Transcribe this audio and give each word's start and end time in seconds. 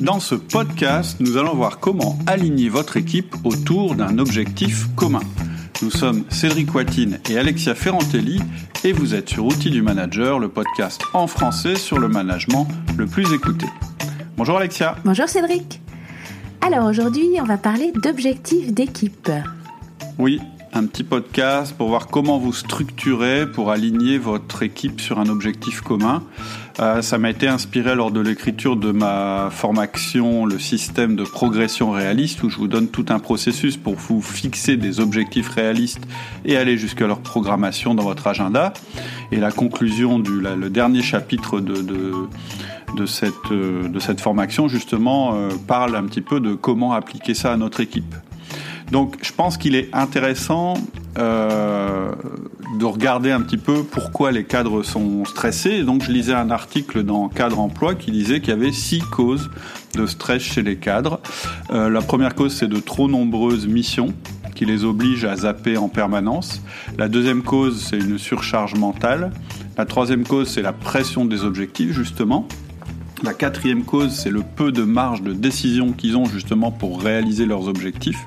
Dans 0.00 0.18
ce 0.18 0.34
podcast, 0.34 1.18
nous 1.20 1.36
allons 1.36 1.54
voir 1.54 1.78
comment 1.78 2.18
aligner 2.26 2.70
votre 2.70 2.96
équipe 2.96 3.36
autour 3.44 3.94
d'un 3.94 4.16
objectif 4.18 4.86
commun. 4.96 5.20
Nous 5.82 5.90
sommes 5.90 6.24
Cédric 6.30 6.74
Watine 6.74 7.20
et 7.28 7.36
Alexia 7.36 7.74
Ferrantelli 7.74 8.40
et 8.82 8.92
vous 8.92 9.14
êtes 9.14 9.28
sur 9.28 9.44
Outils 9.44 9.68
du 9.68 9.82
Manager, 9.82 10.38
le 10.38 10.48
podcast 10.48 11.02
en 11.12 11.26
français 11.26 11.76
sur 11.76 11.98
le 11.98 12.08
management 12.08 12.66
le 12.96 13.06
plus 13.06 13.30
écouté. 13.34 13.66
Bonjour 14.38 14.56
Alexia. 14.56 14.96
Bonjour 15.04 15.28
Cédric. 15.28 15.82
Alors 16.62 16.86
aujourd'hui, 16.86 17.28
on 17.38 17.44
va 17.44 17.58
parler 17.58 17.92
d'objectifs 18.02 18.72
d'équipe. 18.72 19.30
Oui, 20.18 20.40
un 20.72 20.86
petit 20.86 21.04
podcast 21.04 21.76
pour 21.76 21.88
voir 21.88 22.06
comment 22.06 22.38
vous 22.38 22.54
structurez 22.54 23.46
pour 23.46 23.70
aligner 23.70 24.16
votre 24.16 24.62
équipe 24.62 25.00
sur 25.00 25.18
un 25.18 25.28
objectif 25.28 25.82
commun. 25.82 26.22
Euh, 26.80 27.02
ça 27.02 27.18
m'a 27.18 27.28
été 27.28 27.46
inspiré 27.46 27.94
lors 27.94 28.10
de 28.10 28.20
l'écriture 28.20 28.76
de 28.76 28.90
ma 28.90 29.48
formation, 29.50 30.46
le 30.46 30.58
système 30.58 31.14
de 31.14 31.24
progression 31.24 31.90
réaliste, 31.90 32.42
où 32.42 32.48
je 32.48 32.56
vous 32.56 32.68
donne 32.68 32.88
tout 32.88 33.04
un 33.10 33.18
processus 33.18 33.76
pour 33.76 33.96
vous 33.96 34.22
fixer 34.22 34.78
des 34.78 34.98
objectifs 34.98 35.48
réalistes 35.50 36.06
et 36.46 36.56
aller 36.56 36.78
jusqu'à 36.78 37.06
leur 37.06 37.20
programmation 37.20 37.94
dans 37.94 38.04
votre 38.04 38.26
agenda. 38.26 38.72
Et 39.30 39.36
la 39.36 39.52
conclusion 39.52 40.18
du 40.18 40.40
le 40.40 40.70
dernier 40.70 41.02
chapitre 41.02 41.60
de, 41.60 41.82
de, 42.96 43.06
cette, 43.06 43.34
euh, 43.52 43.86
de 43.88 43.98
cette 43.98 44.20
formation, 44.20 44.66
justement, 44.68 45.34
euh, 45.34 45.50
parle 45.66 45.94
un 45.96 46.04
petit 46.04 46.22
peu 46.22 46.40
de 46.40 46.54
comment 46.54 46.94
appliquer 46.94 47.34
ça 47.34 47.52
à 47.52 47.56
notre 47.58 47.80
équipe. 47.80 48.14
Donc 48.90 49.16
je 49.22 49.32
pense 49.32 49.56
qu'il 49.56 49.74
est 49.74 49.88
intéressant 49.92 50.74
euh, 51.18 52.12
de 52.78 52.84
regarder 52.84 53.30
un 53.32 53.40
petit 53.40 53.56
peu 53.56 53.82
pourquoi 53.82 54.30
les 54.32 54.44
cadres 54.44 54.82
sont 54.82 55.24
stressés. 55.24 55.82
Donc 55.82 56.04
je 56.04 56.12
lisais 56.12 56.34
un 56.34 56.50
article 56.50 57.02
dans 57.02 57.28
Cadre 57.28 57.58
Emploi 57.58 57.94
qui 57.94 58.10
disait 58.10 58.40
qu'il 58.40 58.50
y 58.50 58.52
avait 58.52 58.72
six 58.72 59.00
causes 59.00 59.50
de 59.94 60.06
stress 60.06 60.42
chez 60.42 60.62
les 60.62 60.76
cadres. 60.76 61.20
Euh, 61.70 61.90
la 61.90 62.00
première 62.00 62.34
cause, 62.34 62.54
c'est 62.54 62.68
de 62.68 62.78
trop 62.78 63.08
nombreuses 63.08 63.66
missions 63.66 64.14
qui 64.54 64.66
les 64.66 64.84
obligent 64.84 65.24
à 65.24 65.36
zapper 65.36 65.76
en 65.76 65.88
permanence. 65.88 66.62
La 66.98 67.08
deuxième 67.08 67.42
cause, 67.42 67.82
c'est 67.82 67.98
une 67.98 68.18
surcharge 68.18 68.74
mentale. 68.74 69.32
La 69.76 69.86
troisième 69.86 70.24
cause, 70.24 70.48
c'est 70.48 70.62
la 70.62 70.72
pression 70.72 71.24
des 71.24 71.44
objectifs, 71.44 71.92
justement. 71.92 72.46
La 73.22 73.34
quatrième 73.34 73.84
cause, 73.84 74.12
c'est 74.12 74.30
le 74.30 74.42
peu 74.42 74.72
de 74.72 74.82
marge 74.82 75.22
de 75.22 75.32
décision 75.32 75.92
qu'ils 75.92 76.16
ont 76.16 76.24
justement 76.24 76.70
pour 76.70 77.02
réaliser 77.02 77.46
leurs 77.46 77.68
objectifs. 77.68 78.20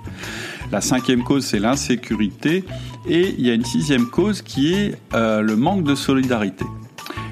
La 0.74 0.82
cinquième 0.82 1.24
cause, 1.24 1.46
c'est 1.46 1.60
l'insécurité. 1.60 2.64
Et 3.08 3.36
il 3.38 3.46
y 3.46 3.52
a 3.52 3.54
une 3.54 3.64
sixième 3.64 4.08
cause 4.08 4.42
qui 4.42 4.74
est 4.74 4.96
euh, 5.14 5.42
le 5.42 5.56
manque 5.56 5.84
de 5.84 5.94
solidarité. 5.94 6.66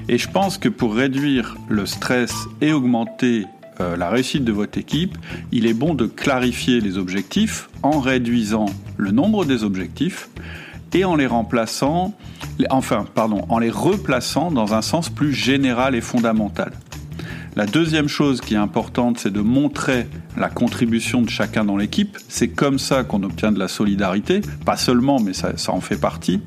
Et 0.08 0.16
je 0.16 0.30
pense 0.30 0.58
que 0.58 0.68
pour 0.68 0.94
réduire 0.94 1.56
le 1.68 1.84
stress 1.84 2.32
et 2.60 2.72
augmenter 2.72 3.46
euh, 3.80 3.96
la 3.96 4.10
réussite 4.10 4.44
de 4.44 4.52
votre 4.52 4.78
équipe, 4.78 5.18
il 5.50 5.66
est 5.66 5.74
bon 5.74 5.94
de 5.94 6.06
clarifier 6.06 6.80
les 6.80 6.98
objectifs 6.98 7.68
en 7.82 7.98
réduisant 7.98 8.66
le 8.96 9.10
nombre 9.10 9.44
des 9.44 9.64
objectifs 9.64 10.28
et 10.94 11.04
en 11.04 11.16
les 11.16 11.26
remplaçant, 11.26 12.14
enfin, 12.70 13.06
pardon, 13.12 13.44
en 13.48 13.58
les 13.58 13.70
replaçant 13.70 14.52
dans 14.52 14.72
un 14.72 14.82
sens 14.82 15.10
plus 15.10 15.32
général 15.32 15.96
et 15.96 16.00
fondamental. 16.00 16.70
La 17.54 17.66
deuxième 17.66 18.08
chose 18.08 18.40
qui 18.40 18.54
est 18.54 18.58
importante, 18.58 19.18
c'est 19.18 19.32
de 19.32 19.42
montrer 19.42 20.06
la 20.38 20.48
contribution 20.48 21.20
de 21.20 21.28
chacun 21.28 21.66
dans 21.66 21.76
l'équipe. 21.76 22.16
C'est 22.28 22.48
comme 22.48 22.78
ça 22.78 23.04
qu'on 23.04 23.22
obtient 23.24 23.52
de 23.52 23.58
la 23.58 23.68
solidarité, 23.68 24.40
pas 24.64 24.78
seulement, 24.78 25.20
mais 25.20 25.34
ça, 25.34 25.52
en 25.68 25.82
fait 25.82 26.00
partie. 26.00 26.40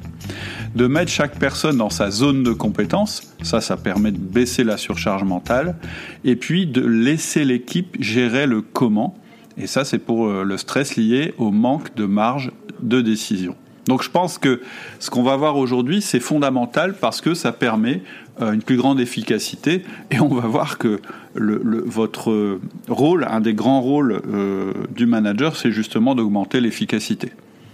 De 0.73 0.87
mettre 0.87 1.11
chaque 1.11 1.37
personne 1.37 1.77
dans 1.77 1.91
sa 1.91 2.09
zone 2.09 2.41
de 2.41 2.53
compétence, 2.53 3.35
ça, 3.43 3.61
ça 3.61 3.77
permet 3.77 4.11
de 4.11 4.17
baisser 4.17 4.63
la 4.63 4.77
surcharge 4.77 5.23
mentale. 5.23 5.75
Et 6.23 6.35
puis 6.35 6.65
de 6.65 6.81
laisser 6.81 7.45
l'équipe 7.45 7.95
gérer 7.99 8.47
le 8.47 8.63
comment. 8.63 9.15
Et 9.57 9.67
ça, 9.67 9.85
c'est 9.85 9.99
pour 9.99 10.25
euh, 10.27 10.43
le 10.43 10.57
stress 10.57 10.95
lié 10.95 11.35
au 11.37 11.51
manque 11.51 11.95
de 11.95 12.05
marge 12.05 12.51
de 12.81 13.01
décision. 13.01 13.55
Donc 13.87 14.01
je 14.01 14.09
pense 14.09 14.37
que 14.39 14.61
ce 14.99 15.09
qu'on 15.09 15.21
va 15.21 15.35
voir 15.35 15.57
aujourd'hui, 15.57 16.01
c'est 16.01 16.19
fondamental 16.19 16.95
parce 16.95 17.21
que 17.21 17.35
ça 17.35 17.51
permet 17.51 18.01
une 18.39 18.61
plus 18.61 18.77
grande 18.77 18.99
efficacité 18.99 19.83
et 20.11 20.19
on 20.19 20.27
va 20.27 20.47
voir 20.47 20.77
que 20.77 20.99
le, 21.35 21.83
votre 21.85 22.59
rôle, 22.87 23.25
un 23.29 23.41
des 23.41 23.53
grands 23.53 23.81
rôles 23.81 24.21
euh, 24.27 24.73
du 24.95 25.05
manager, 25.05 25.55
c'est 25.55 25.71
justement 25.71 26.15
d'augmenter 26.15 26.59
l'efficacité. 26.59 27.31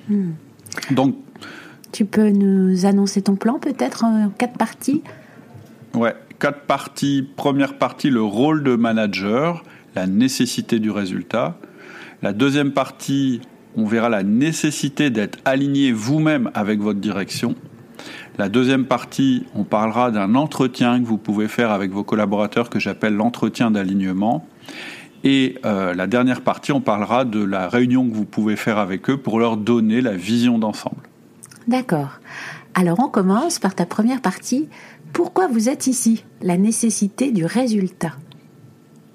Hmm. 0.09 0.31
Donc, 0.91 1.15
tu 1.91 2.05
peux 2.05 2.29
nous 2.29 2.85
annoncer 2.85 3.21
ton 3.21 3.35
plan 3.35 3.59
peut-être 3.59 4.03
en 4.03 4.29
quatre 4.29 4.57
parties? 4.57 5.01
Ouais, 5.93 6.15
quatre 6.39 6.61
parties. 6.61 7.27
Première 7.35 7.77
partie, 7.77 8.09
le 8.09 8.21
rôle 8.21 8.63
de 8.63 8.75
manager, 8.75 9.63
la 9.95 10.07
nécessité 10.07 10.79
du 10.79 10.89
résultat. 10.89 11.57
La 12.21 12.33
deuxième 12.33 12.71
partie, 12.71 13.41
on 13.75 13.85
verra 13.85 14.09
la 14.09 14.23
nécessité 14.23 15.09
d'être 15.09 15.39
aligné 15.43 15.91
vous-même 15.91 16.49
avec 16.53 16.79
votre 16.79 16.99
direction. 16.99 17.55
La 18.41 18.49
deuxième 18.49 18.85
partie, 18.85 19.45
on 19.53 19.63
parlera 19.63 20.09
d'un 20.09 20.33
entretien 20.33 20.99
que 20.99 21.05
vous 21.05 21.19
pouvez 21.19 21.47
faire 21.47 21.69
avec 21.69 21.91
vos 21.91 22.03
collaborateurs 22.03 22.71
que 22.71 22.79
j'appelle 22.79 23.13
l'entretien 23.13 23.69
d'alignement. 23.69 24.47
Et 25.23 25.59
euh, 25.63 25.93
la 25.93 26.07
dernière 26.07 26.41
partie, 26.41 26.71
on 26.71 26.81
parlera 26.81 27.23
de 27.23 27.43
la 27.43 27.69
réunion 27.69 28.09
que 28.09 28.15
vous 28.15 28.25
pouvez 28.25 28.55
faire 28.55 28.79
avec 28.79 29.11
eux 29.11 29.17
pour 29.17 29.39
leur 29.39 29.57
donner 29.57 30.01
la 30.01 30.13
vision 30.13 30.57
d'ensemble. 30.57 31.03
D'accord. 31.67 32.19
Alors 32.73 32.99
on 32.99 33.09
commence 33.09 33.59
par 33.59 33.75
ta 33.75 33.85
première 33.85 34.21
partie. 34.21 34.67
Pourquoi 35.13 35.47
vous 35.47 35.69
êtes 35.69 35.85
ici? 35.85 36.23
La 36.41 36.57
nécessité 36.57 37.31
du 37.31 37.45
résultat. 37.45 38.13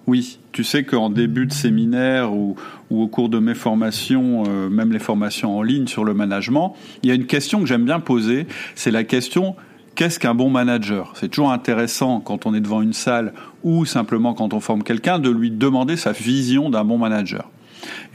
Oui, 0.07 0.39
tu 0.53 0.63
sais 0.63 0.85
qu'en 0.85 1.11
début 1.11 1.47
de 1.47 1.53
séminaire 1.53 2.33
ou, 2.33 2.55
au 2.91 3.07
cours 3.09 3.29
de 3.29 3.39
mes 3.39 3.55
formations, 3.55 4.45
euh, 4.47 4.69
même 4.69 4.93
les 4.93 4.99
formations 4.99 5.59
en 5.59 5.63
ligne 5.63 5.87
sur 5.87 6.05
le 6.05 6.15
management, 6.15 6.75
il 7.03 7.09
y 7.09 7.13
a 7.13 7.15
une 7.15 7.27
question 7.27 7.61
que 7.61 7.67
j'aime 7.67 7.85
bien 7.85 8.01
poser, 8.01 8.47
c'est 8.75 8.91
la 8.91 9.05
question 9.05 9.57
qu'est-ce 9.97 10.21
qu'un 10.21 10.35
bon 10.35 10.51
manager? 10.51 11.13
C'est 11.17 11.29
toujours 11.29 11.51
intéressant 11.51 12.21
quand 12.21 12.47
on 12.47 12.55
est 12.55 12.61
devant 12.61 12.83
une 12.83 12.93
salle 12.93 13.33
ou 13.65 13.85
simplement 13.87 14.35
quand 14.35 14.55
on 14.55 14.61
forme 14.61 14.83
quelqu'un 14.83 15.19
de 15.19 15.31
lui 15.31 15.51
demander 15.51 15.97
sa 15.97 16.13
vision 16.13 16.71
d'un 16.71 16.85
bon 16.85 16.99
manager. 16.99 17.51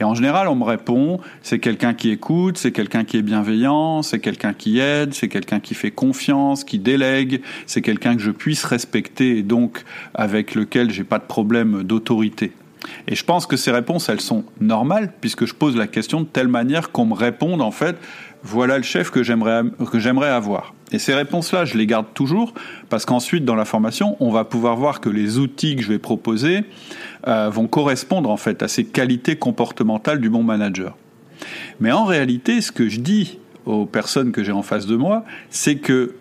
Et 0.00 0.04
en 0.04 0.14
général, 0.14 0.48
on 0.48 0.54
me 0.54 0.64
répond, 0.64 1.20
c'est 1.42 1.58
quelqu'un 1.58 1.94
qui 1.94 2.10
écoute, 2.10 2.58
c'est 2.58 2.72
quelqu'un 2.72 3.04
qui 3.04 3.16
est 3.16 3.22
bienveillant, 3.22 4.02
c'est 4.02 4.20
quelqu'un 4.20 4.52
qui 4.52 4.78
aide, 4.78 5.14
c'est 5.14 5.28
quelqu'un 5.28 5.60
qui 5.60 5.74
fait 5.74 5.90
confiance, 5.90 6.64
qui 6.64 6.78
délègue, 6.78 7.42
c'est 7.66 7.82
quelqu'un 7.82 8.14
que 8.16 8.22
je 8.22 8.30
puisse 8.30 8.64
respecter 8.64 9.38
et 9.38 9.42
donc 9.42 9.84
avec 10.14 10.54
lequel 10.54 10.90
j'ai 10.90 11.04
pas 11.04 11.18
de 11.18 11.24
problème 11.24 11.82
d'autorité. 11.82 12.52
Et 13.06 13.14
je 13.14 13.24
pense 13.24 13.46
que 13.46 13.56
ces 13.56 13.70
réponses, 13.70 14.08
elles 14.08 14.20
sont 14.20 14.44
normales 14.60 15.12
puisque 15.20 15.46
je 15.46 15.54
pose 15.54 15.76
la 15.76 15.86
question 15.86 16.20
de 16.20 16.26
telle 16.26 16.48
manière 16.48 16.90
qu'on 16.90 17.06
me 17.06 17.14
réponde 17.14 17.62
en 17.62 17.70
fait, 17.70 17.96
voilà 18.42 18.76
le 18.76 18.82
chef 18.82 19.10
que 19.10 19.22
j'aimerais 19.22 20.28
avoir. 20.28 20.74
Et 20.90 20.98
ces 20.98 21.14
réponses-là, 21.14 21.64
je 21.64 21.78
les 21.78 21.86
garde 21.86 22.06
toujours 22.12 22.52
parce 22.88 23.06
qu'ensuite 23.06 23.44
dans 23.44 23.54
la 23.54 23.64
formation, 23.64 24.16
on 24.20 24.30
va 24.30 24.44
pouvoir 24.44 24.76
voir 24.76 25.00
que 25.00 25.08
les 25.08 25.38
outils 25.38 25.76
que 25.76 25.82
je 25.82 25.88
vais 25.88 25.98
proposer 25.98 26.64
euh, 27.26 27.48
vont 27.48 27.66
correspondre 27.66 28.30
en 28.30 28.36
fait 28.36 28.62
à 28.62 28.68
ces 28.68 28.84
qualités 28.84 29.36
comportementales 29.36 30.20
du 30.20 30.28
bon 30.28 30.42
manager. 30.42 30.96
Mais 31.80 31.92
en 31.92 32.04
réalité, 32.04 32.60
ce 32.60 32.72
que 32.72 32.88
je 32.88 33.00
dis 33.00 33.38
aux 33.64 33.86
personnes 33.86 34.32
que 34.32 34.42
j'ai 34.42 34.52
en 34.52 34.62
face 34.62 34.86
de 34.86 34.96
moi, 34.96 35.24
c'est 35.50 35.76
que 35.76 36.14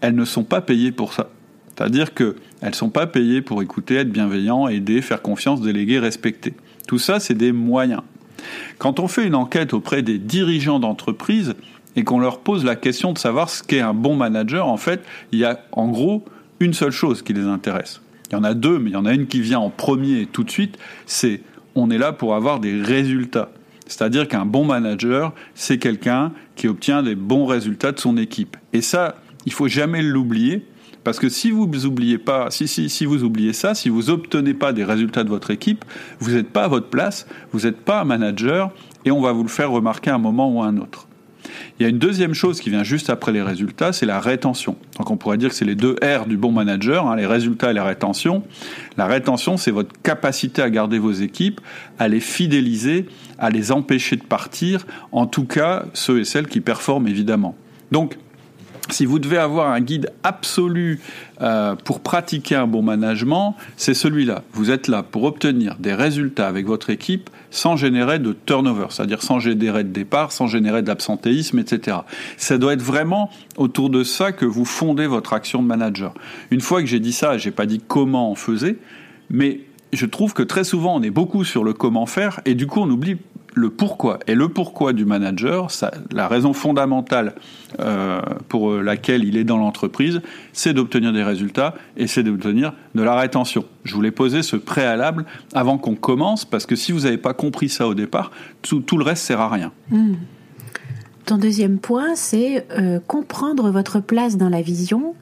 elles 0.00 0.14
ne 0.14 0.24
sont 0.24 0.44
pas 0.44 0.60
payées 0.60 0.92
pour 0.92 1.12
ça. 1.12 1.30
C'est-à-dire 1.78 2.12
qu'elles 2.12 2.34
ne 2.60 2.72
sont 2.72 2.90
pas 2.90 3.06
payées 3.06 3.40
pour 3.40 3.62
écouter, 3.62 3.94
être 3.94 4.10
bienveillant, 4.10 4.66
aider, 4.66 5.00
faire 5.00 5.22
confiance, 5.22 5.60
déléguer, 5.60 6.00
respecter. 6.00 6.54
Tout 6.88 6.98
ça, 6.98 7.20
c'est 7.20 7.34
des 7.34 7.52
moyens. 7.52 8.02
Quand 8.78 8.98
on 8.98 9.06
fait 9.06 9.24
une 9.24 9.36
enquête 9.36 9.72
auprès 9.72 10.02
des 10.02 10.18
dirigeants 10.18 10.80
d'entreprise 10.80 11.54
et 11.94 12.02
qu'on 12.02 12.18
leur 12.18 12.40
pose 12.40 12.64
la 12.64 12.74
question 12.74 13.12
de 13.12 13.18
savoir 13.18 13.48
ce 13.48 13.62
qu'est 13.62 13.80
un 13.80 13.94
bon 13.94 14.16
manager, 14.16 14.66
en 14.66 14.76
fait, 14.76 15.04
il 15.30 15.38
y 15.38 15.44
a 15.44 15.60
en 15.70 15.86
gros 15.86 16.24
une 16.58 16.74
seule 16.74 16.90
chose 16.90 17.22
qui 17.22 17.32
les 17.32 17.44
intéresse. 17.44 18.00
Il 18.30 18.32
y 18.32 18.36
en 18.36 18.44
a 18.44 18.54
deux, 18.54 18.80
mais 18.80 18.90
il 18.90 18.94
y 18.94 18.96
en 18.96 19.06
a 19.06 19.14
une 19.14 19.28
qui 19.28 19.40
vient 19.40 19.60
en 19.60 19.70
premier 19.70 20.26
tout 20.26 20.42
de 20.42 20.50
suite, 20.50 20.78
c'est 21.06 21.42
on 21.76 21.90
est 21.90 21.98
là 21.98 22.12
pour 22.12 22.34
avoir 22.34 22.58
des 22.58 22.82
résultats. 22.82 23.50
C'est-à-dire 23.86 24.26
qu'un 24.26 24.46
bon 24.46 24.64
manager, 24.64 25.32
c'est 25.54 25.78
quelqu'un 25.78 26.32
qui 26.56 26.66
obtient 26.66 27.04
des 27.04 27.14
bons 27.14 27.46
résultats 27.46 27.92
de 27.92 28.00
son 28.00 28.16
équipe. 28.16 28.56
Et 28.72 28.82
ça, 28.82 29.14
il 29.46 29.52
faut 29.52 29.68
jamais 29.68 30.02
l'oublier, 30.02 30.66
parce 31.04 31.18
que 31.18 31.28
si 31.28 31.50
vous 31.50 31.86
oubliez 31.86 32.18
pas, 32.18 32.50
si, 32.50 32.68
si, 32.68 32.88
si 32.88 33.06
vous 33.06 33.24
oubliez 33.24 33.52
ça, 33.52 33.74
si 33.74 33.88
vous 33.88 34.10
obtenez 34.10 34.54
pas 34.54 34.72
des 34.72 34.84
résultats 34.84 35.24
de 35.24 35.28
votre 35.28 35.50
équipe, 35.50 35.84
vous 36.20 36.32
n'êtes 36.32 36.50
pas 36.50 36.64
à 36.64 36.68
votre 36.68 36.88
place, 36.88 37.26
vous 37.52 37.60
n'êtes 37.60 37.80
pas 37.80 38.00
un 38.00 38.04
manager, 38.04 38.70
et 39.04 39.10
on 39.10 39.20
va 39.20 39.32
vous 39.32 39.42
le 39.42 39.48
faire 39.48 39.70
remarquer 39.70 40.10
à 40.10 40.16
un 40.16 40.18
moment 40.18 40.50
ou 40.50 40.62
à 40.62 40.66
un 40.66 40.76
autre. 40.76 41.08
Il 41.78 41.82
y 41.82 41.86
a 41.86 41.88
une 41.88 41.98
deuxième 41.98 42.34
chose 42.34 42.60
qui 42.60 42.70
vient 42.70 42.82
juste 42.82 43.08
après 43.08 43.32
les 43.32 43.42
résultats, 43.42 43.92
c'est 43.92 44.06
la 44.06 44.20
rétention. 44.20 44.76
Donc 44.98 45.10
on 45.10 45.16
pourrait 45.16 45.38
dire 45.38 45.50
que 45.50 45.54
c'est 45.54 45.64
les 45.64 45.76
deux 45.76 45.96
R 46.02 46.26
du 46.26 46.36
bon 46.36 46.52
manager, 46.52 47.06
hein, 47.06 47.16
les 47.16 47.26
résultats 47.26 47.70
et 47.70 47.74
la 47.74 47.84
rétention. 47.84 48.42
La 48.96 49.06
rétention, 49.06 49.56
c'est 49.56 49.70
votre 49.70 49.92
capacité 50.02 50.60
à 50.60 50.70
garder 50.70 50.98
vos 50.98 51.12
équipes, 51.12 51.60
à 51.98 52.08
les 52.08 52.20
fidéliser, 52.20 53.06
à 53.38 53.50
les 53.50 53.70
empêcher 53.72 54.16
de 54.16 54.24
partir, 54.24 54.86
en 55.12 55.26
tout 55.26 55.44
cas 55.44 55.86
ceux 55.94 56.20
et 56.20 56.24
celles 56.24 56.48
qui 56.48 56.60
performent 56.60 57.06
évidemment. 57.06 57.54
Donc 57.92 58.18
si 58.90 59.06
vous 59.06 59.18
devez 59.18 59.38
avoir 59.38 59.70
un 59.70 59.80
guide 59.80 60.10
absolu 60.22 61.00
euh, 61.40 61.74
pour 61.76 62.00
pratiquer 62.00 62.54
un 62.54 62.66
bon 62.66 62.82
management, 62.82 63.54
c'est 63.76 63.94
celui-là. 63.94 64.42
Vous 64.52 64.70
êtes 64.70 64.88
là 64.88 65.02
pour 65.02 65.24
obtenir 65.24 65.76
des 65.78 65.94
résultats 65.94 66.48
avec 66.48 66.66
votre 66.66 66.90
équipe 66.90 67.30
sans 67.50 67.76
générer 67.76 68.18
de 68.18 68.36
turnover, 68.46 68.86
c'est-à-dire 68.90 69.22
sans 69.22 69.38
générer 69.38 69.84
de 69.84 69.90
départ, 69.90 70.32
sans 70.32 70.46
générer 70.46 70.82
de 70.82 70.88
l'absentéisme, 70.88 71.58
etc. 71.58 71.98
Ça 72.36 72.58
doit 72.58 72.74
être 72.74 72.82
vraiment 72.82 73.30
autour 73.56 73.90
de 73.90 74.04
ça 74.04 74.32
que 74.32 74.44
vous 74.44 74.64
fondez 74.64 75.06
votre 75.06 75.32
action 75.32 75.62
de 75.62 75.66
manager. 75.66 76.14
Une 76.50 76.60
fois 76.60 76.80
que 76.80 76.86
j'ai 76.86 77.00
dit 77.00 77.12
ça, 77.12 77.38
j'ai 77.38 77.50
pas 77.50 77.66
dit 77.66 77.80
comment 77.86 78.30
on 78.30 78.34
faisait, 78.34 78.76
mais 79.30 79.60
je 79.92 80.06
trouve 80.06 80.34
que 80.34 80.42
très 80.42 80.64
souvent 80.64 80.96
on 80.96 81.02
est 81.02 81.10
beaucoup 81.10 81.44
sur 81.44 81.64
le 81.64 81.72
comment 81.72 82.06
faire 82.06 82.40
et 82.44 82.54
du 82.54 82.66
coup 82.66 82.80
on 82.80 82.90
oublie 82.90 83.16
le 83.58 83.70
pourquoi. 83.70 84.18
Et 84.26 84.34
le 84.34 84.48
pourquoi 84.48 84.92
du 84.92 85.04
manager, 85.04 85.70
ça, 85.70 85.90
la 86.12 86.28
raison 86.28 86.52
fondamentale 86.52 87.34
euh, 87.80 88.20
pour 88.48 88.74
laquelle 88.74 89.24
il 89.24 89.36
est 89.36 89.44
dans 89.44 89.58
l'entreprise, 89.58 90.20
c'est 90.52 90.72
d'obtenir 90.72 91.12
des 91.12 91.22
résultats 91.22 91.74
et 91.96 92.06
c'est 92.06 92.22
d'obtenir 92.22 92.72
de 92.94 93.02
la 93.02 93.14
rétention. 93.16 93.64
Je 93.84 93.94
voulais 93.94 94.10
poser 94.10 94.42
ce 94.42 94.56
préalable 94.56 95.24
avant 95.52 95.78
qu'on 95.78 95.94
commence, 95.94 96.44
parce 96.44 96.66
que 96.66 96.76
si 96.76 96.92
vous 96.92 97.00
n'avez 97.00 97.18
pas 97.18 97.34
compris 97.34 97.68
ça 97.68 97.86
au 97.86 97.94
départ, 97.94 98.30
tout, 98.62 98.82
le 98.96 99.04
reste 99.04 99.24
sert 99.24 99.40
à 99.40 99.48
rien. 99.48 99.72
Hmm. 99.90 100.14
Ton 101.26 101.36
deuxième 101.36 101.78
point, 101.78 102.14
c'est 102.14 102.66
euh, 102.70 103.00
comprendre 103.06 103.70
votre 103.70 104.00
place 104.00 104.38
dans 104.38 104.48
la 104.48 104.62
vision, 104.62 105.14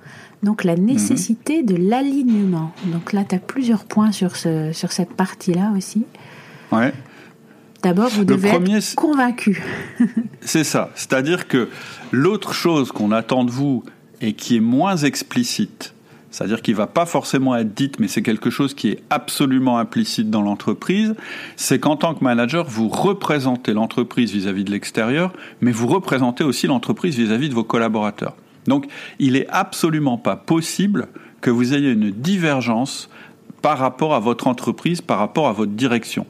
donc 0.42 0.62
la 0.62 0.76
nécessité 0.76 1.64
de 1.64 1.74
l'alignement. 1.74 2.72
Donc 2.86 3.12
là, 3.12 3.24
tu 3.28 3.34
as 3.34 3.38
plusieurs 3.38 3.84
points 3.84 4.12
sur, 4.12 4.36
ce, 4.36 4.70
sur 4.72 4.92
cette 4.92 5.14
partie-là 5.14 5.72
aussi. 5.76 6.04
Ouais. 6.70 6.92
D'abord, 7.86 8.08
vous 8.08 8.24
devez 8.24 8.48
être 8.48 8.94
convaincu. 8.96 9.62
c'est 10.40 10.64
ça. 10.64 10.90
C'est-à-dire 10.96 11.46
que 11.46 11.68
l'autre 12.10 12.52
chose 12.52 12.90
qu'on 12.90 13.12
attend 13.12 13.44
de 13.44 13.52
vous 13.52 13.84
et 14.20 14.32
qui 14.32 14.56
est 14.56 14.60
moins 14.60 14.96
explicite, 14.96 15.94
c'est-à-dire 16.32 16.62
qui 16.62 16.72
va 16.72 16.88
pas 16.88 17.06
forcément 17.06 17.54
être 17.54 17.74
dite, 17.74 18.00
mais 18.00 18.08
c'est 18.08 18.22
quelque 18.22 18.50
chose 18.50 18.74
qui 18.74 18.88
est 18.88 19.04
absolument 19.08 19.78
implicite 19.78 20.30
dans 20.30 20.42
l'entreprise, 20.42 21.14
c'est 21.54 21.78
qu'en 21.78 21.94
tant 21.94 22.16
que 22.16 22.24
manager, 22.24 22.66
vous 22.66 22.88
représentez 22.88 23.72
l'entreprise 23.72 24.32
vis-à-vis 24.32 24.64
de 24.64 24.72
l'extérieur, 24.72 25.32
mais 25.60 25.70
vous 25.70 25.86
représentez 25.86 26.42
aussi 26.42 26.66
l'entreprise 26.66 27.16
vis-à-vis 27.16 27.50
de 27.50 27.54
vos 27.54 27.62
collaborateurs. 27.62 28.34
Donc, 28.66 28.88
il 29.20 29.36
est 29.36 29.46
absolument 29.50 30.18
pas 30.18 30.34
possible 30.34 31.06
que 31.40 31.50
vous 31.50 31.72
ayez 31.72 31.92
une 31.92 32.10
divergence 32.10 33.08
par 33.62 33.78
rapport 33.78 34.12
à 34.12 34.18
votre 34.18 34.48
entreprise, 34.48 35.00
par 35.00 35.20
rapport 35.20 35.46
à 35.46 35.52
votre 35.52 35.70
direction. 35.70 36.26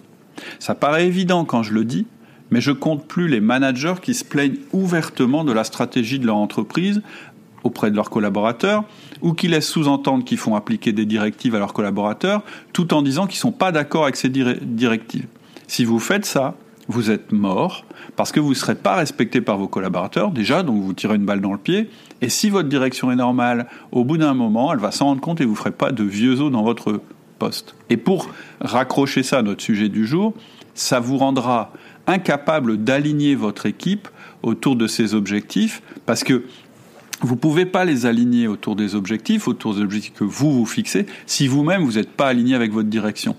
Ça 0.58 0.74
paraît 0.74 1.06
évident 1.06 1.44
quand 1.44 1.62
je 1.62 1.72
le 1.72 1.84
dis, 1.84 2.06
mais 2.50 2.60
je 2.60 2.72
compte 2.72 3.06
plus 3.06 3.28
les 3.28 3.40
managers 3.40 3.94
qui 4.00 4.14
se 4.14 4.24
plaignent 4.24 4.58
ouvertement 4.72 5.44
de 5.44 5.52
la 5.52 5.64
stratégie 5.64 6.18
de 6.18 6.26
leur 6.26 6.36
entreprise 6.36 7.02
auprès 7.64 7.90
de 7.90 7.96
leurs 7.96 8.10
collaborateurs, 8.10 8.84
ou 9.22 9.32
qui 9.32 9.48
laissent 9.48 9.66
sous-entendre 9.66 10.24
qu'ils 10.24 10.38
font 10.38 10.54
appliquer 10.54 10.92
des 10.92 11.04
directives 11.04 11.54
à 11.56 11.58
leurs 11.58 11.72
collaborateurs, 11.72 12.42
tout 12.72 12.94
en 12.94 13.02
disant 13.02 13.26
qu'ils 13.26 13.38
ne 13.38 13.40
sont 13.40 13.52
pas 13.52 13.72
d'accord 13.72 14.04
avec 14.04 14.14
ces 14.14 14.28
directives. 14.28 15.26
Si 15.66 15.84
vous 15.84 15.98
faites 15.98 16.24
ça, 16.24 16.54
vous 16.86 17.10
êtes 17.10 17.32
mort, 17.32 17.84
parce 18.14 18.30
que 18.30 18.38
vous 18.38 18.50
ne 18.50 18.54
serez 18.54 18.76
pas 18.76 18.94
respecté 18.94 19.40
par 19.40 19.58
vos 19.58 19.66
collaborateurs, 19.66 20.30
déjà, 20.30 20.62
donc 20.62 20.80
vous 20.80 20.92
tirez 20.92 21.16
une 21.16 21.24
balle 21.24 21.40
dans 21.40 21.52
le 21.52 21.58
pied, 21.58 21.90
et 22.20 22.28
si 22.28 22.50
votre 22.50 22.68
direction 22.68 23.10
est 23.10 23.16
normale, 23.16 23.66
au 23.90 24.04
bout 24.04 24.16
d'un 24.16 24.34
moment, 24.34 24.72
elle 24.72 24.78
va 24.78 24.92
s'en 24.92 25.06
rendre 25.06 25.20
compte 25.20 25.40
et 25.40 25.44
vous 25.44 25.52
ne 25.52 25.56
ferez 25.56 25.72
pas 25.72 25.90
de 25.90 26.04
vieux 26.04 26.40
os 26.40 26.52
dans 26.52 26.62
votre 26.62 27.00
poste. 27.38 27.74
Et 27.90 27.96
pour 27.96 28.30
raccrocher 28.60 29.22
ça 29.22 29.38
à 29.38 29.42
notre 29.42 29.62
sujet 29.62 29.88
du 29.88 30.06
jour, 30.06 30.34
ça 30.74 31.00
vous 31.00 31.16
rendra 31.16 31.72
incapable 32.06 32.82
d'aligner 32.82 33.34
votre 33.34 33.66
équipe 33.66 34.08
autour 34.42 34.76
de 34.76 34.86
ces 34.86 35.14
objectifs 35.14 35.82
parce 36.04 36.22
que 36.24 36.44
vous 37.22 37.34
ne 37.34 37.40
pouvez 37.40 37.64
pas 37.64 37.84
les 37.84 38.06
aligner 38.06 38.46
autour 38.46 38.76
des 38.76 38.94
objectifs, 38.94 39.48
autour 39.48 39.74
des 39.74 39.80
objectifs 39.80 40.12
que 40.14 40.24
vous 40.24 40.52
vous 40.52 40.66
fixez, 40.66 41.06
si 41.24 41.48
vous-même 41.48 41.82
vous 41.82 41.92
n'êtes 41.92 42.10
pas 42.10 42.28
aligné 42.28 42.54
avec 42.54 42.72
votre 42.72 42.88
direction 42.88 43.36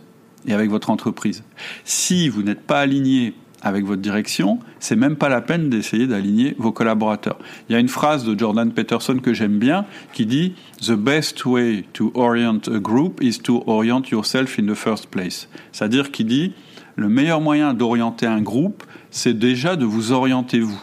et 0.48 0.54
avec 0.54 0.70
votre 0.70 0.90
entreprise. 0.90 1.44
Si 1.84 2.28
vous 2.28 2.42
n'êtes 2.42 2.62
pas 2.62 2.80
aligné 2.80 3.34
avec 3.62 3.86
votre 3.86 4.02
direction, 4.02 4.60
c'est 4.80 4.96
même 4.96 5.16
pas 5.16 5.30
la 5.30 5.42
peine 5.42 5.70
d'essayer 5.70 6.08
d'aligner 6.08 6.56
vos 6.58 6.72
collaborateurs. 6.72 7.38
Il 7.68 7.74
y 7.74 7.76
a 7.76 7.80
une 7.80 7.88
phrase 7.88 8.24
de 8.24 8.38
Jordan 8.38 8.72
Peterson 8.72 9.18
que 9.18 9.34
j'aime 9.34 9.58
bien 9.58 9.86
qui 10.14 10.26
dit 10.26 10.54
The 10.86 10.92
best 10.92 11.46
way 11.46 11.86
to 11.94 12.12
orient 12.14 12.62
a 12.68 12.80
group 12.80 13.22
is 13.22 13.40
to 13.40 13.64
orient 13.66 14.04
yourself 14.12 14.60
in 14.60 14.68
the 14.68 14.76
first 14.76 15.08
place. 15.08 15.50
C'est-à-dire 15.72 16.12
qu'il 16.12 16.28
dit 16.28 16.54
le 16.96 17.10
meilleur 17.10 17.42
moyen 17.42 17.74
d'orienter 17.74 18.26
un 18.26 18.42
groupe, 18.42 18.84
c'est 19.12 19.38
déjà 19.38 19.76
de 19.76 19.86
vous 19.86 20.12
orienter 20.12 20.60
vous. 20.60 20.82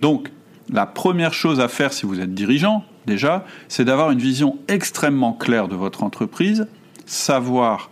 Donc, 0.00 0.30
la 0.70 0.86
première 0.86 1.34
chose 1.34 1.60
à 1.60 1.68
faire 1.68 1.92
si 1.92 2.06
vous 2.06 2.20
êtes 2.20 2.34
dirigeant, 2.34 2.84
déjà, 3.06 3.44
c'est 3.68 3.84
d'avoir 3.84 4.10
une 4.10 4.18
vision 4.18 4.58
extrêmement 4.68 5.32
claire 5.32 5.68
de 5.68 5.76
votre 5.76 6.02
entreprise, 6.02 6.66
savoir 7.06 7.90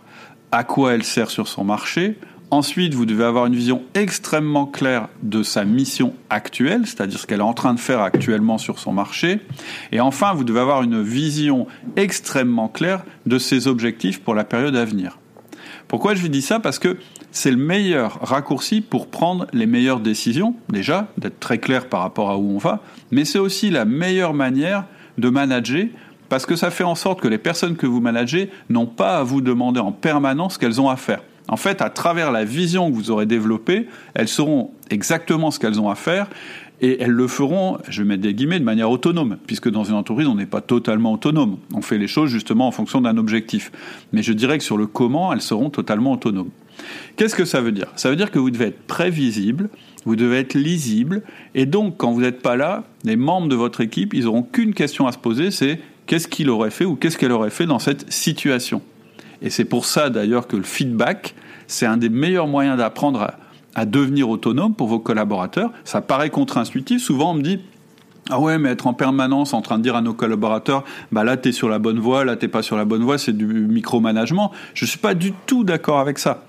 à 0.51 0.63
quoi 0.63 0.93
elle 0.93 1.03
sert 1.03 1.29
sur 1.29 1.47
son 1.47 1.63
marché, 1.63 2.17
Ensuite, 2.53 2.93
vous 2.93 3.05
devez 3.05 3.23
avoir 3.23 3.45
une 3.45 3.55
vision 3.55 3.81
extrêmement 3.93 4.65
claire 4.65 5.07
de 5.23 5.41
sa 5.41 5.63
mission 5.63 6.13
actuelle, 6.29 6.81
c'est-à-dire 6.85 7.17
ce 7.17 7.25
qu'elle 7.25 7.39
est 7.39 7.43
en 7.43 7.53
train 7.53 7.73
de 7.73 7.79
faire 7.79 8.01
actuellement 8.01 8.57
sur 8.57 8.77
son 8.77 8.91
marché. 8.91 9.39
Et 9.93 10.01
enfin, 10.01 10.33
vous 10.33 10.43
devez 10.43 10.59
avoir 10.59 10.83
une 10.83 11.01
vision 11.01 11.65
extrêmement 11.95 12.67
claire 12.67 13.05
de 13.25 13.37
ses 13.37 13.69
objectifs 13.69 14.19
pour 14.19 14.35
la 14.35 14.43
période 14.43 14.75
à 14.75 14.83
venir. 14.83 15.17
Pourquoi 15.87 16.13
je 16.13 16.21
vous 16.21 16.27
dis 16.27 16.41
ça? 16.41 16.59
Parce 16.59 16.77
que 16.77 16.97
c'est 17.31 17.51
le 17.51 17.57
meilleur 17.57 18.19
raccourci 18.21 18.81
pour 18.81 19.07
prendre 19.07 19.47
les 19.53 19.65
meilleures 19.65 20.01
décisions, 20.01 20.53
déjà, 20.67 21.07
d'être 21.17 21.39
très 21.39 21.57
clair 21.57 21.87
par 21.87 22.01
rapport 22.01 22.29
à 22.31 22.37
où 22.37 22.51
on 22.53 22.57
va, 22.57 22.81
mais 23.11 23.23
c'est 23.23 23.39
aussi 23.39 23.69
la 23.69 23.85
meilleure 23.85 24.33
manière 24.33 24.83
de 25.17 25.29
manager 25.29 25.85
parce 26.27 26.45
que 26.45 26.57
ça 26.57 26.69
fait 26.69 26.83
en 26.83 26.95
sorte 26.95 27.21
que 27.21 27.29
les 27.29 27.37
personnes 27.37 27.77
que 27.77 27.87
vous 27.87 28.01
managez 28.01 28.49
n'ont 28.69 28.87
pas 28.87 29.19
à 29.19 29.23
vous 29.23 29.39
demander 29.39 29.79
en 29.79 29.93
permanence 29.93 30.55
ce 30.55 30.59
qu'elles 30.59 30.81
ont 30.81 30.89
à 30.89 30.97
faire. 30.97 31.21
En 31.51 31.57
fait, 31.57 31.81
à 31.81 31.89
travers 31.89 32.31
la 32.31 32.45
vision 32.45 32.89
que 32.89 32.95
vous 32.95 33.11
aurez 33.11 33.27
développée, 33.27 33.87
elles 34.13 34.29
sauront 34.29 34.71
exactement 34.89 35.51
ce 35.51 35.59
qu'elles 35.59 35.79
ont 35.79 35.89
à 35.89 35.95
faire 35.95 36.27
et 36.81 36.99
elles 36.99 37.11
le 37.11 37.27
feront, 37.27 37.77
je 37.89 38.01
vais 38.01 38.07
mettre 38.07 38.23
des 38.23 38.33
guillemets, 38.33 38.59
de 38.59 38.65
manière 38.65 38.89
autonome, 38.89 39.37
puisque 39.45 39.69
dans 39.69 39.83
une 39.83 39.93
entreprise, 39.93 40.27
on 40.27 40.33
n'est 40.33 40.47
pas 40.47 40.61
totalement 40.61 41.13
autonome. 41.13 41.57
On 41.75 41.81
fait 41.81 41.99
les 41.99 42.07
choses 42.07 42.31
justement 42.31 42.67
en 42.67 42.71
fonction 42.71 43.01
d'un 43.01 43.17
objectif. 43.17 43.71
Mais 44.13 44.23
je 44.23 44.33
dirais 44.33 44.57
que 44.57 44.63
sur 44.63 44.77
le 44.77 44.87
comment, 44.87 45.31
elles 45.31 45.41
seront 45.41 45.69
totalement 45.69 46.13
autonomes. 46.13 46.49
Qu'est-ce 47.17 47.35
que 47.35 47.45
ça 47.45 47.61
veut 47.61 47.71
dire? 47.71 47.87
Ça 47.97 48.09
veut 48.09 48.15
dire 48.15 48.31
que 48.31 48.39
vous 48.39 48.49
devez 48.49 48.65
être 48.65 48.81
prévisible, 48.87 49.69
vous 50.05 50.15
devez 50.15 50.39
être 50.39 50.55
lisible, 50.55 51.21
et 51.53 51.67
donc 51.67 51.97
quand 51.97 52.11
vous 52.11 52.21
n'êtes 52.21 52.41
pas 52.41 52.55
là, 52.55 52.85
les 53.03 53.15
membres 53.15 53.47
de 53.47 53.55
votre 53.55 53.81
équipe, 53.81 54.15
ils 54.15 54.23
n'auront 54.23 54.41
qu'une 54.41 54.73
question 54.73 55.05
à 55.05 55.11
se 55.11 55.19
poser, 55.19 55.51
c'est 55.51 55.79
qu'est-ce 56.07 56.27
qu'il 56.27 56.49
aurait 56.49 56.71
fait 56.71 56.85
ou 56.85 56.95
qu'est-ce 56.95 57.17
qu'elle 57.17 57.31
aurait 57.31 57.51
fait 57.51 57.67
dans 57.67 57.77
cette 57.77 58.11
situation? 58.11 58.81
Et 59.41 59.49
c'est 59.49 59.65
pour 59.65 59.85
ça 59.85 60.09
d'ailleurs 60.09 60.47
que 60.47 60.55
le 60.55 60.63
feedback, 60.63 61.35
c'est 61.67 61.85
un 61.85 61.97
des 61.97 62.09
meilleurs 62.09 62.47
moyens 62.47 62.77
d'apprendre 62.77 63.31
à, 63.75 63.85
devenir 63.85 64.29
autonome 64.29 64.75
pour 64.75 64.87
vos 64.87 64.99
collaborateurs. 64.99 65.71
Ça 65.85 66.01
paraît 66.01 66.29
contre-intuitif. 66.29 67.01
Souvent, 67.01 67.31
on 67.31 67.35
me 67.35 67.41
dit 67.41 67.59
ah 68.29 68.39
ouais, 68.39 68.57
mais 68.57 68.69
être 68.69 68.87
en 68.87 68.93
permanence 68.93 69.53
en 69.53 69.61
train 69.61 69.77
de 69.77 69.83
dire 69.83 69.95
à 69.95 70.01
nos 70.01 70.13
collaborateurs, 70.13 70.83
bah 71.11 71.23
là 71.23 71.37
t'es 71.37 71.51
sur 71.51 71.69
la 71.69 71.79
bonne 71.79 71.99
voie, 71.99 72.23
là 72.23 72.35
t'es 72.35 72.47
pas 72.47 72.61
sur 72.61 72.77
la 72.77 72.85
bonne 72.85 73.03
voie, 73.03 73.17
c'est 73.17 73.35
du 73.35 73.45
micromanagement. 73.45 74.51
Je 74.73 74.85
suis 74.85 74.99
pas 74.99 75.15
du 75.15 75.33
tout 75.47 75.63
d'accord 75.63 75.99
avec 75.99 76.19
ça. 76.19 76.45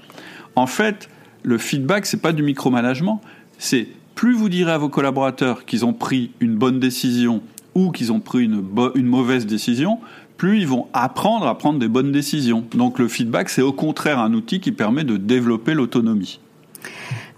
En 0.54 0.66
fait, 0.66 1.08
le 1.42 1.58
feedback 1.58 2.06
c'est 2.06 2.20
pas 2.20 2.32
du 2.32 2.42
micromanagement, 2.42 3.20
c'est 3.58 3.88
plus 4.14 4.34
vous 4.34 4.48
direz 4.48 4.72
à 4.72 4.78
vos 4.78 4.90
collaborateurs 4.90 5.64
qu'ils 5.64 5.86
ont 5.86 5.94
pris 5.94 6.30
une 6.40 6.56
bonne 6.56 6.78
décision 6.78 7.42
ou 7.74 7.90
qu'ils 7.90 8.12
ont 8.12 8.20
pris 8.20 8.44
une, 8.44 8.62
une 8.94 9.06
mauvaise 9.06 9.46
décision, 9.46 9.98
plus 10.36 10.60
ils 10.60 10.66
vont 10.66 10.88
apprendre 10.92 11.46
à 11.46 11.56
prendre 11.56 11.78
des 11.78 11.88
bonnes 11.88 12.12
décisions. 12.12 12.64
Donc 12.72 12.98
le 12.98 13.08
feedback, 13.08 13.48
c'est 13.48 13.62
au 13.62 13.72
contraire 13.72 14.18
un 14.18 14.32
outil 14.34 14.60
qui 14.60 14.72
permet 14.72 15.04
de 15.04 15.16
développer 15.16 15.74
l'autonomie. 15.74 16.40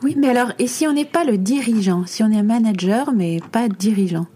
Oui, 0.02 0.16
mais 0.18 0.28
alors, 0.28 0.52
et 0.58 0.66
si 0.66 0.86
on 0.86 0.92
n'est 0.92 1.04
pas 1.04 1.24
le 1.24 1.38
dirigeant, 1.38 2.04
si 2.06 2.22
on 2.22 2.30
est 2.30 2.42
manager 2.42 3.12
mais 3.14 3.40
pas 3.52 3.68
dirigeant? 3.68 4.26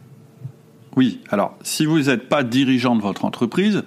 Oui, 0.97 1.21
alors 1.31 1.57
si 1.62 1.87
vous 1.87 2.03
n'êtes 2.03 2.29
pas 2.29 2.43
dirigeant 2.43 2.97
de 2.97 3.03
votre 3.03 3.25
entreprise, 3.25 3.85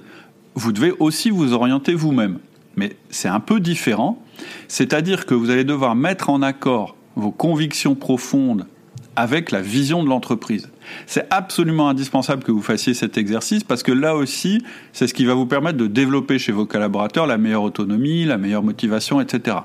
vous 0.55 0.71
devez 0.71 0.93
aussi 0.99 1.29
vous 1.29 1.53
orienter 1.53 1.93
vous-même. 1.93 2.39
Mais 2.75 2.95
c'est 3.09 3.27
un 3.27 3.39
peu 3.39 3.59
différent, 3.59 4.21
c'est-à-dire 4.67 5.25
que 5.25 5.33
vous 5.33 5.49
allez 5.49 5.63
devoir 5.63 5.95
mettre 5.95 6.29
en 6.29 6.41
accord 6.41 6.95
vos 7.15 7.31
convictions 7.31 7.95
profondes 7.95 8.65
avec 9.15 9.51
la 9.51 9.61
vision 9.61 10.03
de 10.03 10.09
l'entreprise. 10.09 10.69
C'est 11.05 11.27
absolument 11.29 11.89
indispensable 11.89 12.43
que 12.43 12.51
vous 12.51 12.61
fassiez 12.61 12.93
cet 12.93 13.17
exercice 13.17 13.63
parce 13.63 13.83
que 13.83 13.91
là 13.91 14.15
aussi, 14.15 14.63
c'est 14.93 15.07
ce 15.07 15.13
qui 15.13 15.25
va 15.25 15.33
vous 15.33 15.45
permettre 15.45 15.77
de 15.77 15.87
développer 15.87 16.39
chez 16.39 16.51
vos 16.51 16.65
collaborateurs 16.65 17.27
la 17.27 17.37
meilleure 17.37 17.63
autonomie, 17.63 18.25
la 18.25 18.37
meilleure 18.37 18.63
motivation, 18.63 19.19
etc. 19.19 19.57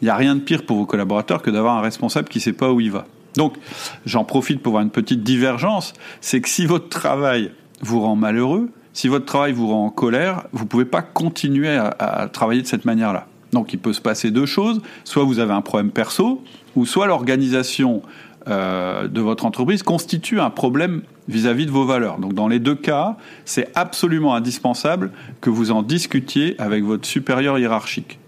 Il 0.00 0.04
n'y 0.04 0.10
a 0.10 0.16
rien 0.16 0.34
de 0.34 0.40
pire 0.40 0.64
pour 0.64 0.76
vos 0.76 0.86
collaborateurs 0.86 1.42
que 1.42 1.50
d'avoir 1.50 1.76
un 1.76 1.80
responsable 1.80 2.28
qui 2.28 2.38
ne 2.38 2.42
sait 2.42 2.52
pas 2.52 2.72
où 2.72 2.80
il 2.80 2.90
va. 2.90 3.06
Donc, 3.36 3.56
j'en 4.06 4.24
profite 4.24 4.62
pour 4.62 4.72
voir 4.72 4.82
une 4.82 4.90
petite 4.90 5.22
divergence, 5.22 5.92
c'est 6.20 6.40
que 6.40 6.48
si 6.48 6.66
votre 6.66 6.88
travail 6.88 7.52
vous 7.80 8.00
rend 8.00 8.16
malheureux, 8.16 8.70
si 8.92 9.06
votre 9.08 9.26
travail 9.26 9.52
vous 9.52 9.68
rend 9.68 9.86
en 9.86 9.90
colère, 9.90 10.44
vous 10.52 10.64
ne 10.64 10.68
pouvez 10.68 10.84
pas 10.84 11.02
continuer 11.02 11.76
à, 11.76 11.88
à 11.98 12.28
travailler 12.28 12.62
de 12.62 12.66
cette 12.66 12.84
manière-là. 12.84 13.26
Donc 13.52 13.72
il 13.72 13.78
peut 13.78 13.92
se 13.92 14.00
passer 14.00 14.30
deux 14.30 14.46
choses, 14.46 14.80
soit 15.04 15.24
vous 15.24 15.38
avez 15.38 15.52
un 15.52 15.60
problème 15.60 15.90
perso, 15.90 16.42
ou 16.76 16.86
soit 16.86 17.06
l'organisation 17.06 18.02
euh, 18.48 19.08
de 19.08 19.20
votre 19.20 19.44
entreprise 19.44 19.82
constitue 19.82 20.40
un 20.40 20.50
problème 20.50 21.02
vis-à-vis 21.28 21.66
de 21.66 21.70
vos 21.70 21.84
valeurs. 21.84 22.18
Donc 22.18 22.34
dans 22.34 22.48
les 22.48 22.58
deux 22.58 22.74
cas, 22.74 23.16
c'est 23.44 23.68
absolument 23.74 24.34
indispensable 24.34 25.12
que 25.40 25.50
vous 25.50 25.70
en 25.70 25.82
discutiez 25.82 26.54
avec 26.58 26.84
votre 26.84 27.06
supérieur 27.06 27.58
hiérarchique. 27.58 28.18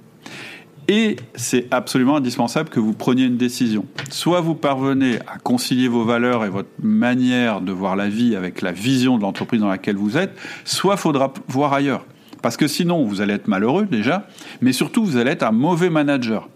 Et 0.88 1.16
c'est 1.36 1.72
absolument 1.72 2.16
indispensable 2.16 2.68
que 2.68 2.80
vous 2.80 2.94
preniez 2.94 3.24
une 3.24 3.36
décision. 3.36 3.86
Soit 4.10 4.40
vous 4.40 4.56
parvenez 4.56 5.18
à 5.20 5.38
concilier 5.38 5.88
vos 5.88 6.04
valeurs 6.04 6.44
et 6.44 6.48
votre 6.48 6.70
manière 6.82 7.60
de 7.60 7.70
voir 7.70 7.94
la 7.94 8.08
vie 8.08 8.34
avec 8.34 8.60
la 8.60 8.72
vision 8.72 9.16
de 9.16 9.22
l'entreprise 9.22 9.60
dans 9.60 9.68
laquelle 9.68 9.96
vous 9.96 10.16
êtes, 10.16 10.32
soit 10.64 10.96
faudra 10.96 11.32
voir 11.46 11.72
ailleurs. 11.72 12.04
Parce 12.42 12.56
que 12.56 12.66
sinon, 12.66 13.04
vous 13.04 13.20
allez 13.20 13.34
être 13.34 13.48
malheureux 13.48 13.86
déjà, 13.86 14.26
mais 14.60 14.72
surtout, 14.72 15.04
vous 15.04 15.16
allez 15.16 15.30
être 15.30 15.44
un 15.44 15.52
mauvais 15.52 15.90
manager. 15.90 16.48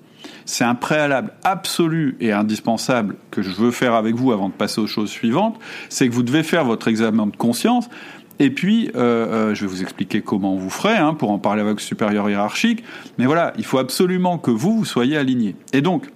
C'est 0.44 0.64
un 0.64 0.74
préalable 0.74 1.32
absolu 1.42 2.16
et 2.20 2.32
indispensable 2.32 3.16
que 3.30 3.42
je 3.42 3.50
veux 3.50 3.70
faire 3.70 3.94
avec 3.94 4.14
vous 4.14 4.32
avant 4.32 4.48
de 4.48 4.54
passer 4.54 4.80
aux 4.80 4.86
choses 4.86 5.10
suivantes, 5.10 5.58
c'est 5.88 6.08
que 6.08 6.14
vous 6.14 6.22
devez 6.22 6.42
faire 6.42 6.64
votre 6.64 6.88
examen 6.88 7.26
de 7.26 7.36
conscience. 7.36 7.88
Et 8.40 8.50
puis, 8.50 8.90
euh, 8.96 9.50
euh, 9.50 9.54
je 9.54 9.62
vais 9.62 9.66
vous 9.68 9.82
expliquer 9.82 10.20
comment 10.20 10.56
vous 10.56 10.70
ferez 10.70 10.96
hein, 10.96 11.14
pour 11.14 11.30
en 11.30 11.38
parler 11.38 11.62
avec 11.62 11.76
le 11.76 11.82
supérieur 11.82 12.28
hiérarchique. 12.28 12.82
Mais 13.16 13.26
voilà, 13.26 13.52
il 13.58 13.64
faut 13.64 13.78
absolument 13.78 14.38
que 14.38 14.50
vous, 14.50 14.78
vous 14.78 14.84
soyez 14.84 15.16
aligné. 15.16 15.54
Et 15.72 15.80
donc, 15.80 16.10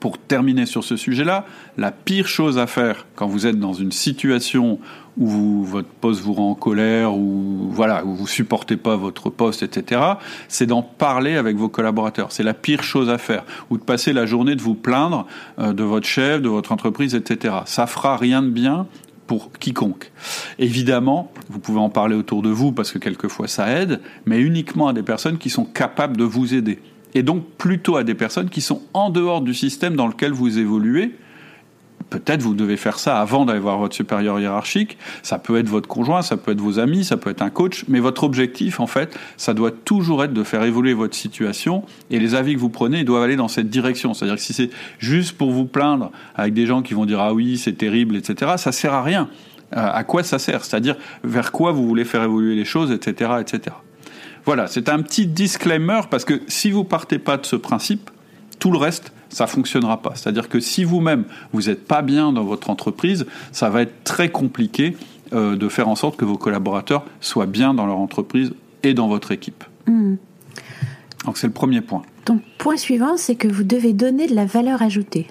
pour 0.00 0.18
terminer 0.18 0.66
sur 0.66 0.82
ce 0.84 0.96
sujet-là, 0.96 1.44
la 1.76 1.92
pire 1.92 2.26
chose 2.26 2.58
à 2.58 2.66
faire 2.66 3.06
quand 3.14 3.26
vous 3.26 3.46
êtes 3.46 3.58
dans 3.58 3.74
une 3.74 3.92
situation 3.92 4.78
où 5.16 5.62
votre 5.64 5.88
poste 5.88 6.20
vous 6.20 6.32
rend 6.32 6.50
en 6.50 6.54
colère, 6.54 7.14
ou 7.14 7.68
voilà, 7.70 8.04
où 8.04 8.14
vous 8.14 8.26
supportez 8.26 8.76
pas 8.76 8.96
votre 8.96 9.30
poste, 9.30 9.62
etc., 9.62 10.00
c'est 10.48 10.66
d'en 10.66 10.82
parler 10.82 11.36
avec 11.36 11.56
vos 11.56 11.68
collaborateurs. 11.68 12.32
C'est 12.32 12.42
la 12.42 12.54
pire 12.54 12.82
chose 12.82 13.10
à 13.10 13.18
faire. 13.18 13.44
Ou 13.70 13.78
de 13.78 13.82
passer 13.82 14.12
la 14.12 14.26
journée 14.26 14.56
de 14.56 14.62
vous 14.62 14.74
plaindre 14.74 15.26
euh, 15.58 15.72
de 15.72 15.82
votre 15.82 16.06
chef, 16.06 16.42
de 16.42 16.48
votre 16.48 16.72
entreprise, 16.72 17.14
etc. 17.14 17.54
Ça 17.66 17.86
fera 17.86 18.16
rien 18.16 18.42
de 18.42 18.50
bien 18.50 18.86
pour 19.26 19.52
quiconque. 19.52 20.12
Évidemment, 20.58 21.32
vous 21.48 21.58
pouvez 21.58 21.80
en 21.80 21.88
parler 21.88 22.14
autour 22.14 22.42
de 22.42 22.50
vous 22.50 22.72
parce 22.72 22.92
que 22.92 22.98
quelquefois 22.98 23.48
ça 23.48 23.70
aide, 23.70 24.00
mais 24.26 24.38
uniquement 24.40 24.88
à 24.88 24.92
des 24.92 25.02
personnes 25.02 25.38
qui 25.38 25.48
sont 25.48 25.64
capables 25.64 26.16
de 26.16 26.24
vous 26.24 26.54
aider. 26.54 26.78
Et 27.14 27.22
donc 27.22 27.44
plutôt 27.56 27.96
à 27.96 28.04
des 28.04 28.14
personnes 28.14 28.50
qui 28.50 28.60
sont 28.60 28.82
en 28.92 29.08
dehors 29.08 29.40
du 29.40 29.54
système 29.54 29.96
dans 29.96 30.08
lequel 30.08 30.32
vous 30.32 30.58
évoluez 30.58 31.14
peut-être 32.18 32.42
vous 32.42 32.54
devez 32.54 32.76
faire 32.76 32.98
ça 32.98 33.20
avant 33.20 33.44
d'aller 33.44 33.60
voir 33.60 33.78
votre 33.78 33.94
supérieur 33.94 34.38
hiérarchique. 34.38 34.98
Ça 35.22 35.38
peut 35.38 35.56
être 35.58 35.68
votre 35.68 35.88
conjoint, 35.88 36.22
ça 36.22 36.36
peut 36.36 36.52
être 36.52 36.60
vos 36.60 36.78
amis, 36.78 37.04
ça 37.04 37.16
peut 37.16 37.30
être 37.30 37.42
un 37.42 37.50
coach, 37.50 37.84
mais 37.88 38.00
votre 38.00 38.24
objectif, 38.24 38.80
en 38.80 38.86
fait, 38.86 39.16
ça 39.36 39.54
doit 39.54 39.70
toujours 39.70 40.24
être 40.24 40.32
de 40.32 40.42
faire 40.42 40.62
évoluer 40.62 40.94
votre 40.94 41.14
situation 41.14 41.84
et 42.10 42.18
les 42.18 42.34
avis 42.34 42.54
que 42.54 42.60
vous 42.60 42.68
prenez 42.68 43.04
doivent 43.04 43.22
aller 43.22 43.36
dans 43.36 43.48
cette 43.48 43.70
direction. 43.70 44.14
C'est-à-dire 44.14 44.36
que 44.36 44.42
si 44.42 44.52
c'est 44.52 44.70
juste 44.98 45.36
pour 45.36 45.50
vous 45.50 45.66
plaindre 45.66 46.10
avec 46.34 46.54
des 46.54 46.66
gens 46.66 46.82
qui 46.82 46.94
vont 46.94 47.06
dire 47.06 47.20
ah 47.20 47.34
oui, 47.34 47.58
c'est 47.58 47.72
terrible, 47.72 48.16
etc., 48.16 48.52
ça 48.56 48.72
sert 48.72 48.92
à 48.92 49.02
rien. 49.02 49.28
Euh, 49.76 49.90
à 49.92 50.04
quoi 50.04 50.22
ça 50.22 50.38
sert? 50.38 50.64
C'est-à-dire 50.64 50.96
vers 51.24 51.50
quoi 51.50 51.72
vous 51.72 51.86
voulez 51.86 52.04
faire 52.04 52.22
évoluer 52.22 52.54
les 52.54 52.64
choses, 52.64 52.92
etc., 52.92 53.32
etc. 53.40 53.76
Voilà, 54.44 54.66
c'est 54.66 54.88
un 54.88 55.00
petit 55.00 55.26
disclaimer 55.26 56.02
parce 56.10 56.24
que 56.24 56.42
si 56.48 56.70
vous 56.70 56.84
partez 56.84 57.18
pas 57.18 57.38
de 57.38 57.46
ce 57.46 57.56
principe, 57.56 58.10
tout 58.58 58.70
le 58.70 58.78
reste, 58.78 59.12
ça 59.34 59.46
fonctionnera 59.46 60.00
pas. 60.00 60.12
C'est-à-dire 60.14 60.48
que 60.48 60.60
si 60.60 60.84
vous-même, 60.84 61.24
vous 61.52 61.62
n'êtes 61.62 61.84
pas 61.84 62.02
bien 62.02 62.32
dans 62.32 62.44
votre 62.44 62.70
entreprise, 62.70 63.26
ça 63.52 63.68
va 63.68 63.82
être 63.82 64.04
très 64.04 64.30
compliqué 64.30 64.96
euh, 65.32 65.56
de 65.56 65.68
faire 65.68 65.88
en 65.88 65.96
sorte 65.96 66.16
que 66.16 66.24
vos 66.24 66.38
collaborateurs 66.38 67.04
soient 67.20 67.46
bien 67.46 67.74
dans 67.74 67.86
leur 67.86 67.98
entreprise 67.98 68.52
et 68.84 68.94
dans 68.94 69.08
votre 69.08 69.32
équipe. 69.32 69.64
Hmm. 69.86 70.14
Donc 71.24 71.36
c'est 71.36 71.48
le 71.48 71.52
premier 71.52 71.80
point. 71.80 72.02
Donc 72.26 72.42
point 72.58 72.76
suivant, 72.76 73.16
c'est 73.16 73.34
que 73.34 73.48
vous 73.48 73.64
devez 73.64 73.92
donner 73.92 74.28
de 74.28 74.34
la 74.34 74.46
valeur 74.46 74.82
ajoutée. 74.82 75.26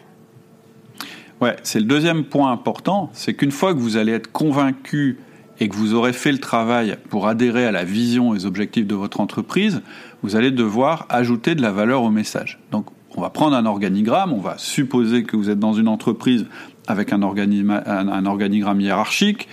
Ouais, 1.40 1.56
c'est 1.64 1.80
le 1.80 1.86
deuxième 1.86 2.26
point 2.26 2.52
important, 2.52 3.10
c'est 3.14 3.34
qu'une 3.34 3.52
fois 3.52 3.74
que 3.74 3.80
vous 3.80 3.98
allez 3.98 4.12
être 4.12 4.32
convaincu 4.32 5.18
et 5.60 5.70
que 5.70 5.76
vous 5.76 5.94
aurez 5.94 6.14
fait 6.14 6.32
le 6.32 6.40
travail 6.40 6.98
pour 7.10 7.28
adhérer 7.28 7.66
à 7.66 7.72
la 7.72 7.84
vision 7.84 8.34
et 8.34 8.38
aux 8.38 8.46
objectifs 8.46 8.88
de 8.88 8.96
votre 8.96 9.20
entreprise, 9.20 9.82
vous 10.24 10.36
allez 10.36 10.52
devoir 10.52 11.06
ajouter 11.10 11.56
de 11.56 11.62
la 11.62 11.72
valeur 11.72 12.04
au 12.04 12.10
message. 12.10 12.60
Donc 12.72 12.88
on 13.16 13.22
va 13.22 13.30
prendre 13.30 13.56
un 13.56 13.66
organigramme, 13.66 14.34
on 14.34 14.40
va 14.40 14.58
supposer 14.58 15.24
que 15.24 15.36
vous 15.36 15.50
êtes 15.50 15.60
dans 15.60 15.74
une 15.74 15.88
entreprise 15.88 16.46
avec 16.88 17.14
un, 17.14 17.22
organigramme 17.22 18.82
hiérarchique, 18.82 19.48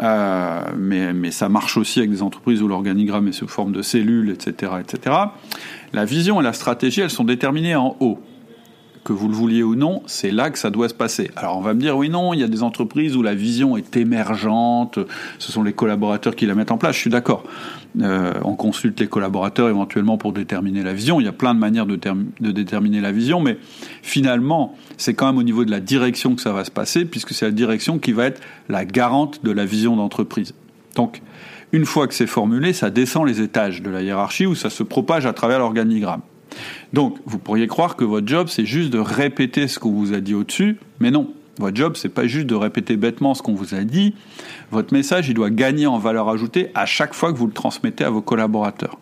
euh, 0.00 0.60
mais, 0.76 1.30
ça 1.30 1.48
marche 1.48 1.76
aussi 1.76 2.00
avec 2.00 2.10
des 2.10 2.22
entreprises 2.22 2.62
où 2.62 2.68
l'organigramme 2.68 3.28
est 3.28 3.32
sous 3.32 3.48
forme 3.48 3.72
de 3.72 3.82
cellules, 3.82 4.30
etc., 4.30 4.72
etc. 4.80 5.16
La 5.92 6.04
vision 6.04 6.40
et 6.40 6.44
la 6.44 6.52
stratégie, 6.52 7.00
elles 7.00 7.10
sont 7.10 7.24
déterminées 7.24 7.76
en 7.76 7.96
haut 8.00 8.20
que 9.04 9.12
vous 9.12 9.28
le 9.28 9.34
vouliez 9.34 9.62
ou 9.62 9.76
non, 9.76 10.02
c'est 10.06 10.30
là 10.30 10.50
que 10.50 10.58
ça 10.58 10.70
doit 10.70 10.88
se 10.88 10.94
passer. 10.94 11.30
Alors 11.36 11.58
on 11.58 11.60
va 11.60 11.74
me 11.74 11.80
dire, 11.80 11.96
oui, 11.96 12.08
non, 12.08 12.32
il 12.32 12.40
y 12.40 12.42
a 12.42 12.48
des 12.48 12.62
entreprises 12.62 13.16
où 13.16 13.22
la 13.22 13.34
vision 13.34 13.76
est 13.76 13.96
émergente, 13.96 14.98
ce 15.38 15.52
sont 15.52 15.62
les 15.62 15.74
collaborateurs 15.74 16.34
qui 16.34 16.46
la 16.46 16.54
mettent 16.54 16.70
en 16.70 16.78
place, 16.78 16.96
je 16.96 17.00
suis 17.00 17.10
d'accord. 17.10 17.44
Euh, 18.00 18.32
on 18.42 18.56
consulte 18.56 18.98
les 18.98 19.06
collaborateurs 19.06 19.68
éventuellement 19.68 20.16
pour 20.16 20.32
déterminer 20.32 20.82
la 20.82 20.94
vision, 20.94 21.20
il 21.20 21.24
y 21.24 21.28
a 21.28 21.32
plein 21.32 21.54
de 21.54 21.60
manières 21.60 21.86
de, 21.86 21.96
de 21.96 22.50
déterminer 22.50 23.00
la 23.00 23.12
vision, 23.12 23.40
mais 23.40 23.58
finalement, 24.02 24.74
c'est 24.96 25.14
quand 25.14 25.26
même 25.26 25.38
au 25.38 25.42
niveau 25.42 25.64
de 25.64 25.70
la 25.70 25.80
direction 25.80 26.34
que 26.34 26.40
ça 26.40 26.52
va 26.52 26.64
se 26.64 26.70
passer, 26.70 27.04
puisque 27.04 27.34
c'est 27.34 27.44
la 27.44 27.52
direction 27.52 27.98
qui 27.98 28.12
va 28.12 28.24
être 28.24 28.40
la 28.68 28.84
garante 28.84 29.44
de 29.44 29.50
la 29.50 29.66
vision 29.66 29.96
d'entreprise. 29.96 30.54
Donc, 30.96 31.20
une 31.72 31.84
fois 31.84 32.06
que 32.06 32.14
c'est 32.14 32.26
formulé, 32.26 32.72
ça 32.72 32.90
descend 32.90 33.26
les 33.26 33.40
étages 33.40 33.82
de 33.82 33.90
la 33.90 34.02
hiérarchie 34.02 34.46
ou 34.46 34.54
ça 34.54 34.70
se 34.70 34.82
propage 34.82 35.26
à 35.26 35.32
travers 35.32 35.58
l'organigramme. 35.58 36.20
Donc, 36.92 37.18
vous 37.26 37.38
pourriez 37.38 37.66
croire 37.66 37.96
que 37.96 38.04
votre 38.04 38.26
job, 38.26 38.48
c'est 38.48 38.66
juste 38.66 38.90
de 38.90 38.98
répéter 38.98 39.68
ce 39.68 39.78
qu'on 39.78 39.92
vous 39.92 40.12
a 40.12 40.20
dit 40.20 40.34
au-dessus, 40.34 40.78
mais 41.00 41.10
non. 41.10 41.32
Votre 41.58 41.76
job, 41.76 41.92
c'est 41.96 42.08
pas 42.08 42.26
juste 42.26 42.46
de 42.46 42.54
répéter 42.54 42.96
bêtement 42.96 43.34
ce 43.34 43.42
qu'on 43.42 43.54
vous 43.54 43.74
a 43.74 43.84
dit. 43.84 44.14
Votre 44.72 44.92
message, 44.92 45.28
il 45.28 45.34
doit 45.34 45.50
gagner 45.50 45.86
en 45.86 45.98
valeur 45.98 46.28
ajoutée 46.28 46.70
à 46.74 46.84
chaque 46.84 47.14
fois 47.14 47.32
que 47.32 47.38
vous 47.38 47.46
le 47.46 47.52
transmettez 47.52 48.04
à 48.04 48.10
vos 48.10 48.22
collaborateurs. 48.22 48.98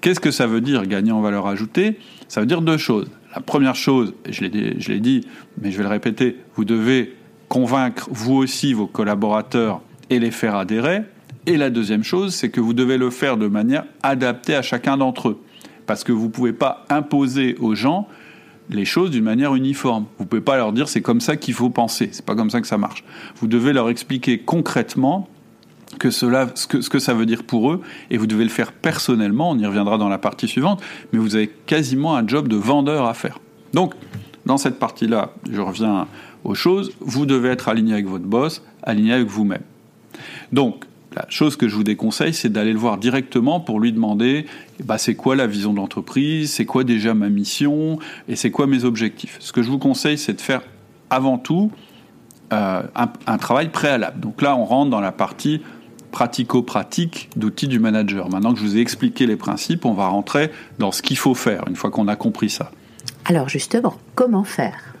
Qu'est-ce 0.00 0.20
que 0.20 0.30
ça 0.30 0.46
veut 0.46 0.60
dire 0.60 0.86
gagner 0.86 1.10
en 1.12 1.20
valeur 1.20 1.46
ajoutée? 1.46 1.98
Ça 2.28 2.40
veut 2.40 2.46
dire 2.46 2.62
deux 2.62 2.76
choses. 2.76 3.10
La 3.34 3.40
première 3.40 3.74
chose, 3.74 4.14
je 4.28 4.42
l'ai 4.42 5.00
dit, 5.00 5.26
mais 5.60 5.72
je 5.72 5.76
vais 5.76 5.82
le 5.82 5.88
répéter, 5.88 6.36
vous 6.54 6.64
devez 6.64 7.16
convaincre 7.48 8.08
vous 8.10 8.34
aussi 8.34 8.72
vos 8.72 8.86
collaborateurs 8.86 9.80
et 10.10 10.20
les 10.20 10.30
faire 10.30 10.54
adhérer. 10.54 11.02
Et 11.46 11.56
la 11.56 11.70
deuxième 11.70 12.04
chose, 12.04 12.34
c'est 12.34 12.50
que 12.50 12.60
vous 12.60 12.72
devez 12.72 12.98
le 12.98 13.10
faire 13.10 13.36
de 13.36 13.48
manière 13.48 13.84
adaptée 14.02 14.54
à 14.54 14.62
chacun 14.62 14.96
d'entre 14.96 15.30
eux 15.30 15.40
parce 15.90 16.04
que 16.04 16.12
vous 16.12 16.26
ne 16.26 16.30
pouvez 16.30 16.52
pas 16.52 16.84
imposer 16.88 17.56
aux 17.58 17.74
gens 17.74 18.06
les 18.68 18.84
choses 18.84 19.10
d'une 19.10 19.24
manière 19.24 19.56
uniforme. 19.56 20.04
Vous 20.18 20.22
ne 20.22 20.28
pouvez 20.28 20.40
pas 20.40 20.56
leur 20.56 20.72
dire 20.72 20.88
c'est 20.88 21.00
comme 21.00 21.20
ça 21.20 21.36
qu'il 21.36 21.52
faut 21.52 21.68
penser, 21.68 22.10
c'est 22.12 22.24
pas 22.24 22.36
comme 22.36 22.48
ça 22.48 22.60
que 22.60 22.68
ça 22.68 22.78
marche. 22.78 23.02
Vous 23.40 23.48
devez 23.48 23.72
leur 23.72 23.90
expliquer 23.90 24.38
concrètement 24.38 25.28
que 25.98 26.12
cela, 26.12 26.46
ce 26.54 26.68
que, 26.68 26.80
ce 26.80 26.88
que 26.90 27.00
ça 27.00 27.12
veut 27.12 27.26
dire 27.26 27.42
pour 27.42 27.72
eux, 27.72 27.80
et 28.08 28.18
vous 28.18 28.28
devez 28.28 28.44
le 28.44 28.50
faire 28.50 28.70
personnellement, 28.70 29.50
on 29.50 29.58
y 29.58 29.66
reviendra 29.66 29.98
dans 29.98 30.08
la 30.08 30.18
partie 30.18 30.46
suivante, 30.46 30.80
mais 31.12 31.18
vous 31.18 31.34
avez 31.34 31.48
quasiment 31.48 32.14
un 32.14 32.24
job 32.24 32.46
de 32.46 32.54
vendeur 32.54 33.06
à 33.06 33.14
faire. 33.14 33.40
Donc, 33.72 33.94
dans 34.46 34.58
cette 34.58 34.78
partie-là, 34.78 35.32
je 35.50 35.60
reviens 35.60 36.06
aux 36.44 36.54
choses, 36.54 36.92
vous 37.00 37.26
devez 37.26 37.48
être 37.48 37.68
aligné 37.68 37.94
avec 37.94 38.06
votre 38.06 38.26
boss, 38.26 38.62
aligné 38.84 39.14
avec 39.14 39.26
vous-même. 39.26 39.64
Donc, 40.52 40.84
la 41.16 41.26
chose 41.28 41.56
que 41.56 41.66
je 41.66 41.74
vous 41.74 41.82
déconseille, 41.82 42.32
c'est 42.32 42.48
d'aller 42.48 42.72
le 42.72 42.78
voir 42.78 42.96
directement 42.96 43.58
pour 43.58 43.80
lui 43.80 43.92
demander 43.92 44.46
bah, 44.84 44.98
c'est 44.98 45.14
quoi 45.14 45.36
la 45.36 45.46
vision 45.46 45.72
de 45.72 45.78
l'entreprise, 45.78 46.52
c'est 46.52 46.64
quoi 46.64 46.84
déjà 46.84 47.14
ma 47.14 47.28
mission? 47.28 47.98
Et 48.28 48.36
c'est 48.36 48.50
quoi 48.50 48.66
mes 48.66 48.84
objectifs? 48.84 49.36
Ce 49.40 49.52
que 49.52 49.62
je 49.62 49.70
vous 49.70 49.78
conseille, 49.78 50.18
c'est 50.18 50.34
de 50.34 50.40
faire 50.40 50.62
avant 51.10 51.38
tout 51.38 51.70
euh, 52.52 52.82
un, 52.94 53.38
travail 53.38 53.68
préalable. 53.68 54.20
Donc 54.20 54.42
là, 54.42 54.56
on 54.56 54.64
rentre 54.64 54.90
dans 54.90 55.00
la 55.00 55.12
partie 55.12 55.62
pratico-pratique 56.10 57.30
d'outils 57.36 57.68
du 57.68 57.78
manager. 57.78 58.28
Maintenant 58.28 58.52
que 58.52 58.58
je 58.58 58.64
vous 58.64 58.76
ai 58.76 58.80
expliqué 58.80 59.26
les 59.26 59.36
principes, 59.36 59.84
on 59.84 59.92
va 59.92 60.08
rentrer 60.08 60.50
dans 60.78 60.90
ce 60.90 61.02
qu'il 61.02 61.16
faut 61.16 61.34
faire 61.34 61.62
une 61.68 61.76
fois 61.76 61.90
qu'on 61.90 62.08
a 62.08 62.16
compris 62.16 62.50
ça. 62.50 62.72
Alors 63.24 63.48
justement, 63.48 63.94
comment 64.16 64.42
faire? 64.42 64.94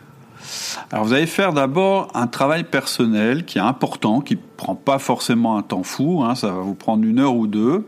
Alors 0.92 1.04
vous 1.04 1.12
allez 1.12 1.26
faire 1.26 1.52
d'abord 1.52 2.08
un 2.14 2.28
travail 2.28 2.64
personnel 2.64 3.44
qui 3.44 3.58
est 3.58 3.62
important, 3.62 4.20
qui 4.20 4.36
ne 4.36 4.40
prend 4.56 4.76
pas 4.76 4.98
forcément 4.98 5.56
un 5.56 5.62
temps 5.62 5.82
fou, 5.82 6.22
hein, 6.24 6.34
ça 6.34 6.48
va 6.48 6.60
vous 6.60 6.74
prendre 6.74 7.04
une 7.04 7.18
heure 7.18 7.34
ou 7.34 7.46
deux. 7.46 7.84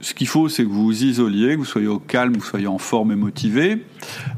Ce 0.00 0.14
qu'il 0.14 0.28
faut, 0.28 0.48
c'est 0.48 0.62
que 0.64 0.68
vous 0.68 0.84
vous 0.84 1.04
isoliez, 1.04 1.54
que 1.54 1.58
vous 1.58 1.64
soyez 1.64 1.88
au 1.88 1.98
calme, 1.98 2.34
que 2.34 2.40
vous 2.40 2.46
soyez 2.46 2.68
en 2.68 2.78
forme 2.78 3.12
et 3.12 3.16
motivé. 3.16 3.84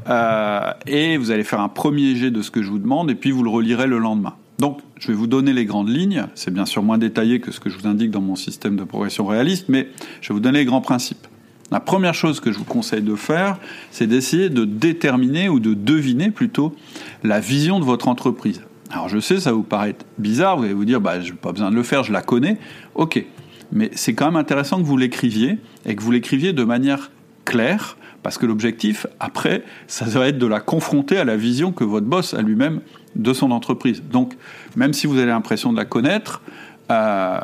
Euh, 0.09 0.71
et 0.87 1.17
vous 1.17 1.31
allez 1.31 1.43
faire 1.43 1.61
un 1.61 1.69
premier 1.69 2.15
jet 2.15 2.31
de 2.31 2.41
ce 2.41 2.49
que 2.49 2.63
je 2.63 2.69
vous 2.69 2.79
demande, 2.79 3.11
et 3.11 3.15
puis 3.15 3.31
vous 3.31 3.43
le 3.43 3.49
relirez 3.49 3.87
le 3.87 3.99
lendemain. 3.99 4.33
Donc, 4.57 4.79
je 4.99 5.07
vais 5.07 5.13
vous 5.13 5.27
donner 5.27 5.53
les 5.53 5.65
grandes 5.65 5.89
lignes. 5.89 6.25
C'est 6.35 6.53
bien 6.53 6.65
sûr 6.65 6.83
moins 6.83 6.97
détaillé 6.97 7.39
que 7.39 7.51
ce 7.51 7.59
que 7.59 7.69
je 7.69 7.77
vous 7.77 7.87
indique 7.87 8.11
dans 8.11 8.21
mon 8.21 8.35
système 8.35 8.75
de 8.75 8.83
progression 8.83 9.25
réaliste, 9.25 9.65
mais 9.69 9.89
je 10.21 10.29
vais 10.29 10.33
vous 10.33 10.39
donner 10.39 10.59
les 10.59 10.65
grands 10.65 10.81
principes. 10.81 11.27
La 11.71 11.79
première 11.79 12.13
chose 12.13 12.39
que 12.39 12.51
je 12.51 12.57
vous 12.57 12.65
conseille 12.65 13.01
de 13.01 13.15
faire, 13.15 13.57
c'est 13.91 14.05
d'essayer 14.05 14.49
de 14.49 14.65
déterminer 14.65 15.47
ou 15.47 15.59
de 15.59 15.73
deviner 15.73 16.29
plutôt 16.29 16.75
la 17.23 17.39
vision 17.39 17.79
de 17.79 17.85
votre 17.85 18.07
entreprise. 18.07 18.61
Alors 18.91 19.07
je 19.07 19.19
sais, 19.19 19.39
ça 19.39 19.53
vous 19.53 19.63
paraît 19.63 19.95
bizarre, 20.17 20.57
vous 20.57 20.65
allez 20.65 20.73
vous 20.73 20.85
dire, 20.85 20.99
bah, 20.99 21.21
je 21.21 21.31
n'ai 21.31 21.37
pas 21.37 21.53
besoin 21.53 21.71
de 21.71 21.75
le 21.75 21.83
faire, 21.83 22.03
je 22.03 22.11
la 22.11 22.21
connais. 22.21 22.57
Ok, 22.93 23.25
mais 23.71 23.91
c'est 23.93 24.13
quand 24.13 24.25
même 24.25 24.35
intéressant 24.35 24.77
que 24.77 24.85
vous 24.85 24.97
l'écriviez 24.97 25.57
et 25.85 25.95
que 25.95 26.01
vous 26.01 26.11
l'écriviez 26.11 26.53
de 26.53 26.63
manière 26.63 27.11
claire, 27.45 27.97
parce 28.23 28.37
que 28.37 28.45
l'objectif, 28.45 29.07
après, 29.19 29.63
ça 29.87 30.05
va 30.05 30.27
être 30.27 30.37
de 30.37 30.45
la 30.45 30.59
confronter 30.59 31.17
à 31.17 31.25
la 31.25 31.37
vision 31.37 31.71
que 31.71 31.83
votre 31.83 32.05
boss 32.05 32.33
a 32.33 32.41
lui-même 32.41 32.81
de 33.15 33.33
son 33.33 33.51
entreprise. 33.51 34.03
Donc, 34.11 34.35
même 34.75 34.93
si 34.93 35.07
vous 35.07 35.17
avez 35.17 35.27
l'impression 35.27 35.71
de 35.71 35.77
la 35.77 35.85
connaître, 35.85 36.41
euh, 36.91 37.39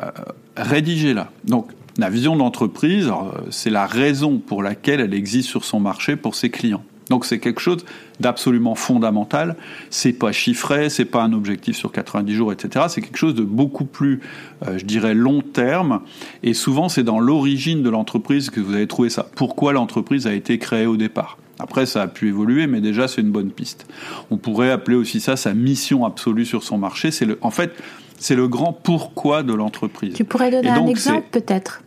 rédigez-la. 0.56 1.30
Donc, 1.44 1.70
la 1.98 2.10
vision 2.10 2.36
d'entreprise, 2.36 3.10
c'est 3.50 3.70
la 3.70 3.86
raison 3.86 4.38
pour 4.38 4.62
laquelle 4.62 5.00
elle 5.00 5.14
existe 5.14 5.48
sur 5.48 5.64
son 5.64 5.80
marché 5.80 6.14
pour 6.14 6.36
ses 6.36 6.48
clients. 6.48 6.84
Donc 7.10 7.24
c'est 7.24 7.38
quelque 7.38 7.60
chose 7.60 7.84
d'absolument 8.20 8.74
fondamental. 8.74 9.56
C'est 9.90 10.12
pas 10.12 10.32
chiffré, 10.32 10.90
c'est 10.90 11.04
pas 11.04 11.22
un 11.22 11.32
objectif 11.32 11.76
sur 11.76 11.92
90 11.92 12.34
jours, 12.34 12.52
etc. 12.52 12.86
C'est 12.88 13.00
quelque 13.00 13.18
chose 13.18 13.34
de 13.34 13.42
beaucoup 13.42 13.84
plus, 13.84 14.20
euh, 14.66 14.78
je 14.78 14.84
dirais, 14.84 15.14
long 15.14 15.40
terme. 15.40 16.00
Et 16.42 16.54
souvent, 16.54 16.88
c'est 16.88 17.04
dans 17.04 17.20
l'origine 17.20 17.82
de 17.82 17.90
l'entreprise 17.90 18.50
que 18.50 18.60
vous 18.60 18.74
allez 18.74 18.86
trouver 18.86 19.10
ça. 19.10 19.28
Pourquoi 19.34 19.72
l'entreprise 19.72 20.26
a 20.26 20.34
été 20.34 20.58
créée 20.58 20.86
au 20.86 20.96
départ? 20.96 21.38
Après, 21.60 21.86
ça 21.86 22.02
a 22.02 22.06
pu 22.06 22.28
évoluer, 22.28 22.66
mais 22.66 22.80
déjà, 22.80 23.08
c'est 23.08 23.20
une 23.20 23.32
bonne 23.32 23.50
piste. 23.50 23.86
On 24.30 24.36
pourrait 24.36 24.70
appeler 24.70 24.96
aussi 24.96 25.20
ça 25.20 25.36
sa 25.36 25.54
mission 25.54 26.04
absolue 26.04 26.44
sur 26.44 26.62
son 26.62 26.78
marché. 26.78 27.10
C'est 27.10 27.24
le, 27.24 27.38
en 27.40 27.50
fait, 27.50 27.72
c'est 28.18 28.36
le 28.36 28.46
grand 28.48 28.72
pourquoi 28.72 29.42
de 29.42 29.54
l'entreprise. 29.54 30.14
Tu 30.14 30.24
pourrais 30.24 30.50
donner 30.50 30.68
un 30.68 30.86
exemple, 30.86 31.26
peut-être? 31.32 31.82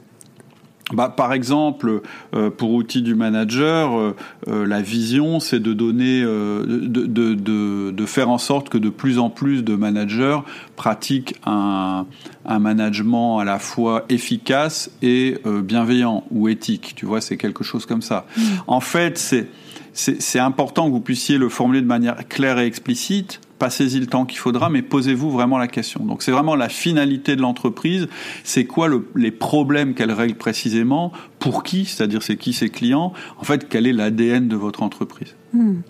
Bah, 0.93 1.09
par 1.09 1.33
exemple, 1.33 2.01
euh, 2.33 2.49
pour 2.49 2.71
outils 2.71 3.01
du 3.01 3.15
manager, 3.15 3.97
euh, 3.97 4.15
euh, 4.47 4.65
la 4.65 4.81
vision, 4.81 5.39
c'est 5.39 5.59
de 5.59 5.73
donner, 5.73 6.21
de, 6.21 6.85
de, 6.85 7.33
de, 7.33 7.91
de, 7.91 8.05
faire 8.05 8.29
en 8.29 8.37
sorte 8.37 8.69
que 8.69 8.77
de 8.77 8.89
plus 8.89 9.19
en 9.19 9.29
plus 9.29 9.63
de 9.63 9.75
managers 9.75 10.39
pratiquent 10.75 11.35
un, 11.45 12.05
un 12.45 12.59
management 12.59 13.39
à 13.39 13.45
la 13.45 13.59
fois 13.59 14.05
efficace 14.09 14.91
et 15.01 15.37
bienveillant 15.45 16.23
ou 16.31 16.49
éthique. 16.49 16.93
Tu 16.95 17.05
vois, 17.05 17.21
c'est 17.21 17.37
quelque 17.37 17.63
chose 17.63 17.85
comme 17.85 18.01
ça. 18.01 18.25
Mmh. 18.35 18.41
En 18.67 18.79
fait, 18.79 19.17
c'est 19.17 19.47
c'est 19.93 20.39
important 20.39 20.85
que 20.85 20.91
vous 20.91 21.01
puissiez 21.01 21.37
le 21.37 21.49
formuler 21.49 21.81
de 21.81 21.87
manière 21.87 22.27
claire 22.29 22.59
et 22.59 22.65
explicite 22.65 23.41
passez-y 23.61 23.99
le 23.99 24.07
temps 24.07 24.25
qu'il 24.25 24.39
faudra, 24.39 24.71
mais 24.71 24.81
posez-vous 24.81 25.29
vraiment 25.29 25.59
la 25.59 25.67
question. 25.67 26.03
Donc 26.03 26.23
c'est 26.23 26.31
vraiment 26.31 26.55
la 26.55 26.67
finalité 26.67 27.35
de 27.35 27.41
l'entreprise, 27.41 28.07
c'est 28.43 28.65
quoi 28.65 28.87
le, 28.87 29.07
les 29.15 29.29
problèmes 29.29 29.93
qu'elle 29.93 30.11
règle 30.11 30.33
précisément, 30.33 31.11
pour 31.37 31.61
qui, 31.61 31.85
c'est-à-dire 31.85 32.23
c'est 32.23 32.37
qui 32.37 32.53
ses 32.53 32.69
clients, 32.69 33.13
en 33.37 33.43
fait 33.43 33.69
quel 33.69 33.85
est 33.85 33.93
l'ADN 33.93 34.47
de 34.47 34.55
votre 34.55 34.81
entreprise? 34.81 35.35
Hmm. 35.53 35.81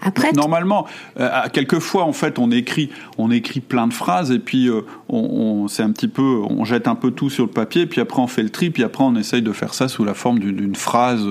Après, 0.00 0.32
normalement, 0.32 0.86
euh, 1.18 1.28
quelquefois, 1.52 2.04
en 2.04 2.12
fait, 2.12 2.38
on 2.38 2.50
écrit, 2.50 2.90
on 3.18 3.30
écrit 3.30 3.60
plein 3.60 3.86
de 3.86 3.92
phrases 3.92 4.30
et 4.30 4.38
puis 4.38 4.68
euh, 4.68 4.82
on, 5.08 5.68
c'est 5.68 5.82
un 5.82 5.90
petit 5.90 6.08
peu, 6.08 6.40
on 6.48 6.64
jette 6.64 6.86
un 6.86 6.94
peu 6.94 7.10
tout 7.10 7.30
sur 7.30 7.44
le 7.44 7.50
papier, 7.50 7.86
puis 7.86 8.00
après 8.00 8.20
on 8.20 8.26
fait 8.26 8.42
le 8.42 8.50
tri, 8.50 8.70
puis 8.70 8.84
après 8.84 9.04
on 9.04 9.16
essaye 9.16 9.42
de 9.42 9.52
faire 9.52 9.74
ça 9.74 9.88
sous 9.88 10.04
la 10.04 10.14
forme 10.14 10.38
d'une 10.38 10.76
phrase, 10.76 11.26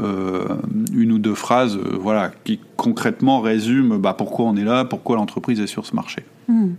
euh, 0.00 0.44
une 0.92 1.12
ou 1.12 1.18
deux 1.18 1.34
phrases, 1.34 1.76
voilà, 1.76 2.32
qui 2.44 2.58
concrètement 2.76 3.40
résument 3.40 3.96
bah, 3.98 4.14
pourquoi 4.16 4.46
on 4.46 4.56
est 4.56 4.64
là, 4.64 4.84
pourquoi 4.84 5.16
l'entreprise 5.16 5.60
est 5.60 5.66
sur 5.66 5.86
ce 5.86 5.94
marché. 5.94 6.24
Hmm. 6.48 6.70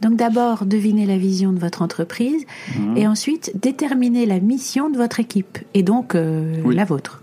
Donc 0.00 0.14
d'abord, 0.14 0.64
devinez 0.64 1.06
la 1.06 1.18
vision 1.18 1.52
de 1.52 1.58
votre 1.58 1.82
entreprise 1.82 2.44
hmm. 2.78 2.96
et 2.96 3.08
ensuite 3.08 3.50
déterminer 3.60 4.26
la 4.26 4.38
mission 4.38 4.90
de 4.90 4.96
votre 4.96 5.18
équipe 5.18 5.58
et 5.74 5.82
donc 5.82 6.14
la 6.14 6.84
vôtre. 6.84 7.20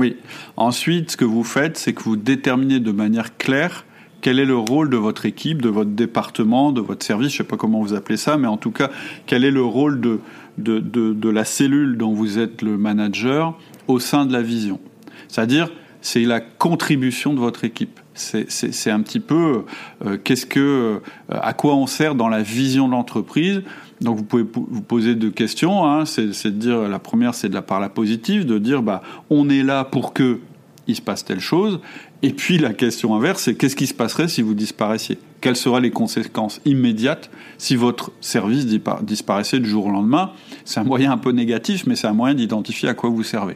Oui. 0.00 0.16
Ensuite, 0.56 1.10
ce 1.10 1.16
que 1.18 1.26
vous 1.26 1.44
faites, 1.44 1.76
c'est 1.76 1.92
que 1.92 2.02
vous 2.02 2.16
déterminez 2.16 2.80
de 2.80 2.90
manière 2.90 3.36
claire 3.36 3.84
quel 4.22 4.38
est 4.38 4.46
le 4.46 4.56
rôle 4.56 4.88
de 4.88 4.96
votre 4.96 5.26
équipe, 5.26 5.60
de 5.60 5.68
votre 5.68 5.90
département, 5.90 6.72
de 6.72 6.80
votre 6.80 7.04
service, 7.04 7.28
je 7.28 7.34
ne 7.34 7.38
sais 7.38 7.44
pas 7.44 7.58
comment 7.58 7.80
vous 7.80 7.92
appelez 7.92 8.16
ça, 8.16 8.38
mais 8.38 8.48
en 8.48 8.56
tout 8.56 8.70
cas, 8.70 8.90
quel 9.26 9.44
est 9.44 9.50
le 9.50 9.62
rôle 9.62 10.00
de, 10.00 10.20
de, 10.56 10.78
de, 10.78 11.28
la 11.28 11.44
cellule 11.44 11.98
dont 11.98 12.14
vous 12.14 12.38
êtes 12.38 12.62
le 12.62 12.78
manager 12.78 13.58
au 13.88 13.98
sein 13.98 14.24
de 14.24 14.32
la 14.32 14.40
vision. 14.40 14.80
C'est-à-dire, 15.28 15.70
c'est 16.00 16.24
la 16.24 16.40
contribution 16.40 17.34
de 17.34 17.40
votre 17.40 17.64
équipe. 17.64 18.00
C'est 18.14 18.90
un 18.90 19.00
petit 19.00 19.20
peu 19.20 19.64
euh, 20.04 20.16
qu'est-ce 20.22 20.46
que, 20.46 20.60
euh, 20.60 20.98
à 21.30 21.52
quoi 21.52 21.74
on 21.76 21.86
sert 21.86 22.14
dans 22.14 22.28
la 22.28 22.42
vision 22.42 22.86
de 22.86 22.92
l'entreprise. 22.92 23.62
Donc 24.00 24.16
vous 24.16 24.24
pouvez 24.24 24.44
vous 24.54 24.82
poser 24.82 25.14
deux 25.14 25.30
questions. 25.30 25.86
Hein. 25.86 26.04
C'est 26.06 26.26
de 26.26 26.50
dire 26.50 26.88
la 26.88 26.98
première, 26.98 27.34
c'est 27.34 27.48
de 27.48 27.54
la 27.54 27.62
part 27.62 27.80
la 27.80 27.88
positive, 27.88 28.46
de 28.46 28.58
dire 28.58 28.82
bah 28.82 29.02
on 29.28 29.48
est 29.48 29.62
là 29.62 29.84
pour 29.84 30.12
que 30.12 30.40
il 30.86 30.96
se 30.96 31.02
passe 31.02 31.24
telle 31.24 31.40
chose. 31.40 31.80
Et 32.22 32.32
puis 32.32 32.58
la 32.58 32.72
question 32.72 33.14
inverse, 33.14 33.42
c'est 33.42 33.54
qu'est-ce 33.54 33.76
qui 33.76 33.86
se 33.86 33.94
passerait 33.94 34.28
si 34.28 34.42
vous 34.42 34.54
disparaissiez 34.54 35.18
Quelles 35.40 35.56
seraient 35.56 35.80
les 35.80 35.90
conséquences 35.90 36.60
immédiates 36.64 37.30
si 37.58 37.76
votre 37.76 38.12
service 38.20 38.66
disparaissait 38.66 39.58
du 39.58 39.68
jour 39.68 39.86
au 39.86 39.90
lendemain? 39.90 40.32
C'est 40.64 40.80
un 40.80 40.84
moyen 40.84 41.12
un 41.12 41.18
peu 41.18 41.32
négatif, 41.32 41.86
mais 41.86 41.96
c'est 41.96 42.08
un 42.08 42.12
moyen 42.12 42.34
d'identifier 42.34 42.88
à 42.88 42.94
quoi 42.94 43.08
vous 43.10 43.22
servez. 43.22 43.54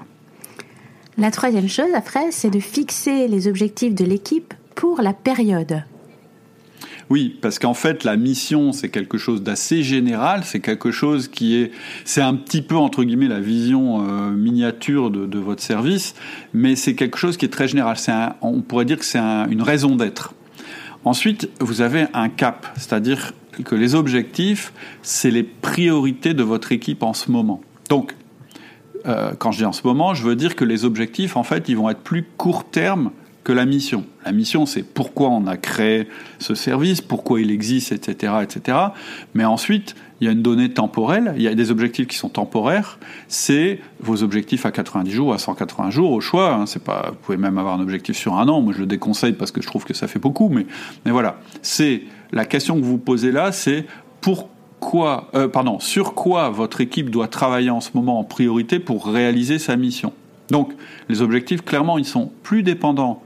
La 1.19 1.31
troisième 1.31 1.69
chose 1.69 1.93
après, 1.95 2.31
c'est 2.31 2.51
de 2.51 2.61
fixer 2.61 3.29
les 3.29 3.49
objectifs 3.49 3.95
de 3.95 4.05
l'équipe 4.05 4.55
pour 4.75 5.01
la 5.03 5.13
période. 5.13 5.85
Oui, 7.11 7.37
parce 7.41 7.59
qu'en 7.59 7.75
fait, 7.75 8.05
la 8.05 8.17
mission, 8.17 8.73
c'est 8.73 8.89
quelque 8.89 9.19
chose 9.19 9.43
d'assez 9.43 9.83
général, 9.83 10.43
c'est 10.45 10.61
quelque 10.61 10.91
chose 10.91 11.29
qui 11.29 11.57
est, 11.57 11.71
c'est 12.05 12.23
un 12.23 12.35
petit 12.35 12.63
peu, 12.63 12.77
entre 12.77 13.05
guillemets, 13.05 13.29
la 13.29 13.41
vision 13.41 14.09
euh, 14.09 14.31
miniature 14.31 15.11
de, 15.11 15.39
votre 15.39 15.63
service, 15.63 16.15
mais 16.55 16.77
c'est 16.77 16.95
quelque 16.95 17.19
chose 17.19 17.37
qui 17.37 17.45
est 17.45 17.51
très 17.51 17.69
général. 17.69 17.97
Un, 18.09 18.35
on 18.41 18.63
pourrait 18.63 18.87
dire 18.87 18.99
que 18.99 19.05
c'est 19.05 19.19
une 19.19 19.63
raison 19.63 19.97
d'être. 19.97 20.33
Ensuite, 21.05 21.51
vous 21.61 21.83
avez 21.83 22.07
un 22.15 22.31
cap, 22.31 22.67
c'est-à-dire 22.77 23.33
que 23.65 23.75
les 23.75 23.95
objectifs, 23.95 24.73
c'est 25.03 25.31
les 25.31 25.43
priorités 25.43 26.33
de 26.33 26.43
votre 26.43 26.73
équipe 26.73 27.03
en 27.03 27.13
ce 27.13 27.31
moment. 27.31 27.61
Donc, 27.91 28.15
euh, 29.07 29.33
quand 29.39 29.53
je 29.53 29.59
dis 29.59 29.65
en 29.67 29.73
ce 29.73 29.87
moment, 29.87 30.15
je 30.15 30.23
veux 30.23 30.37
dire 30.37 30.57
que 30.57 30.65
les 30.65 30.87
objectifs, 30.87 31.37
en 31.37 31.43
fait, 31.43 31.69
ils 31.69 31.77
vont 31.77 31.91
être 31.91 32.01
plus 32.01 32.25
court 32.39 32.65
terme 32.65 33.11
que 33.45 33.53
la 33.53 33.67
mission. 33.67 34.05
La 34.25 34.33
mission, 34.33 34.65
c'est 34.65 34.83
pourquoi 34.83 35.29
on 35.29 35.47
a 35.47 35.59
créé 35.59 36.09
ce 36.39 36.55
service, 36.55 37.03
pourquoi 37.03 37.41
il 37.43 37.51
existe, 37.51 37.93
etc., 37.93 38.33
etc. 38.43 38.79
Mais 39.35 39.45
ensuite, 39.45 39.95
il 40.21 40.25
y 40.25 40.29
a 40.29 40.33
une 40.33 40.43
donnée 40.43 40.71
temporelle, 40.71 41.35
il 41.37 41.43
y 41.43 41.49
a 41.49 41.55
des 41.55 41.71
objectifs 41.71 42.07
qui 42.07 42.17
sont 42.17 42.31
temporaires. 42.31 42.99
C'est 43.29 43.81
vos 44.01 44.23
objectifs 44.23 44.65
à 44.65 44.73
90 44.73 45.11
jours, 45.11 45.35
à 45.35 45.39
180 45.39 45.91
jours, 45.91 46.11
au 46.13 46.21
choix. 46.23 46.55
Hein. 46.55 46.65
pas, 46.83 47.11
vous 47.11 47.19
pouvez 47.23 47.37
même 47.37 47.59
avoir 47.59 47.79
un 47.79 47.83
objectif 47.83 48.17
sur 48.17 48.35
un 48.39 48.49
an. 48.49 48.63
Moi, 48.63 48.73
je 48.73 48.81
le 48.81 48.87
déconseille 48.87 49.35
parce 49.35 49.51
que 49.51 49.61
je 49.61 49.67
trouve 49.67 49.85
que 49.85 49.95
ça 49.95 50.09
fait 50.09 50.19
beaucoup. 50.19 50.49
Mais, 50.49 50.65
voilà, 51.05 51.37
c'est 51.61 52.03
la 52.33 52.47
question 52.47 52.81
que 52.81 52.85
vous 52.85 52.99
posez 52.99 53.31
là, 53.31 53.53
c'est 53.53 53.85
pourquoi, 54.23 55.29
euh, 55.35 55.49
sur 55.81 56.15
quoi 56.15 56.49
votre 56.49 56.81
équipe 56.81 57.11
doit 57.11 57.29
travailler 57.29 57.71
en 57.71 57.83
ce 57.83 57.91
moment 57.93 58.19
en 58.19 58.25
priorité 58.25 58.79
pour 58.79 59.07
réaliser 59.07 59.59
sa 59.59 59.77
mission. 59.77 60.15
Donc, 60.51 60.73
les 61.11 61.21
objectifs, 61.21 61.63
clairement, 61.63 61.99
ils 61.99 62.05
sont 62.05 62.31
plus 62.43 62.63
dépendants 62.63 63.23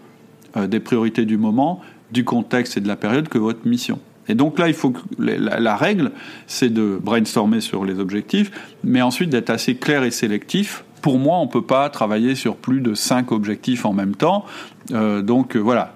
des 0.57 0.81
priorités 0.81 1.25
du 1.25 1.37
moment, 1.37 1.81
du 2.11 2.25
contexte 2.25 2.77
et 2.77 2.81
de 2.81 2.89
la 2.89 2.97
période 2.97 3.29
que 3.29 3.39
votre 3.39 3.67
mission. 3.67 3.99
Et 4.29 4.35
donc 4.35 4.59
là, 4.59 4.69
il 4.69 4.75
faut 4.75 4.91
que 4.91 5.01
la, 5.19 5.77
règle, 5.77 6.13
c'est 6.47 6.69
de 6.69 6.99
brainstormer 7.03 7.61
sur 7.61 7.85
les 7.85 7.99
objectifs, 7.99 8.51
mais 8.85 9.01
ensuite 9.01 9.31
d'être 9.31 9.51
assez 9.51 9.75
clair 9.75 10.05
et 10.05 10.11
sélectif. 10.11 10.85
Pour 11.01 11.19
moi, 11.19 11.39
on 11.39 11.47
ne 11.47 11.51
peut 11.51 11.65
pas 11.65 11.89
travailler 11.89 12.35
sur 12.35 12.57
plus 12.57 12.81
de 12.81 12.95
cinq 12.95 13.33
objectifs 13.33 13.87
en 13.87 13.93
même 13.93 14.15
temps. 14.15 14.45
Euh, 14.93 15.23
donc 15.23 15.57
euh, 15.57 15.61
voilà, 15.61 15.95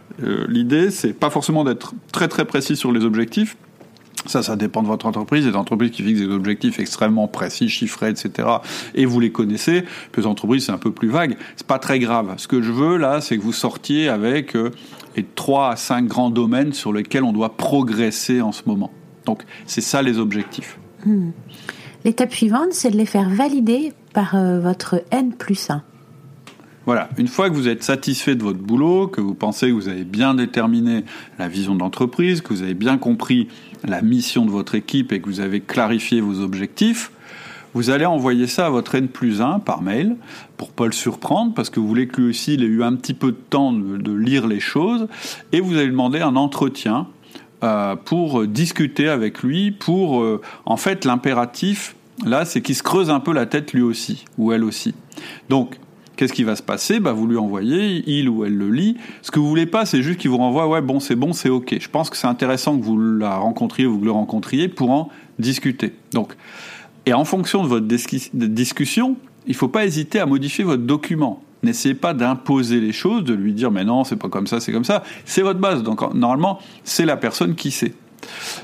l'idée, 0.49 0.91
c'est 0.91 1.13
pas 1.13 1.31
forcément 1.31 1.65
d'être 1.65 1.95
très 2.13 2.29
très 2.29 2.45
précis 2.45 2.77
sur 2.77 2.93
les 2.93 3.05
objectifs, 3.05 3.57
ça, 4.27 4.43
ça 4.43 4.57
dépend 4.57 4.83
de 4.83 4.89
votre 4.89 5.07
entreprise. 5.07 5.43
Il 5.43 5.47
y 5.47 5.49
a 5.49 5.53
des 5.53 5.59
entreprises 5.59 5.91
qui 5.91 6.03
fixent 6.03 6.21
des 6.21 6.29
objectifs 6.29 6.79
extrêmement 6.79 7.29
précis, 7.29 7.69
chiffrés, 7.69 8.11
etc. 8.11 8.49
Et 8.95 9.05
vous 9.05 9.21
les 9.21 9.33
connaissez. 9.33 9.83
Puis 10.13 10.23
les 10.23 10.27
entreprises, 10.27 10.67
c'est 10.67 10.73
un 10.73 10.79
peu 10.79 10.93
plus 10.93 11.09
vague. 11.09 11.37
C'est 11.57 11.67
pas 11.67 11.79
très 11.79 11.99
grave. 11.99 12.35
Ce 12.37 12.49
que 12.49 12.63
je 12.63 12.73
veux, 12.73 12.97
là, 12.97 13.21
c'est 13.21 13.37
que 13.37 13.43
vous 13.43 13.53
sortiez 13.53 14.09
avec 14.09 14.57
euh, 14.57 14.71
les 15.17 15.25
trois 15.25 15.71
à 15.71 15.77
cinq 15.77 16.07
grands 16.07 16.31
domaines 16.31 16.73
sur 16.73 16.93
lesquels 16.93 17.25
on 17.25 17.33
doit 17.33 17.57
progresser 17.57 18.41
en 18.41 18.53
ce 18.53 18.63
moment. 18.67 18.91
Donc, 19.27 19.43
c'est 19.67 19.81
ça 19.81 20.03
les 20.03 20.19
objectifs. 20.19 20.79
Hmm. 21.05 21.31
L'étape 22.05 22.33
suivante, 22.33 22.73
c'est 22.73 22.91
de 22.91 22.97
les 22.97 23.07
faire 23.07 23.29
valider 23.29 23.93
par 24.13 24.35
euh, 24.35 24.61
votre 24.61 25.03
N 25.11 25.33
plus 25.33 25.71
1. 25.71 25.83
Voilà, 26.85 27.09
une 27.17 27.29
fois 27.29 27.49
que 27.49 27.55
vous 27.55 27.69
êtes 27.69 27.85
satisfait 27.85 28.35
de 28.35 28.43
votre 28.43 28.59
boulot, 28.59 29.07
que 29.07 29.21
vous 29.21 29.35
pensez 29.35 29.69
que 29.69 29.73
vous 29.73 29.89
avez 29.89 30.03
bien 30.03 30.35
déterminé 30.35 31.05
la 31.39 31.47
vision 31.47 31.75
de 31.75 31.81
l'entreprise, 31.81 32.41
que 32.41 32.53
vous 32.53 32.63
avez 32.63 32.75
bien 32.75 32.99
compris 32.99 33.47
la 33.85 34.03
mission 34.03 34.45
de 34.45 34.51
votre 34.51 34.75
équipe 34.75 35.13
et 35.13 35.21
que 35.21 35.27
vous 35.27 35.41
avez 35.41 35.61
clarifié 35.61 36.21
vos 36.21 36.41
objectifs, 36.41 37.13
vous 37.75 37.91
allez 37.91 38.05
envoyer 38.05 38.47
ça 38.49 38.67
à 38.67 38.71
votre 38.71 38.97
N 38.97 39.09
plus 39.09 39.41
1 39.41 39.61
par 39.61 39.81
mail 39.81 40.17
pour 40.57 40.73
pas 40.73 40.87
le 40.87 40.93
surprendre 40.93 41.55
parce 41.55 41.71
que 41.71 41.81
vous 41.81 41.89
voulez 41.89 42.07
que 42.07 42.21
lui 42.21 42.31
aussi 42.31 42.55
il 42.55 42.65
ait 42.65 42.67
eu 42.67 42.83
un 42.83 42.95
petit 42.97 43.15
peu 43.15 43.33
de 43.33 43.39
temps 43.49 43.73
de, 43.73 44.13
lire 44.13 44.47
les 44.47 44.61
choses 44.61 45.09
et 45.53 45.61
vous 45.61 45.77
allez 45.77 45.89
demander 45.89 46.21
un 46.21 46.37
entretien 46.37 47.07
euh, 47.63 47.97
pour 47.97 48.47
discuter 48.47 49.09
avec 49.09 49.43
lui 49.43 49.71
pour 49.71 50.21
euh, 50.21 50.43
en 50.67 50.77
fait 50.77 51.05
l'impératif 51.05 51.97
là 52.27 52.45
c'est 52.45 52.61
qu'il 52.61 52.75
se 52.75 52.83
creuse 52.83 53.09
un 53.09 53.21
peu 53.21 53.33
la 53.33 53.47
tête 53.47 53.73
lui 53.73 53.83
aussi 53.83 54.25
ou 54.37 54.53
elle 54.53 54.65
aussi. 54.65 54.95
Donc 55.49 55.77
Qu'est-ce 56.23 56.35
qui 56.35 56.45
va 56.45 56.55
se 56.55 56.63
passer 56.63 57.01
bah, 57.01 57.13
Vous 57.13 57.27
lui 57.27 57.37
envoyez, 57.37 58.05
il 58.07 58.29
ou 58.29 58.45
elle 58.45 58.57
le 58.57 58.71
lit. 58.71 58.97
Ce 59.23 59.33
que 59.33 59.41
vous 59.41 59.49
voulez 59.49 59.67
pas, 59.67 59.87
c'est 59.87 60.05
juste 60.05 60.21
qu'il 60.21 60.31
vous 60.31 60.37
renvoie, 60.37 60.69
ouais, 60.69 60.81
bon, 60.81 61.01
c'est 61.01 61.17
bon, 61.17 61.33
c'est 61.33 61.49
OK. 61.49 61.77
Je 61.77 61.89
pense 61.89 62.11
que 62.11 62.17
c'est 62.17 62.29
intéressant 62.29 62.79
que 62.79 62.85
vous 62.85 62.97
la 62.97 63.39
rencontriez 63.39 63.87
ou 63.87 63.95
que 63.95 63.99
vous 63.99 64.05
le 64.05 64.13
rencontriez 64.13 64.69
pour 64.69 64.93
en 64.93 65.09
discuter. 65.41 65.95
Donc, 66.13 66.37
et 67.07 67.13
en 67.13 67.25
fonction 67.25 67.65
de 67.65 67.69
votre 67.69 67.89
discussion, 67.89 69.17
il 69.49 69.51
ne 69.51 69.57
faut 69.57 69.67
pas 69.67 69.85
hésiter 69.85 70.21
à 70.21 70.27
modifier 70.27 70.63
votre 70.63 70.85
document. 70.85 71.43
N'essayez 71.65 71.97
pas 71.97 72.15
d'imposer 72.15 72.79
les 72.79 72.93
choses, 72.93 73.25
de 73.25 73.35
lui 73.35 73.53
dire 73.53 73.73
mais 73.73 73.83
non, 73.83 74.05
c'est 74.05 74.15
pas 74.15 74.29
comme 74.29 74.47
ça, 74.47 74.61
c'est 74.61 74.71
comme 74.71 74.85
ça. 74.85 75.03
C'est 75.25 75.43
votre 75.43 75.59
base. 75.59 75.83
Donc 75.83 76.15
normalement, 76.15 76.61
c'est 76.85 77.05
la 77.05 77.17
personne 77.17 77.57
qui 77.57 77.73
sait. 77.73 77.95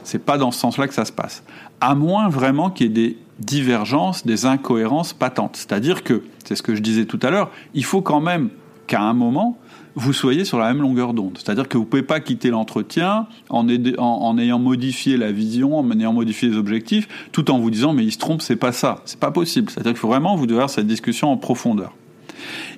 C'est 0.04 0.24
pas 0.24 0.38
dans 0.38 0.52
ce 0.52 0.60
sens-là 0.60 0.86
que 0.86 0.94
ça 0.94 1.04
se 1.04 1.10
passe. 1.10 1.42
À 1.80 1.96
moins 1.96 2.28
vraiment 2.28 2.70
qu'il 2.70 2.86
y 2.86 2.90
ait 2.90 2.92
des 2.92 3.16
divergences, 3.38 4.26
des 4.26 4.46
incohérences 4.46 5.12
patentes. 5.12 5.56
C'est-à-dire 5.56 6.02
que, 6.02 6.22
c'est 6.44 6.56
ce 6.56 6.62
que 6.62 6.74
je 6.74 6.80
disais 6.80 7.04
tout 7.04 7.20
à 7.22 7.30
l'heure, 7.30 7.50
il 7.74 7.84
faut 7.84 8.02
quand 8.02 8.20
même 8.20 8.50
qu'à 8.86 9.02
un 9.02 9.12
moment, 9.12 9.58
vous 9.94 10.12
soyez 10.12 10.44
sur 10.44 10.58
la 10.58 10.68
même 10.68 10.80
longueur 10.82 11.12
d'onde. 11.12 11.38
C'est-à-dire 11.38 11.68
que 11.68 11.76
vous 11.76 11.84
ne 11.84 11.88
pouvez 11.88 12.02
pas 12.02 12.20
quitter 12.20 12.50
l'entretien 12.50 13.26
en, 13.50 14.38
ayant 14.38 14.58
modifié 14.58 15.16
la 15.16 15.32
vision, 15.32 15.78
en 15.78 15.90
ayant 15.90 16.12
modifié 16.12 16.48
les 16.48 16.56
objectifs, 16.56 17.08
tout 17.32 17.50
en 17.50 17.58
vous 17.58 17.70
disant 17.70 17.92
mais 17.92 18.04
il 18.04 18.12
se 18.12 18.18
trompe, 18.18 18.42
c'est 18.42 18.56
pas 18.56 18.72
ça. 18.72 19.02
C'est 19.04 19.18
pas 19.18 19.30
possible. 19.30 19.70
C'est-à-dire 19.70 19.92
qu'il 19.92 20.00
faut 20.00 20.08
vraiment 20.08 20.36
vous 20.36 20.46
devez 20.46 20.58
avoir 20.58 20.70
cette 20.70 20.86
discussion 20.86 21.30
en 21.30 21.36
profondeur. 21.36 21.94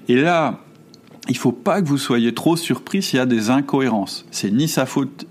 Et 0.09 0.16
là, 0.16 0.61
il 1.29 1.35
ne 1.35 1.38
faut 1.38 1.53
pas 1.53 1.83
que 1.83 1.87
vous 1.87 1.99
soyez 1.99 2.33
trop 2.33 2.57
surpris 2.57 3.03
s'il 3.03 3.18
y 3.18 3.20
a 3.20 3.27
des 3.27 3.51
incohérences. 3.51 4.27
C'est 4.31 4.51
ni 4.51 4.66
sa 4.66 4.87
faute 4.87 5.27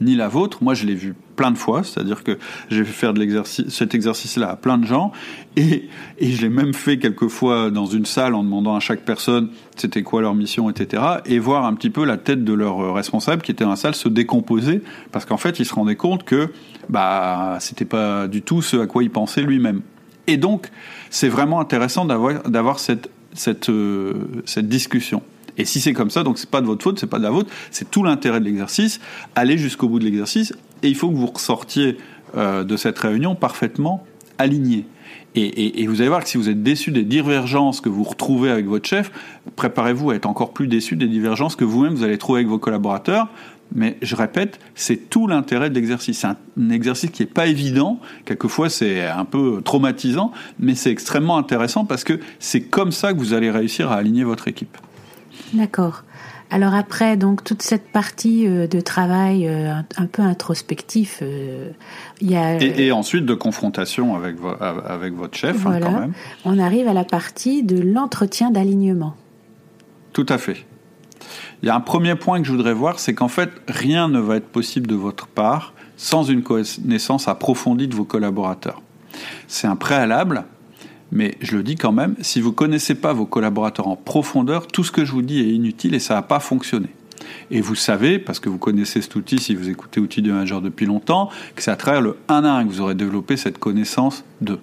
ni 0.00 0.14
la 0.14 0.28
vôtre. 0.28 0.62
Moi, 0.62 0.74
je 0.74 0.86
l'ai 0.86 0.94
vu 0.94 1.14
plein 1.36 1.50
de 1.50 1.58
fois, 1.58 1.82
c'est-à-dire 1.84 2.22
que 2.22 2.38
j'ai 2.70 2.84
fait 2.84 2.92
faire 2.92 3.44
cet 3.46 3.94
exercice-là 3.94 4.50
à 4.50 4.56
plein 4.56 4.78
de 4.78 4.86
gens, 4.86 5.12
et, 5.56 5.88
et 6.18 6.32
je 6.32 6.42
l'ai 6.42 6.48
même 6.48 6.74
fait 6.74 6.98
quelques 6.98 7.28
fois 7.28 7.70
dans 7.70 7.86
une 7.86 8.06
salle 8.06 8.34
en 8.34 8.42
demandant 8.42 8.76
à 8.76 8.80
chaque 8.80 9.04
personne 9.04 9.50
c'était 9.76 10.02
quoi 10.02 10.22
leur 10.22 10.34
mission, 10.34 10.70
etc., 10.70 11.02
et 11.26 11.38
voir 11.38 11.64
un 11.64 11.74
petit 11.74 11.90
peu 11.90 12.04
la 12.04 12.16
tête 12.16 12.44
de 12.44 12.52
leur 12.52 12.94
responsable 12.94 13.42
qui 13.42 13.50
était 13.50 13.64
dans 13.64 13.70
la 13.70 13.76
salle 13.76 13.94
se 13.94 14.08
décomposer, 14.08 14.82
parce 15.10 15.24
qu'en 15.24 15.36
fait, 15.36 15.58
il 15.58 15.64
se 15.64 15.74
rendait 15.74 15.96
compte 15.96 16.24
que 16.24 16.50
bah 16.88 17.56
c'était 17.60 17.84
pas 17.84 18.28
du 18.28 18.42
tout 18.42 18.62
ce 18.62 18.76
à 18.76 18.86
quoi 18.86 19.02
il 19.02 19.10
pensait 19.10 19.42
lui-même. 19.42 19.82
Et 20.26 20.36
donc, 20.36 20.70
c'est 21.10 21.28
vraiment 21.28 21.60
intéressant 21.60 22.04
d'avoir 22.04 22.42
d'avoir 22.44 22.78
cette 22.78 23.10
cette 23.32 23.70
euh, 23.70 24.14
cette 24.44 24.68
discussion. 24.68 25.22
Et 25.58 25.64
si 25.64 25.80
c'est 25.80 25.92
comme 25.92 26.10
ça, 26.10 26.22
donc 26.22 26.38
c'est 26.38 26.50
pas 26.50 26.60
de 26.60 26.66
votre 26.66 26.82
faute, 26.82 26.98
c'est 26.98 27.06
pas 27.06 27.18
de 27.18 27.24
la 27.24 27.30
vôtre, 27.30 27.50
c'est 27.70 27.90
tout 27.90 28.02
l'intérêt 28.02 28.40
de 28.40 28.44
l'exercice. 28.44 29.00
Allez 29.34 29.58
jusqu'au 29.58 29.88
bout 29.88 29.98
de 29.98 30.04
l'exercice 30.04 30.54
et 30.82 30.88
il 30.88 30.94
faut 30.94 31.10
que 31.10 31.16
vous 31.16 31.26
ressortiez 31.26 31.96
euh, 32.36 32.64
de 32.64 32.76
cette 32.76 32.98
réunion 32.98 33.34
parfaitement 33.34 34.04
aligné. 34.38 34.86
Et, 35.34 35.86
vous 35.86 36.00
allez 36.00 36.08
voir 36.08 36.22
que 36.22 36.28
si 36.28 36.36
vous 36.36 36.50
êtes 36.50 36.62
déçu 36.62 36.90
des 36.90 37.04
divergences 37.04 37.80
que 37.80 37.88
vous 37.88 38.02
retrouvez 38.02 38.50
avec 38.50 38.66
votre 38.66 38.86
chef, 38.86 39.10
préparez-vous 39.56 40.10
à 40.10 40.14
être 40.14 40.26
encore 40.26 40.52
plus 40.52 40.66
déçu 40.66 40.94
des 40.94 41.06
divergences 41.06 41.56
que 41.56 41.64
vous-même 41.64 41.94
vous 41.94 42.04
allez 42.04 42.18
trouver 42.18 42.40
avec 42.40 42.48
vos 42.48 42.58
collaborateurs. 42.58 43.28
Mais 43.74 43.96
je 44.02 44.14
répète, 44.14 44.60
c'est 44.74 45.08
tout 45.08 45.26
l'intérêt 45.26 45.70
de 45.70 45.74
l'exercice. 45.74 46.18
C'est 46.18 46.26
un, 46.26 46.70
exercice 46.70 47.10
qui 47.10 47.22
n'est 47.22 47.28
pas 47.28 47.46
évident. 47.46 47.98
Quelquefois, 48.26 48.68
c'est 48.68 49.06
un 49.06 49.24
peu 49.24 49.62
traumatisant, 49.64 50.32
mais 50.58 50.74
c'est 50.74 50.90
extrêmement 50.90 51.38
intéressant 51.38 51.86
parce 51.86 52.04
que 52.04 52.20
c'est 52.38 52.60
comme 52.60 52.92
ça 52.92 53.14
que 53.14 53.18
vous 53.18 53.32
allez 53.32 53.50
réussir 53.50 53.90
à 53.90 53.96
aligner 53.96 54.24
votre 54.24 54.48
équipe. 54.48 54.76
D'accord. 55.54 56.04
Alors 56.52 56.74
après, 56.74 57.16
donc 57.16 57.42
toute 57.42 57.62
cette 57.62 57.88
partie 57.88 58.46
euh, 58.46 58.66
de 58.66 58.82
travail 58.82 59.48
euh, 59.48 59.72
un, 59.96 60.06
peu 60.06 60.20
introspectif, 60.20 61.20
euh, 61.22 61.70
il 62.20 62.30
y 62.30 62.36
a 62.36 62.62
et, 62.62 62.92
ensuite 62.92 63.24
de 63.24 63.32
confrontation 63.32 64.14
avec 64.14 64.36
avec 64.60 65.14
votre 65.14 65.34
chef 65.34 65.56
hein, 65.56 65.70
voilà. 65.70 65.86
quand 65.86 66.00
même. 66.00 66.12
On 66.44 66.58
arrive 66.58 66.88
à 66.88 66.92
la 66.92 67.04
partie 67.04 67.62
de 67.62 67.80
l'entretien 67.80 68.50
d'alignement. 68.50 69.16
Tout 70.12 70.26
à 70.28 70.36
fait. 70.36 70.66
Il 71.62 71.68
y 71.68 71.70
a 71.70 71.74
un 71.74 71.80
premier 71.80 72.16
point 72.16 72.38
que 72.42 72.46
je 72.46 72.52
voudrais 72.52 72.74
voir, 72.74 72.98
c'est 72.98 73.14
qu'en 73.14 73.28
fait 73.28 73.48
rien 73.66 74.08
ne 74.08 74.20
va 74.20 74.36
être 74.36 74.48
possible 74.48 74.86
de 74.86 74.94
votre 74.94 75.28
part 75.28 75.72
sans 75.96 76.24
une 76.24 76.42
connaissance 76.42 77.28
approfondie 77.28 77.88
de 77.88 77.94
vos 77.94 78.04
collaborateurs. 78.04 78.82
C'est 79.48 79.68
un 79.68 79.76
préalable 79.76 80.44
mais 81.12 81.36
je 81.40 81.56
le 81.56 81.62
dis 81.62 81.76
quand 81.76 81.92
même, 81.92 82.16
si 82.22 82.40
vous 82.40 82.50
ne 82.50 82.54
connaissez 82.54 82.94
pas 82.94 83.12
vos 83.12 83.26
collaborateurs 83.26 83.86
en 83.86 83.96
profondeur, 83.96 84.66
tout 84.66 84.82
ce 84.82 84.90
que 84.90 85.04
je 85.04 85.12
vous 85.12 85.22
dis 85.22 85.40
est 85.40 85.54
inutile 85.54 85.94
et 85.94 85.98
ça 85.98 86.14
va 86.14 86.22
pas 86.22 86.40
fonctionner. 86.40 86.88
Et 87.50 87.60
vous 87.60 87.74
savez, 87.74 88.18
parce 88.18 88.40
que 88.40 88.48
vous 88.48 88.58
connaissez 88.58 89.02
cet 89.02 89.14
outil, 89.14 89.38
si 89.38 89.54
vous 89.54 89.68
écoutez 89.68 90.00
Outils 90.00 90.22
de 90.22 90.32
Manager 90.32 90.60
depuis 90.60 90.86
longtemps, 90.86 91.30
que 91.54 91.62
c'est 91.62 91.70
à 91.70 91.76
travers 91.76 92.00
le 92.00 92.16
1 92.28 92.44
à 92.44 92.52
1 92.52 92.64
que 92.64 92.70
vous 92.70 92.80
aurez 92.80 92.94
développé 92.94 93.36
cette 93.36 93.58
connaissance 93.58 94.24
de. 94.40 94.58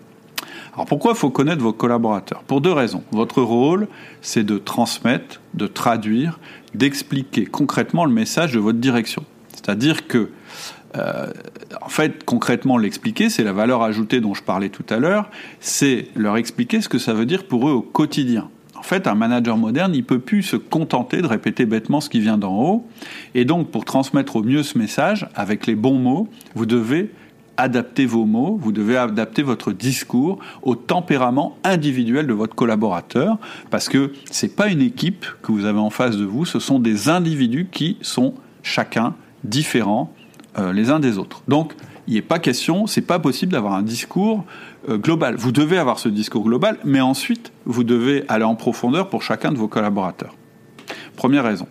Alors 0.73 0.85
pourquoi 0.85 1.11
il 1.11 1.17
faut 1.17 1.29
connaître 1.29 1.61
vos 1.61 1.73
collaborateurs? 1.73 2.43
Pour 2.43 2.61
deux 2.61 2.71
raisons. 2.71 3.03
Votre 3.11 3.41
rôle, 3.41 3.87
c'est 4.21 4.43
de 4.43 4.57
transmettre, 4.57 5.41
de 5.53 5.67
traduire, 5.67 6.39
d'expliquer 6.73 7.45
concrètement 7.45 8.05
le 8.05 8.11
message 8.11 8.53
de 8.53 8.59
votre 8.59 8.79
direction. 8.79 9.23
C'est-à-dire 9.53 10.07
que 10.07 10.29
euh, 10.97 11.27
en 11.81 11.89
fait, 11.89 12.23
concrètement, 12.23 12.77
l'expliquer, 12.77 13.29
c'est 13.29 13.43
la 13.43 13.53
valeur 13.53 13.83
ajoutée 13.83 14.21
dont 14.21 14.33
je 14.33 14.43
parlais 14.43 14.69
tout 14.69 14.85
à 14.89 14.97
l'heure, 14.97 15.29
c'est 15.59 16.07
leur 16.15 16.37
expliquer 16.37 16.81
ce 16.81 16.89
que 16.89 16.97
ça 16.97 17.13
veut 17.13 17.25
dire 17.25 17.45
pour 17.45 17.69
eux 17.69 17.73
au 17.73 17.81
quotidien. 17.81 18.49
En 18.75 18.81
fait, 18.81 19.07
un 19.07 19.15
manager 19.15 19.57
moderne, 19.57 19.93
il 19.93 20.05
peut 20.05 20.19
plus 20.19 20.41
se 20.41 20.55
contenter 20.55 21.21
de 21.21 21.27
répéter 21.27 21.65
bêtement 21.65 21.99
ce 22.01 22.09
qui 22.09 22.21
vient 22.21 22.37
d'en 22.37 22.57
haut. 22.57 22.87
Et 23.35 23.45
donc, 23.45 23.69
pour 23.69 23.85
transmettre 23.85 24.37
au 24.37 24.43
mieux 24.43 24.63
ce 24.63 24.77
message, 24.77 25.27
avec 25.35 25.67
les 25.67 25.75
bons 25.75 25.99
mots, 25.99 26.29
vous 26.55 26.65
devez 26.65 27.11
adapter 27.57 28.05
vos 28.05 28.23
mots, 28.23 28.57
vous 28.59 28.71
devez 28.71 28.95
adapter 28.95 29.43
votre 29.43 29.73
discours 29.73 30.39
au 30.61 30.75
tempérament 30.75 31.57
individuel 31.65 32.25
de 32.25 32.33
votre 32.33 32.55
collaborateur, 32.55 33.37
parce 33.69 33.89
que 33.89 34.13
c'est 34.31 34.55
pas 34.55 34.69
une 34.69 34.81
équipe 34.81 35.25
que 35.43 35.51
vous 35.51 35.65
avez 35.65 35.79
en 35.79 35.89
face 35.89 36.15
de 36.15 36.23
vous, 36.23 36.45
ce 36.45 36.59
sont 36.59 36.79
des 36.79 37.09
individus 37.09 37.67
qui 37.69 37.97
sont 38.01 38.33
chacun 38.63 39.13
différents 39.43 40.13
euh, 40.57 40.73
les 40.73 40.89
uns 40.89 40.99
des 40.99 41.17
autres. 41.17 41.41
Donc, 41.47 41.73
il 42.07 42.15
n'est 42.15 42.21
pas 42.21 42.39
question, 42.39 42.87
c'est 42.87 43.01
pas 43.01 43.19
possible 43.19 43.51
d'avoir 43.51 43.73
un 43.73 43.83
discours 43.83 44.43
euh, 44.89 44.97
global. 44.97 45.35
Vous 45.35 45.51
devez 45.51 45.77
avoir 45.77 45.99
ce 45.99 46.09
discours 46.09 46.43
global, 46.43 46.77
mais 46.83 47.01
ensuite, 47.01 47.51
vous 47.65 47.83
devez 47.83 48.23
aller 48.27 48.45
en 48.45 48.55
profondeur 48.55 49.09
pour 49.09 49.21
chacun 49.21 49.51
de 49.51 49.57
vos 49.57 49.67
collaborateurs. 49.67 50.35
Première 51.15 51.43
raison. 51.43 51.67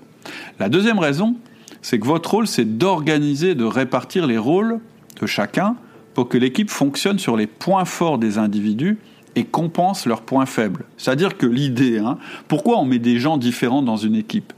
La 0.61 0.69
deuxième 0.69 0.99
raison, 0.99 1.37
c'est 1.83 1.99
que 1.99 2.07
votre 2.07 2.31
rôle, 2.31 2.47
c'est 2.47 2.79
d'organiser, 2.79 3.55
de 3.55 3.65
répartir 3.65 4.27
les 4.27 4.39
rôles 4.39 4.79
de 5.21 5.27
chacun 5.27 5.77
pour 6.15 6.29
que 6.29 6.39
l'équipe 6.39 6.71
fonctionne 6.71 7.19
sur 7.19 7.37
les 7.37 7.47
points 7.47 7.85
forts 7.85 8.19
des 8.19 8.39
individus 8.39 8.99
et 9.37 9.45
compense 9.45 10.07
leurs 10.07 10.23
points 10.23 10.47
faibles. 10.47 10.85
C'est-à-dire 10.97 11.37
que 11.37 11.47
l'idée, 11.47 11.99
hein, 11.99 12.19
pourquoi 12.49 12.79
on 12.79 12.85
met 12.85 12.99
des 12.99 13.19
gens 13.19 13.39
différents 13.39 13.83
dans 13.83 13.97
une 13.97 14.15
équipe? 14.15 14.53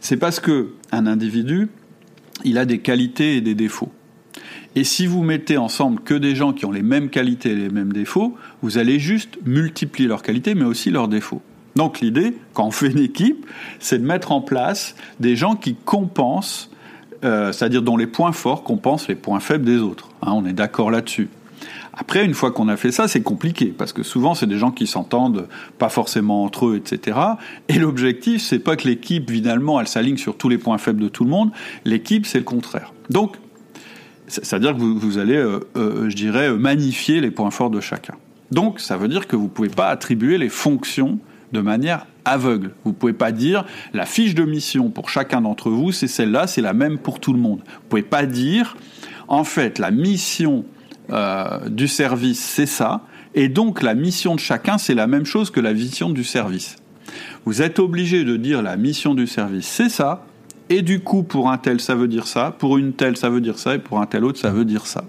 C'est 0.00 0.16
parce 0.16 0.40
que 0.40 0.72
un 0.92 1.06
individu, 1.06 1.68
il 2.44 2.58
a 2.58 2.64
des 2.64 2.78
qualités 2.78 3.36
et 3.36 3.40
des 3.40 3.54
défauts. 3.54 3.92
Et 4.74 4.84
si 4.84 5.06
vous 5.06 5.22
mettez 5.22 5.56
ensemble 5.56 6.00
que 6.00 6.14
des 6.14 6.36
gens 6.36 6.52
qui 6.52 6.66
ont 6.66 6.70
les 6.70 6.82
mêmes 6.82 7.08
qualités 7.08 7.52
et 7.52 7.54
les 7.54 7.70
mêmes 7.70 7.92
défauts, 7.92 8.36
vous 8.60 8.76
allez 8.76 8.98
juste 8.98 9.38
multiplier 9.46 10.06
leurs 10.08 10.22
qualités, 10.22 10.54
mais 10.54 10.64
aussi 10.64 10.90
leurs 10.90 11.08
défauts. 11.08 11.40
Donc 11.76 12.00
l'idée, 12.00 12.36
quand 12.52 12.66
on 12.66 12.70
fait 12.70 12.88
une 12.88 12.98
équipe, 12.98 13.46
c'est 13.78 13.98
de 13.98 14.04
mettre 14.04 14.32
en 14.32 14.40
place 14.42 14.94
des 15.18 15.34
gens 15.34 15.56
qui 15.56 15.74
compensent, 15.74 16.70
euh, 17.24 17.52
c'est-à-dire 17.52 17.82
dont 17.82 17.96
les 17.96 18.06
points 18.06 18.32
forts 18.32 18.64
compensent 18.64 19.08
les 19.08 19.14
points 19.14 19.40
faibles 19.40 19.64
des 19.64 19.78
autres. 19.78 20.10
Hein, 20.22 20.32
on 20.32 20.44
est 20.44 20.52
d'accord 20.52 20.90
là-dessus. 20.90 21.28
Après, 21.96 22.24
une 22.24 22.34
fois 22.34 22.50
qu'on 22.50 22.68
a 22.68 22.76
fait 22.76 22.92
ça, 22.92 23.08
c'est 23.08 23.22
compliqué 23.22 23.66
parce 23.66 23.92
que 23.92 24.02
souvent 24.02 24.34
c'est 24.34 24.46
des 24.46 24.58
gens 24.58 24.70
qui 24.70 24.86
s'entendent 24.86 25.48
pas 25.78 25.88
forcément 25.88 26.44
entre 26.44 26.66
eux, 26.66 26.76
etc. 26.76 27.18
Et 27.68 27.78
l'objectif, 27.78 28.42
c'est 28.42 28.58
pas 28.58 28.76
que 28.76 28.86
l'équipe 28.86 29.30
finalement 29.30 29.80
elle 29.80 29.88
s'aligne 29.88 30.18
sur 30.18 30.36
tous 30.36 30.48
les 30.48 30.58
points 30.58 30.78
faibles 30.78 31.00
de 31.00 31.08
tout 31.08 31.24
le 31.24 31.30
monde. 31.30 31.50
L'équipe, 31.84 32.26
c'est 32.26 32.38
le 32.38 32.44
contraire. 32.44 32.92
Donc, 33.08 33.36
c'est-à-dire 34.28 34.74
que 34.74 34.80
vous, 34.80 35.18
allez, 35.18 35.36
euh, 35.36 35.60
euh, 35.76 36.10
je 36.10 36.16
dirais, 36.16 36.52
magnifier 36.52 37.20
les 37.20 37.30
points 37.30 37.50
forts 37.50 37.70
de 37.70 37.80
chacun. 37.80 38.14
Donc, 38.50 38.80
ça 38.80 38.96
veut 38.96 39.08
dire 39.08 39.26
que 39.26 39.36
vous 39.36 39.48
pouvez 39.48 39.68
pas 39.68 39.88
attribuer 39.88 40.36
les 40.36 40.48
fonctions 40.48 41.18
de 41.52 41.60
manière 41.60 42.06
aveugle. 42.24 42.72
Vous 42.84 42.92
pouvez 42.92 43.12
pas 43.12 43.32
dire 43.32 43.64
la 43.94 44.04
fiche 44.04 44.34
de 44.34 44.44
mission 44.44 44.90
pour 44.90 45.08
chacun 45.08 45.40
d'entre 45.40 45.70
vous, 45.70 45.92
c'est 45.92 46.08
celle-là, 46.08 46.46
c'est 46.46 46.60
la 46.60 46.72
même 46.72 46.98
pour 46.98 47.20
tout 47.20 47.32
le 47.32 47.38
monde. 47.38 47.60
Vous 47.66 47.88
pouvez 47.88 48.02
pas 48.02 48.26
dire 48.26 48.76
en 49.28 49.44
fait 49.44 49.78
la 49.78 49.90
mission 49.90 50.64
euh, 51.10 51.68
du 51.68 51.88
service, 51.88 52.40
c'est 52.40 52.66
ça. 52.66 53.02
Et 53.34 53.48
donc 53.48 53.82
la 53.82 53.94
mission 53.94 54.34
de 54.34 54.40
chacun, 54.40 54.78
c'est 54.78 54.94
la 54.94 55.06
même 55.06 55.26
chose 55.26 55.50
que 55.50 55.60
la 55.60 55.72
vision 55.72 56.10
du 56.10 56.24
service. 56.24 56.76
Vous 57.44 57.62
êtes 57.62 57.78
obligé 57.78 58.24
de 58.24 58.36
dire 58.36 58.62
la 58.62 58.76
mission 58.76 59.14
du 59.14 59.26
service, 59.26 59.66
c'est 59.66 59.88
ça. 59.88 60.26
Et 60.68 60.82
du 60.82 61.00
coup, 61.00 61.22
pour 61.22 61.50
un 61.50 61.58
tel, 61.58 61.80
ça 61.80 61.94
veut 61.94 62.08
dire 62.08 62.26
ça. 62.26 62.50
Pour 62.58 62.76
une 62.76 62.92
telle, 62.92 63.16
ça 63.16 63.30
veut 63.30 63.40
dire 63.40 63.58
ça. 63.58 63.76
Et 63.76 63.78
pour 63.78 64.00
un 64.00 64.06
tel 64.06 64.24
autre, 64.24 64.38
ça 64.38 64.50
veut 64.50 64.64
dire 64.64 64.86
ça. 64.86 65.04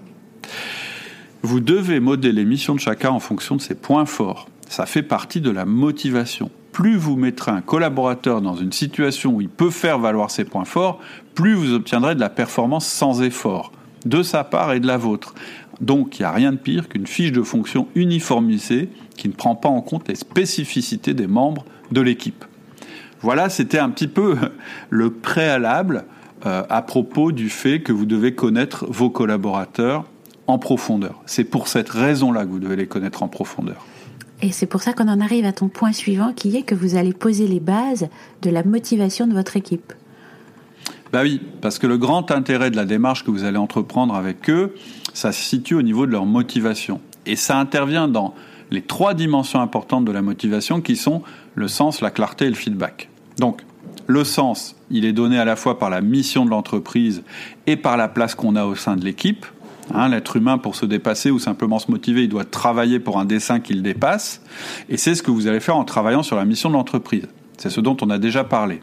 Vous 1.42 1.60
devez 1.60 2.00
modeler 2.00 2.32
les 2.32 2.44
missions 2.44 2.74
de 2.74 2.80
chacun 2.80 3.10
en 3.10 3.18
fonction 3.18 3.56
de 3.56 3.60
ses 3.60 3.74
points 3.74 4.06
forts. 4.06 4.48
Ça 4.68 4.86
fait 4.86 5.02
partie 5.02 5.40
de 5.40 5.50
la 5.50 5.64
motivation. 5.64 6.50
Plus 6.72 6.96
vous 6.96 7.16
mettrez 7.16 7.50
un 7.50 7.60
collaborateur 7.60 8.40
dans 8.40 8.54
une 8.54 8.72
situation 8.72 9.34
où 9.34 9.40
il 9.40 9.48
peut 9.48 9.70
faire 9.70 9.98
valoir 9.98 10.30
ses 10.30 10.44
points 10.44 10.64
forts, 10.64 11.00
plus 11.34 11.54
vous 11.54 11.72
obtiendrez 11.72 12.14
de 12.14 12.20
la 12.20 12.28
performance 12.28 12.86
sans 12.86 13.22
effort, 13.22 13.72
de 14.04 14.22
sa 14.22 14.44
part 14.44 14.72
et 14.72 14.80
de 14.80 14.86
la 14.86 14.96
vôtre. 14.96 15.34
Donc 15.80 16.18
il 16.18 16.22
n'y 16.22 16.26
a 16.26 16.32
rien 16.32 16.52
de 16.52 16.58
pire 16.58 16.88
qu'une 16.88 17.06
fiche 17.06 17.32
de 17.32 17.42
fonction 17.42 17.88
uniformisée 17.94 18.88
qui 19.16 19.28
ne 19.28 19.34
prend 19.34 19.54
pas 19.54 19.68
en 19.68 19.80
compte 19.80 20.08
les 20.08 20.14
spécificités 20.14 21.14
des 21.14 21.26
membres 21.26 21.64
de 21.92 22.00
l'équipe. 22.00 22.44
Voilà, 23.20 23.48
c'était 23.48 23.78
un 23.78 23.90
petit 23.90 24.08
peu 24.08 24.36
le 24.90 25.10
préalable 25.10 26.04
euh, 26.46 26.62
à 26.68 26.82
propos 26.82 27.32
du 27.32 27.48
fait 27.48 27.80
que 27.80 27.92
vous 27.92 28.06
devez 28.06 28.34
connaître 28.34 28.86
vos 28.88 29.10
collaborateurs 29.10 30.04
en 30.46 30.58
profondeur. 30.58 31.20
C'est 31.26 31.44
pour 31.44 31.68
cette 31.68 31.88
raison-là 31.88 32.44
que 32.44 32.50
vous 32.50 32.60
devez 32.60 32.76
les 32.76 32.86
connaître 32.86 33.22
en 33.22 33.28
profondeur. 33.28 33.84
Et 34.40 34.52
c'est 34.52 34.66
pour 34.66 34.82
ça 34.82 34.92
qu'on 34.92 35.08
en 35.08 35.20
arrive 35.20 35.44
à 35.44 35.52
ton 35.52 35.68
point 35.68 35.92
suivant 35.92 36.32
qui 36.32 36.56
est 36.56 36.62
que 36.62 36.74
vous 36.74 36.96
allez 36.96 37.12
poser 37.12 37.48
les 37.48 37.60
bases 37.60 38.08
de 38.42 38.50
la 38.50 38.62
motivation 38.62 39.26
de 39.26 39.34
votre 39.34 39.56
équipe. 39.56 39.92
Bah 41.12 41.20
oui, 41.22 41.40
parce 41.60 41.78
que 41.78 41.86
le 41.86 41.96
grand 41.96 42.30
intérêt 42.30 42.70
de 42.70 42.76
la 42.76 42.84
démarche 42.84 43.24
que 43.24 43.30
vous 43.30 43.44
allez 43.44 43.56
entreprendre 43.56 44.14
avec 44.14 44.50
eux, 44.50 44.74
ça 45.14 45.32
se 45.32 45.42
situe 45.42 45.74
au 45.74 45.82
niveau 45.82 46.06
de 46.06 46.12
leur 46.12 46.26
motivation. 46.26 47.00
Et 47.26 47.36
ça 47.36 47.58
intervient 47.58 48.08
dans 48.08 48.34
les 48.70 48.82
trois 48.82 49.14
dimensions 49.14 49.60
importantes 49.60 50.04
de 50.04 50.12
la 50.12 50.22
motivation 50.22 50.80
qui 50.80 50.96
sont 50.96 51.22
le 51.54 51.68
sens, 51.68 52.00
la 52.00 52.10
clarté 52.10 52.46
et 52.46 52.50
le 52.50 52.54
feedback. 52.54 53.08
Donc, 53.38 53.62
le 54.06 54.24
sens, 54.24 54.76
il 54.90 55.04
est 55.04 55.12
donné 55.12 55.38
à 55.38 55.44
la 55.44 55.56
fois 55.56 55.78
par 55.78 55.90
la 55.90 56.00
mission 56.00 56.44
de 56.44 56.50
l'entreprise 56.50 57.22
et 57.66 57.76
par 57.76 57.96
la 57.96 58.08
place 58.08 58.34
qu'on 58.34 58.56
a 58.56 58.64
au 58.64 58.74
sein 58.74 58.96
de 58.96 59.04
l'équipe. 59.04 59.46
Hein, 59.94 60.08
L'être 60.08 60.36
humain, 60.36 60.58
pour 60.58 60.76
se 60.76 60.84
dépasser 60.86 61.30
ou 61.30 61.38
simplement 61.38 61.78
se 61.78 61.90
motiver, 61.90 62.24
il 62.24 62.28
doit 62.28 62.44
travailler 62.44 63.00
pour 63.00 63.18
un 63.18 63.24
dessin 63.24 63.60
qu'il 63.60 63.82
dépasse. 63.82 64.42
Et 64.88 64.98
c'est 64.98 65.14
ce 65.14 65.22
que 65.22 65.30
vous 65.30 65.46
allez 65.46 65.60
faire 65.60 65.76
en 65.76 65.84
travaillant 65.84 66.22
sur 66.22 66.36
la 66.36 66.44
mission 66.44 66.68
de 66.68 66.74
l'entreprise. 66.74 67.26
C'est 67.56 67.70
ce 67.70 67.80
dont 67.80 67.96
on 68.02 68.10
a 68.10 68.18
déjà 68.18 68.44
parlé. 68.44 68.80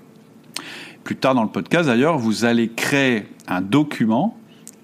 Plus 1.06 1.16
tard 1.16 1.36
dans 1.36 1.44
le 1.44 1.50
podcast, 1.50 1.86
d'ailleurs, 1.86 2.18
vous 2.18 2.46
allez 2.46 2.68
créer 2.68 3.28
un 3.48 3.62
document 3.62 4.36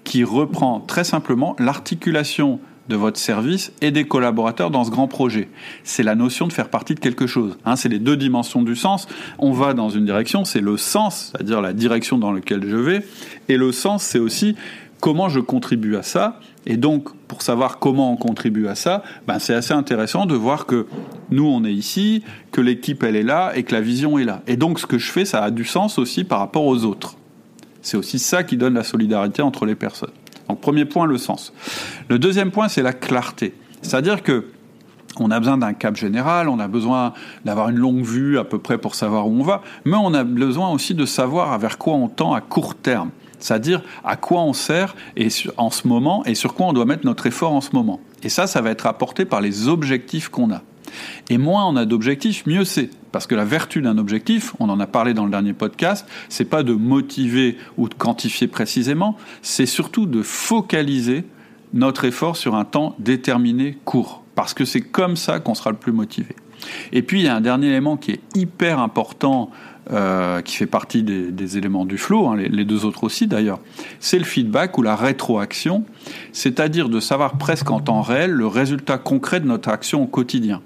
qui 0.04 0.22
reprend 0.22 0.78
très 0.78 1.02
simplement 1.02 1.56
l'articulation 1.58 2.60
de 2.88 2.94
votre 2.94 3.18
service 3.18 3.72
et 3.80 3.90
des 3.90 4.04
collaborateurs 4.04 4.70
dans 4.70 4.84
ce 4.84 4.90
grand 4.90 5.08
projet. 5.08 5.48
C'est 5.82 6.04
la 6.04 6.14
notion 6.14 6.46
de 6.46 6.52
faire 6.52 6.68
partie 6.68 6.94
de 6.94 7.00
quelque 7.00 7.26
chose. 7.26 7.58
Hein, 7.64 7.74
c'est 7.74 7.88
les 7.88 7.98
deux 7.98 8.16
dimensions 8.16 8.62
du 8.62 8.76
sens. 8.76 9.08
On 9.40 9.50
va 9.50 9.74
dans 9.74 9.88
une 9.88 10.04
direction, 10.04 10.44
c'est 10.44 10.60
le 10.60 10.76
sens, 10.76 11.32
c'est-à-dire 11.32 11.60
la 11.60 11.72
direction 11.72 12.18
dans 12.18 12.30
laquelle 12.30 12.68
je 12.68 12.76
vais, 12.76 13.04
et 13.48 13.56
le 13.56 13.72
sens, 13.72 14.04
c'est 14.04 14.20
aussi 14.20 14.54
comment 15.02 15.28
je 15.28 15.40
contribue 15.40 15.96
à 15.96 16.04
ça. 16.04 16.38
Et 16.64 16.76
donc, 16.76 17.12
pour 17.26 17.42
savoir 17.42 17.80
comment 17.80 18.12
on 18.12 18.16
contribue 18.16 18.68
à 18.68 18.76
ça, 18.76 19.02
ben 19.26 19.40
c'est 19.40 19.52
assez 19.52 19.74
intéressant 19.74 20.26
de 20.26 20.36
voir 20.36 20.64
que 20.64 20.86
nous, 21.32 21.44
on 21.44 21.64
est 21.64 21.72
ici, 21.72 22.22
que 22.52 22.60
l'équipe, 22.60 23.02
elle 23.02 23.16
est 23.16 23.24
là, 23.24 23.50
et 23.56 23.64
que 23.64 23.74
la 23.74 23.80
vision 23.80 24.16
est 24.16 24.24
là. 24.24 24.42
Et 24.46 24.56
donc, 24.56 24.78
ce 24.78 24.86
que 24.86 24.98
je 24.98 25.10
fais, 25.10 25.24
ça 25.24 25.42
a 25.42 25.50
du 25.50 25.64
sens 25.64 25.98
aussi 25.98 26.22
par 26.22 26.38
rapport 26.38 26.64
aux 26.64 26.84
autres. 26.84 27.16
C'est 27.82 27.96
aussi 27.96 28.20
ça 28.20 28.44
qui 28.44 28.56
donne 28.56 28.74
la 28.74 28.84
solidarité 28.84 29.42
entre 29.42 29.66
les 29.66 29.74
personnes. 29.74 30.12
Donc, 30.48 30.60
premier 30.60 30.84
point, 30.84 31.06
le 31.06 31.18
sens. 31.18 31.52
Le 32.08 32.20
deuxième 32.20 32.52
point, 32.52 32.68
c'est 32.68 32.82
la 32.82 32.92
clarté. 32.92 33.54
C'est-à-dire 33.82 34.22
que 34.22 34.46
on 35.18 35.32
a 35.32 35.40
besoin 35.40 35.58
d'un 35.58 35.72
cap 35.72 35.96
général, 35.96 36.48
on 36.48 36.60
a 36.60 36.68
besoin 36.68 37.12
d'avoir 37.44 37.70
une 37.70 37.76
longue 37.76 38.04
vue 38.04 38.38
à 38.38 38.44
peu 38.44 38.58
près 38.58 38.78
pour 38.78 38.94
savoir 38.94 39.26
où 39.26 39.40
on 39.40 39.42
va, 39.42 39.62
mais 39.84 39.96
on 39.96 40.14
a 40.14 40.22
besoin 40.22 40.70
aussi 40.70 40.94
de 40.94 41.04
savoir 41.06 41.58
vers 41.58 41.76
quoi 41.76 41.94
on 41.94 42.08
tend 42.08 42.32
à 42.32 42.40
court 42.40 42.76
terme 42.76 43.10
c'est-à-dire 43.42 43.82
à 44.04 44.16
quoi 44.16 44.42
on 44.42 44.52
sert 44.52 44.94
et 45.16 45.28
en 45.56 45.70
ce 45.70 45.88
moment 45.88 46.24
et 46.24 46.34
sur 46.34 46.54
quoi 46.54 46.66
on 46.66 46.72
doit 46.72 46.84
mettre 46.84 47.04
notre 47.04 47.26
effort 47.26 47.52
en 47.52 47.60
ce 47.60 47.70
moment. 47.72 48.00
Et 48.22 48.28
ça, 48.28 48.46
ça 48.46 48.60
va 48.60 48.70
être 48.70 48.86
apporté 48.86 49.24
par 49.24 49.40
les 49.40 49.68
objectifs 49.68 50.28
qu'on 50.28 50.52
a. 50.52 50.62
Et 51.30 51.38
moins 51.38 51.66
on 51.66 51.76
a 51.76 51.84
d'objectifs, 51.84 52.46
mieux 52.46 52.64
c'est. 52.64 52.90
Parce 53.10 53.26
que 53.26 53.34
la 53.34 53.44
vertu 53.44 53.82
d'un 53.82 53.98
objectif, 53.98 54.54
on 54.58 54.68
en 54.68 54.80
a 54.80 54.86
parlé 54.86 55.14
dans 55.14 55.24
le 55.24 55.30
dernier 55.30 55.52
podcast, 55.52 56.06
c'est 56.28 56.44
pas 56.44 56.62
de 56.62 56.72
motiver 56.72 57.58
ou 57.76 57.88
de 57.88 57.94
quantifier 57.94 58.46
précisément, 58.46 59.16
c'est 59.42 59.66
surtout 59.66 60.06
de 60.06 60.22
focaliser 60.22 61.24
notre 61.74 62.04
effort 62.04 62.36
sur 62.36 62.54
un 62.54 62.64
temps 62.64 62.94
déterminé 62.98 63.78
court. 63.84 64.22
Parce 64.34 64.54
que 64.54 64.64
c'est 64.64 64.80
comme 64.80 65.16
ça 65.16 65.40
qu'on 65.40 65.54
sera 65.54 65.70
le 65.70 65.76
plus 65.76 65.92
motivé. 65.92 66.34
Et 66.92 67.02
puis 67.02 67.20
il 67.20 67.24
y 67.24 67.28
a 67.28 67.34
un 67.34 67.40
dernier 67.40 67.68
élément 67.68 67.96
qui 67.96 68.12
est 68.12 68.20
hyper 68.34 68.78
important 68.78 69.50
euh, 69.90 70.42
qui 70.42 70.54
fait 70.54 70.66
partie 70.66 71.02
des, 71.02 71.58
éléments 71.58 71.84
du 71.84 71.98
flow, 71.98 72.28
hein, 72.28 72.36
les, 72.36 72.64
deux 72.64 72.84
autres 72.84 73.02
aussi 73.02 73.26
d'ailleurs, 73.26 73.58
c'est 73.98 74.18
le 74.18 74.24
feedback 74.24 74.78
ou 74.78 74.82
la 74.82 74.94
rétroaction, 74.94 75.84
c'est-à-dire 76.32 76.88
de 76.88 77.00
savoir 77.00 77.36
presque 77.36 77.68
en 77.70 77.80
temps 77.80 78.00
réel 78.00 78.30
le 78.30 78.46
résultat 78.46 78.98
concret 78.98 79.40
de 79.40 79.46
notre 79.46 79.70
action 79.70 80.04
au 80.04 80.06
quotidien. 80.06 80.60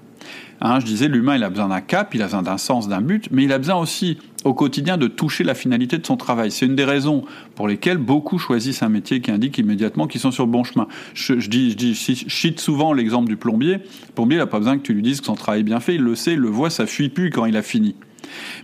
Hein, 0.61 0.79
je 0.79 0.85
disais, 0.85 1.07
l'humain, 1.07 1.35
il 1.35 1.43
a 1.43 1.49
besoin 1.49 1.67
d'un 1.67 1.81
cap, 1.81 2.13
il 2.15 2.21
a 2.21 2.25
besoin 2.25 2.43
d'un 2.43 2.57
sens, 2.57 2.87
d'un 2.87 3.01
but, 3.01 3.27
mais 3.31 3.43
il 3.43 3.53
a 3.53 3.57
besoin 3.57 3.75
aussi 3.75 4.17
au 4.43 4.53
quotidien 4.53 4.97
de 4.97 5.07
toucher 5.07 5.43
la 5.43 5.53
finalité 5.55 5.97
de 5.97 6.05
son 6.05 6.17
travail. 6.17 6.51
C'est 6.51 6.65
une 6.65 6.75
des 6.75 6.85
raisons 6.85 7.25
pour 7.55 7.67
lesquelles 7.67 7.97
beaucoup 7.97 8.37
choisissent 8.37 8.81
un 8.81 8.89
métier 8.89 9.19
qui 9.19 9.31
indique 9.31 9.57
immédiatement 9.57 10.07
qu'ils 10.07 10.21
sont 10.21 10.31
sur 10.31 10.45
le 10.45 10.51
bon 10.51 10.63
chemin. 10.63 10.87
Je, 11.13 11.33
dis, 11.47 11.75
je, 11.77 12.29
cite 12.29 12.59
souvent 12.59 12.93
l'exemple 12.93 13.27
du 13.27 13.37
plombier. 13.37 13.73
Le 13.73 14.13
plombier, 14.15 14.37
il 14.37 14.39
n'a 14.39 14.47
pas 14.47 14.59
besoin 14.59 14.77
que 14.77 14.83
tu 14.83 14.93
lui 14.93 15.01
dises 15.01 15.21
que 15.21 15.25
son 15.25 15.35
travail 15.35 15.61
est 15.61 15.63
bien 15.63 15.79
fait, 15.79 15.95
il 15.95 16.01
le 16.01 16.15
sait, 16.15 16.33
il 16.33 16.39
le 16.39 16.49
voit, 16.49 16.69
ça 16.69 16.85
fuit 16.85 17.09
plus 17.09 17.29
quand 17.29 17.45
il 17.45 17.57
a 17.57 17.61
fini. 17.63 17.95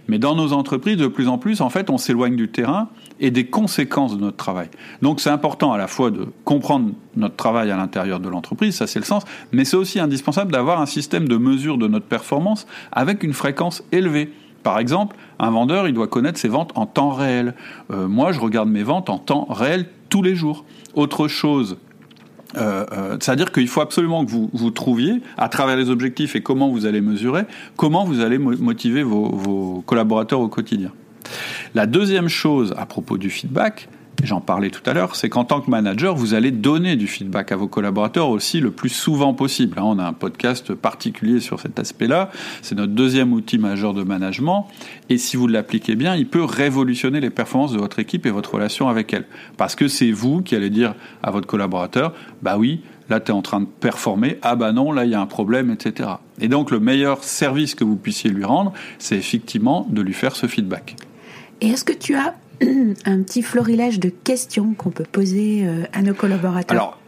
Mais 0.08 0.20
dans 0.20 0.36
nos 0.36 0.54
entreprises, 0.54 0.98
de 0.98 1.08
plus 1.08 1.28
en 1.28 1.38
plus, 1.38 1.62
en 1.62 1.70
fait, 1.70 1.90
on 1.90 1.98
s'éloigne 1.98 2.36
du 2.36 2.50
terrain 2.50 2.90
et 3.20 3.32
des 3.32 3.46
conséquences 3.46 4.16
de 4.18 4.22
notre 4.22 4.38
travail. 4.38 4.70
Donc 5.02 5.20
c'est 5.20 5.30
important 5.30 5.72
à 5.72 5.78
la 5.78 5.88
fois 5.88 6.12
de 6.12 6.28
comprendre 6.44 6.92
notre 7.16 7.36
travail 7.36 7.72
à 7.72 7.78
l'intérieur 7.78 8.20
de 8.20 8.30
l'entreprise, 8.30 8.76
ça 8.76 8.88
c'est 8.88 9.00
le 9.00 9.06
sens, 9.06 9.24
mais 9.52 9.66
c'est 9.66 9.78
aussi 9.78 10.00
indispensable 10.00 10.52
d'avoir 10.52 10.82
un 10.82 10.86
système 10.86 11.28
de 11.28 11.38
mesure 11.38 11.78
de 11.78 11.88
notre 11.88 12.06
performance 12.06 12.66
avec 12.92 13.24
une 13.24 13.34
fréquence 13.34 13.84
élevée. 13.92 14.32
Par 14.64 14.80
exemple, 14.80 15.18
un 15.40 15.52
vendeur, 15.52 15.88
il 15.88 15.94
doit 15.94 16.08
connaître 16.08 16.40
ses 16.40 16.48
ventes 16.48 16.72
en 16.76 16.86
temps 16.86 17.12
réel. 17.12 17.54
Euh, 17.92 18.08
moi, 18.08 18.32
je 18.32 18.40
regarde 18.40 18.70
mes 18.70 18.84
ventes 18.84 19.10
en 19.10 19.18
temps 19.18 19.46
réel 19.50 19.88
tous 20.10 20.22
les 20.22 20.36
jours. 20.36 20.64
Autre 20.94 21.28
chose 21.28 21.78
euh, 22.56 22.86
euh, 22.92 23.18
c'est-à-dire 23.20 23.52
qu'il 23.52 23.68
faut 23.68 23.82
absolument 23.82 24.26
que 24.26 24.32
vous, 24.32 24.50
vous 24.54 24.72
trouviez, 24.72 25.22
à 25.38 25.50
travers 25.50 25.76
les 25.76 25.90
objectifs 25.90 26.36
et 26.36 26.42
comment 26.42 26.70
vous 26.70 26.86
allez 26.86 27.02
mesurer, 27.02 27.44
comment 27.76 28.06
vous 28.06 28.20
allez 28.20 28.38
motiver 28.38 29.04
vos, 29.04 29.30
vos 29.30 29.84
collaborateurs 29.86 30.40
au 30.40 30.48
quotidien. 30.48 30.92
La 31.74 31.86
deuxième 31.86 32.28
chose 32.28 32.74
à 32.78 32.86
propos 32.86 33.18
du 33.18 33.30
feedback, 33.30 33.90
j'en 34.24 34.42
parlais 34.42 34.70
tout 34.70 34.82
à 34.86 34.94
l'heure, 34.94 35.16
c'est 35.16 35.30
qu'en 35.30 35.44
tant 35.44 35.62
que 35.62 35.70
manager, 35.70 36.16
vous 36.16 36.34
allez 36.34 36.52
donner 36.52 36.96
du 36.96 37.08
feedback 37.08 37.52
à 37.52 37.56
vos 37.56 37.68
collaborateurs 37.68 38.30
aussi 38.30 38.60
le 38.60 38.72
plus 38.72 38.90
souvent 38.90 39.34
possible. 39.34 39.78
Hein, 39.80 39.84
on 39.86 40.00
a 40.00 40.06
un 40.06 40.14
podcast 40.14 40.74
particulier 40.74 41.40
sur 41.40 41.60
cet 41.60 41.80
aspect-là. 41.80 42.32
C'est 42.62 42.76
notre 42.76 42.94
deuxième 42.94 43.34
outil 43.34 43.58
majeur 43.58 43.94
de 43.94 44.04
management. 44.04 44.68
Et 45.10 45.18
si 45.18 45.38
vous 45.38 45.48
l'appliquez 45.48 45.96
bien, 45.96 46.16
il 46.16 46.28
peut 46.28 46.44
révolutionner 46.44 47.20
les 47.20 47.30
performances 47.30 47.74
de 47.74 47.78
votre 47.78 48.00
équipe 48.00 48.26
et 48.26 48.32
votre 48.32 48.54
relation 48.54 48.90
avec 48.90 49.14
elle. 49.14 49.26
Parce 49.58 49.76
que 49.76 49.88
c'est 49.88 50.12
vous 50.12 50.42
qui 50.42 50.56
allez 50.56 50.70
dire 50.70 50.96
à 51.22 51.32
votre 51.32 51.48
collaborateur, 51.48 52.14
bah 52.42 52.58
oui, 52.58 52.82
là 53.10 53.20
tu 53.20 53.32
es 53.32 53.34
en 53.34 53.42
train 53.42 53.62
de 53.62 53.66
performer, 53.66 54.38
ah 54.42 54.56
bah 54.56 54.72
non, 54.72 54.92
là 54.92 55.06
il 55.06 55.12
y 55.12 55.16
a 55.16 55.22
un 55.22 55.26
problème, 55.26 55.72
etc. 55.72 56.10
Et 56.40 56.48
donc 56.48 56.72
le 56.72 56.80
meilleur 56.80 57.24
service 57.24 57.76
que 57.76 57.84
vous 57.84 57.96
puissiez 57.96 58.30
lui 58.30 58.44
rendre, 58.44 58.74
c'est 59.00 59.18
effectivement 59.18 59.88
de 59.90 60.02
lui 60.02 60.14
faire 60.14 60.36
ce 60.36 60.48
feedback. 60.48 60.96
Et 61.62 61.70
est-ce 61.70 61.84
que 61.84 61.94
tu 61.94 62.16
as 62.16 62.36
un 63.06 63.22
petit 63.24 63.42
florilège 63.42 64.00
de 64.00 64.10
questions 64.10 64.74
qu'on 64.74 64.90
peut 64.90 65.06
poser 65.10 65.66
euh, 65.66 65.84
à 65.94 66.02
nos 66.02 66.14
collaborateurs 66.14 66.72
Alors, 66.72 67.00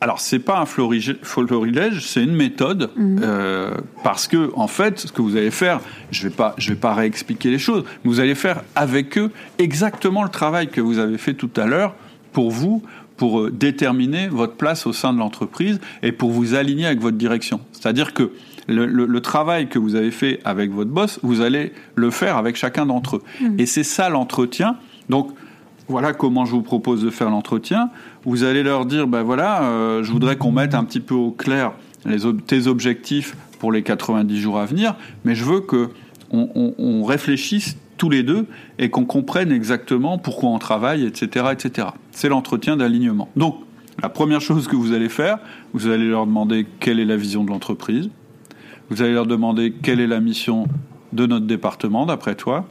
alors 0.00 0.20
c'est 0.20 0.40
pas 0.40 0.58
un 0.58 0.66
florilège, 0.66 2.04
c'est 2.04 2.24
une 2.24 2.34
méthode 2.34 2.90
mhm. 2.96 3.20
euh, 3.22 3.74
parce 4.02 4.26
que 4.26 4.50
en 4.54 4.66
fait, 4.66 4.98
ce 4.98 5.12
que 5.12 5.22
vous 5.22 5.36
allez 5.36 5.52
faire, 5.52 5.80
je 6.10 6.24
vais 6.24 6.34
pas, 6.34 6.54
je 6.58 6.70
vais 6.70 6.78
pas 6.78 6.94
réexpliquer 6.94 7.50
les 7.50 7.58
choses, 7.58 7.84
vous 8.04 8.18
allez 8.18 8.34
faire 8.34 8.62
avec 8.74 9.16
eux 9.16 9.30
exactement 9.58 10.24
le 10.24 10.28
travail 10.28 10.68
que 10.68 10.80
vous 10.80 10.98
avez 10.98 11.18
fait 11.18 11.34
tout 11.34 11.50
à 11.56 11.66
l'heure 11.66 11.94
pour 12.32 12.50
vous, 12.50 12.82
pour 13.16 13.42
euh, 13.42 13.50
déterminer 13.52 14.26
votre 14.26 14.54
place 14.54 14.86
au 14.86 14.92
sein 14.92 15.12
de 15.12 15.18
l'entreprise 15.18 15.80
et 16.02 16.10
pour 16.10 16.30
vous 16.30 16.54
aligner 16.54 16.86
avec 16.86 17.00
votre 17.00 17.16
direction. 17.16 17.60
C'est-à-dire 17.70 18.12
que 18.12 18.32
le, 18.68 19.20
travail 19.20 19.68
que 19.68 19.78
vous 19.78 19.94
avez 19.94 20.10
fait 20.10 20.40
avec 20.44 20.70
votre 20.70 20.90
boss, 20.90 21.18
vous 21.22 21.40
allez 21.40 21.72
le 21.94 22.10
faire 22.10 22.36
avec 22.36 22.56
chacun 22.56 22.86
d'entre 22.86 23.16
eux. 23.16 23.22
Hmm. 23.40 23.58
Et 23.58 23.66
c'est 23.66 23.84
ça 23.84 24.08
l'entretien. 24.08 24.76
Donc, 25.08 25.30
voilà 25.88 26.12
comment 26.12 26.44
je 26.44 26.52
vous 26.52 26.62
propose 26.62 27.02
de 27.02 27.10
faire 27.10 27.30
l'entretien. 27.30 27.90
Vous 28.24 28.44
allez 28.44 28.62
leur 28.62 28.86
dire, 28.86 29.06
ben 29.06 29.22
voilà, 29.22 29.64
euh, 29.64 30.02
je 30.02 30.10
voudrais 30.12 30.36
qu'on 30.36 30.52
mette 30.52 30.74
un 30.74 30.84
petit 30.84 31.00
peu 31.00 31.14
au 31.14 31.30
clair 31.30 31.72
les, 32.04 32.20
tes 32.46 32.66
objectifs 32.66 33.36
pour 33.58 33.72
les 33.72 33.82
90 33.82 34.40
jours 34.40 34.58
à 34.58 34.66
venir, 34.66 34.96
mais 35.24 35.34
je 35.34 35.44
veux 35.44 35.60
que 35.60 35.90
on, 36.32 37.04
réfléchisse 37.04 37.76
tous 37.98 38.08
les 38.08 38.22
deux 38.22 38.46
et 38.78 38.88
qu'on 38.88 39.04
comprenne 39.04 39.52
exactement 39.52 40.16
pourquoi 40.16 40.48
on 40.48 40.58
travaille, 40.58 41.04
etc., 41.04 41.46
etc. 41.52 41.88
C'est 42.10 42.30
l'entretien 42.30 42.76
d'alignement. 42.76 43.28
Donc, 43.36 43.60
la 44.02 44.08
première 44.08 44.40
chose 44.40 44.66
que 44.66 44.76
vous 44.76 44.92
allez 44.92 45.10
faire, 45.10 45.38
vous 45.74 45.88
allez 45.88 46.08
leur 46.08 46.26
demander 46.26 46.66
quelle 46.80 47.00
est 47.00 47.04
la 47.04 47.16
vision 47.16 47.44
de 47.44 47.50
l'entreprise, 47.50 48.08
vous 48.92 49.02
allez 49.02 49.14
leur 49.14 49.26
demander 49.26 49.72
quelle 49.72 50.00
est 50.00 50.06
la 50.06 50.20
mission 50.20 50.66
de 51.12 51.26
notre 51.26 51.46
département, 51.46 52.06
d'après 52.06 52.34
toi, 52.34 52.66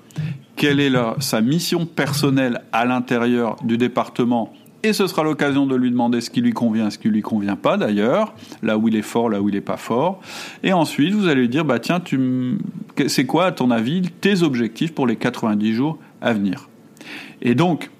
quelle 0.55 0.79
est 0.79 0.91
sa 1.19 1.41
mission 1.41 1.85
personnelle 1.85 2.61
à 2.71 2.85
l'intérieur 2.85 3.55
du 3.63 3.77
département, 3.77 4.53
et 4.83 4.93
ce 4.93 5.05
sera 5.07 5.23
l'occasion 5.23 5.65
de 5.65 5.75
lui 5.75 5.91
demander 5.91 6.21
ce 6.21 6.29
qui 6.29 6.41
lui 6.41 6.53
convient, 6.53 6.89
ce 6.89 6.97
qui 6.97 7.09
lui 7.09 7.21
convient 7.21 7.55
pas 7.55 7.77
d'ailleurs, 7.77 8.33
là 8.63 8.77
où 8.77 8.87
il 8.87 8.95
est 8.95 9.03
fort, 9.03 9.29
là 9.29 9.41
où 9.41 9.49
il 9.49 9.55
n'est 9.55 9.61
pas 9.61 9.77
fort. 9.77 10.19
Et 10.63 10.73
ensuite, 10.73 11.13
vous 11.13 11.27
allez 11.27 11.41
lui 11.41 11.49
dire, 11.49 11.65
bah 11.65 11.79
tiens, 11.79 11.99
tu, 11.99 12.57
c'est 13.07 13.25
quoi 13.25 13.45
à 13.45 13.51
ton 13.51 13.69
avis 13.69 14.01
tes 14.01 14.41
objectifs 14.41 14.93
pour 14.93 15.05
les 15.05 15.17
90 15.17 15.73
jours 15.73 15.99
à 16.19 16.33
venir? 16.33 16.67
Et 17.43 17.53
donc, 17.53 17.91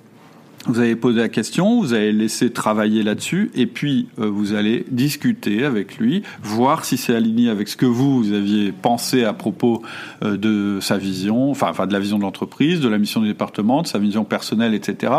vous 0.67 0.79
allez 0.79 0.95
poser 0.95 1.19
la 1.19 1.29
question, 1.29 1.81
vous 1.81 1.93
allez 1.93 2.11
laisser 2.11 2.51
travailler 2.51 3.01
là-dessus, 3.01 3.49
et 3.55 3.65
puis 3.65 4.07
euh, 4.19 4.29
vous 4.29 4.53
allez 4.53 4.85
discuter 4.91 5.65
avec 5.65 5.97
lui, 5.97 6.21
voir 6.43 6.85
si 6.85 6.97
c'est 6.97 7.15
aligné 7.15 7.49
avec 7.49 7.67
ce 7.67 7.75
que 7.75 7.85
vous, 7.85 8.23
vous 8.23 8.33
aviez 8.33 8.71
pensé 8.71 9.23
à 9.23 9.33
propos 9.33 9.81
euh, 10.23 10.37
de 10.37 10.79
sa 10.79 10.97
vision, 10.97 11.49
enfin, 11.49 11.67
enfin 11.69 11.87
de 11.87 11.93
la 11.93 11.99
vision 11.99 12.17
de 12.17 12.23
l'entreprise, 12.23 12.79
de 12.79 12.89
la 12.89 12.99
mission 12.99 13.21
du 13.21 13.27
département, 13.27 13.81
de 13.81 13.87
sa 13.87 13.97
vision 13.97 14.23
personnelle, 14.23 14.75
etc. 14.75 15.13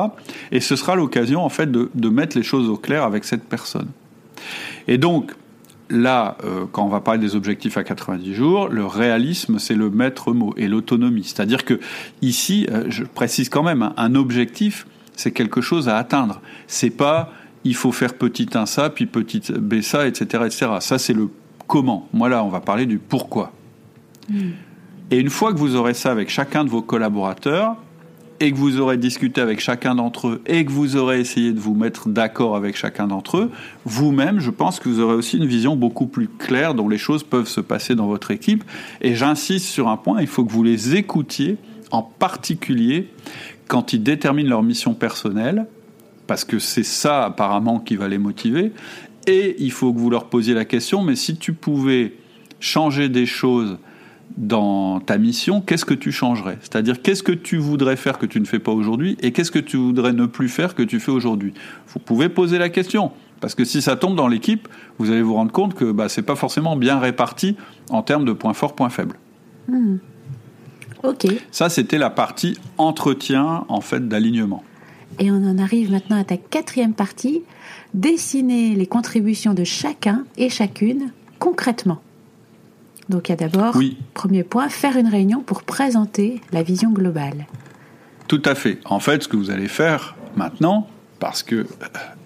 Et 0.53 0.61
ce 0.61 0.77
sera 0.77 0.95
l'occasion 0.95 1.45
en 1.45 1.49
fait 1.49 1.71
de, 1.71 1.91
de 1.95 2.09
mettre 2.09 2.37
les 2.37 2.45
choses 2.45 2.69
au 2.69 2.77
clair 2.77 3.03
avec 3.03 3.25
cette 3.25 3.45
personne. 3.45 3.89
Et 4.87 4.99
donc, 4.99 5.33
là, 5.93 6.37
euh, 6.45 6.65
quand 6.71 6.85
on 6.85 6.89
va 6.89 7.01
parler 7.01 7.21
des 7.21 7.37
objectifs 7.37 7.77
à 7.77 7.85
90 7.85 8.35
jours, 8.35 8.69
le 8.69 8.87
réalisme, 8.87 9.59
c'est 9.59 9.75
le 9.75 9.91
maître 9.91 10.33
mot 10.33 10.55
et 10.57 10.67
l'autonomie. 10.67 11.25
C'est-à-dire 11.25 11.65
que 11.65 11.79
ici, 12.23 12.67
euh, 12.71 12.85
je 12.89 13.05
précise 13.05 13.49
quand 13.49 13.63
même, 13.63 13.83
hein, 13.83 13.93
un 13.97 14.15
objectif, 14.15 14.87
c'est 15.23 15.31
quelque 15.31 15.61
chose 15.61 15.89
à 15.89 15.97
atteindre. 15.97 16.41
C'est 16.67 16.91
pas 16.91 17.33
il 17.65 17.77
faut 17.77 17.93
faire 17.93 18.15
petit 18.15 18.49
1 18.53 18.67
ça, 18.67 18.91
puis 18.91 19.07
petit 19.07 19.41
b 19.57 19.81
ça, 19.83 20.07
etc., 20.09 20.45
etc. 20.47 20.67
Ça, 20.81 20.99
c'est 20.99 21.13
le 21.13 21.29
comment. 21.69 22.09
Moi, 22.13 22.29
là, 22.29 22.43
on 22.43 22.49
va 22.49 22.61
parler 22.61 22.87
du 22.87 22.99
pourquoi. 22.99 23.53
Hmm. 24.29 24.51
Et 25.13 25.19
une 25.19 25.31
fois 25.31 25.53
que 25.53 25.59
vous 25.59 25.77
aurez 25.77 25.95
ça 25.95 26.11
avec 26.11 26.29
chacun 26.29 26.65
de 26.65 26.71
vos 26.71 26.83
collaborateurs, 26.83 27.77
et 28.41 28.51
que 28.51 28.57
vous 28.57 28.81
aurez 28.81 28.97
discuté 28.97 29.41
avec 29.41 29.61
chacun 29.61 29.95
d'entre 29.95 30.27
eux 30.27 30.43
et 30.47 30.65
que 30.65 30.73
vous 30.73 30.97
aurez 30.97 31.21
essayé 31.21 31.53
de 31.53 31.61
vous 31.61 31.75
mettre 31.77 32.09
d'accord 32.09 32.57
avec 32.57 32.77
chacun 32.77 33.07
d'entre 33.07 33.37
eux, 33.37 33.51
vous-même, 33.85 34.41
je 34.41 34.51
pense 34.51 34.81
que 34.81 34.89
vous 34.89 34.99
aurez 34.99 35.15
aussi 35.15 35.37
une 35.37 35.47
vision 35.47 35.77
beaucoup 35.77 36.07
plus 36.07 36.27
claire 36.27 36.75
dont 36.75 36.89
les 36.89 36.99
choses 36.99 37.23
peuvent 37.23 37.47
se 37.47 37.61
passer 37.61 37.95
dans 37.95 38.09
votre 38.09 38.33
équipe. 38.33 38.65
Et 39.01 39.15
j'insiste 39.15 39.67
sur 39.67 39.87
un 39.87 39.97
point, 39.97 40.21
il 40.21 40.27
faut 40.27 40.45
que 40.45 40.51
vous 40.51 40.65
les 40.65 40.97
écoutiez, 40.97 41.57
en 41.93 42.03
particulier 42.03 43.11
quand 43.73 43.95
ils 43.95 44.03
déterminent 44.03 44.51
leur 44.51 44.63
mission 44.63 44.93
personnelle, 44.93 45.65
parce 46.27 46.45
que 46.45 46.59
c'est 46.59 46.83
ça 46.83 47.25
apparemment 47.25 47.81
qui 47.81 47.97
va 47.97 48.07
les 48.07 48.19
motiver. 48.19 48.73
Et 49.27 49.57
il 49.61 49.73
faut 49.73 49.95
que 49.95 49.99
vous 49.99 50.11
leur 50.11 50.27
posiez 50.27 50.53
la 50.53 50.67
question, 50.67 51.03
mais 51.03 51.17
si 51.17 51.37
tu 51.37 51.55
pouvais 51.55 52.13
changer 52.61 53.09
des 53.09 53.25
choses 53.25 53.79
dans 54.37 55.01
ta 55.01 55.17
mission, 55.17 55.63
qu'est-ce 55.63 55.87
que 55.87 55.95
tu 55.95 56.13
changerais? 56.13 56.59
C'est-à-dire, 56.61 57.01
qu'est-ce 57.01 57.23
que 57.23 57.33
tu 57.33 57.57
voudrais 57.57 57.97
faire 57.97 58.19
que 58.19 58.27
tu 58.27 58.41
ne 58.41 58.45
fais 58.45 58.59
pas 58.59 58.73
aujourd'hui 58.73 59.17
et 59.23 59.33
qu'est-ce 59.33 59.51
que 59.51 59.59
tu 59.59 59.79
voudrais 59.79 60.13
ne 60.13 60.27
plus 60.27 60.51
faire 60.51 60.75
que 60.75 60.83
tu 60.83 61.01
fais 61.01 61.11
aujourd'hui? 61.11 61.55
Vous 61.89 61.99
pouvez 61.99 62.29
poser 62.29 62.59
la 62.59 62.69
question. 62.69 63.11
Parce 63.41 63.55
que 63.55 63.65
si 63.65 63.81
ça 63.81 63.97
tombe 63.97 64.17
dans 64.17 64.29
l'équipe, 64.29 64.69
vous 64.99 65.11
allez 65.11 65.23
vous 65.23 65.35
rendre 65.35 65.51
compte 65.51 65.73
que 65.73 65.93
bah, 65.93 66.11
ce 66.11 66.21
n'est 66.21 66.27
pas 66.27 66.37
forcément 66.37 66.77
bien 66.77 66.99
réparti 66.99 67.57
en 67.89 68.03
termes 68.03 68.27
de 68.27 68.33
points 68.35 68.53
forts, 68.53 68.75
points 68.75 68.91
faibles. 68.91 69.19
Hmm. 69.67 69.97
Ok. 71.03 71.27
Ça, 71.51 71.69
c'était 71.69 71.99
la 71.99 72.11
partie 72.11 72.57
entretien 72.79 73.65
en 73.69 73.81
fait 73.81 74.09
d'alignement. 74.09 74.63
Et 75.19 75.31
on 75.31 75.45
en 75.45 75.59
arrive 75.59 75.91
maintenant 75.91 76.19
à 76.19 76.25
ta 76.25 76.37
quatrième 76.37 76.95
partie, 76.95 77.43
dessiner 77.93 78.75
les 78.75 78.87
contributions 78.87 79.55
de 79.55 79.65
chacun 79.65 80.25
et 80.37 80.49
chacune 80.49 81.11
concrètement. 81.39 82.01
Donc 83.09 83.29
il 83.29 83.33
y 83.33 83.35
a 83.35 83.37
d'abord, 83.37 83.77
premier 84.15 84.45
point, 84.45 84.69
faire 84.69 84.97
une 84.97 85.09
réunion 85.09 85.41
pour 85.41 85.65
présenter 85.65 86.41
la 86.53 86.63
vision 86.63 86.91
globale. 86.91 87.47
Tout 88.29 88.43
à 88.45 88.55
fait. 88.55 88.79
En 88.85 89.01
fait, 89.01 89.25
ce 89.25 89.29
que 89.29 89.37
vous 89.37 89.51
allez 89.51 89.69
faire 89.69 90.17
maintenant, 90.37 90.89
parce 91.19 91.43
que 91.43 91.57
euh, 91.57 91.67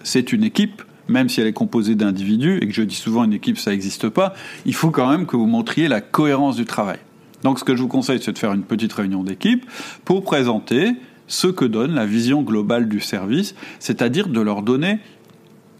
c'est 0.03 0.31
une 0.31 0.43
équipe, 0.43 0.81
même 1.09 1.27
si 1.27 1.41
elle 1.41 1.47
est 1.47 1.53
composée 1.53 1.95
d'individus, 1.95 2.59
et 2.61 2.67
que 2.67 2.73
je 2.73 2.83
dis 2.83 2.95
souvent 2.95 3.23
une 3.23 3.33
équipe, 3.33 3.57
ça 3.57 3.71
n'existe 3.71 4.07
pas, 4.07 4.33
il 4.65 4.73
faut 4.73 4.91
quand 4.91 5.09
même 5.09 5.25
que 5.25 5.35
vous 5.35 5.47
montriez 5.47 5.87
la 5.87 5.99
cohérence 5.99 6.55
du 6.55 6.65
travail. 6.65 6.99
Donc 7.43 7.59
ce 7.59 7.63
que 7.63 7.75
je 7.75 7.81
vous 7.81 7.87
conseille, 7.87 8.19
c'est 8.21 8.33
de 8.33 8.37
faire 8.37 8.53
une 8.53 8.63
petite 8.63 8.93
réunion 8.93 9.23
d'équipe 9.23 9.65
pour 10.05 10.23
présenter 10.23 10.93
ce 11.27 11.47
que 11.47 11.65
donne 11.65 11.93
la 11.93 12.05
vision 12.05 12.41
globale 12.41 12.87
du 12.87 12.99
service, 12.99 13.55
c'est-à-dire 13.79 14.27
de 14.27 14.41
leur 14.41 14.61
donner 14.61 14.99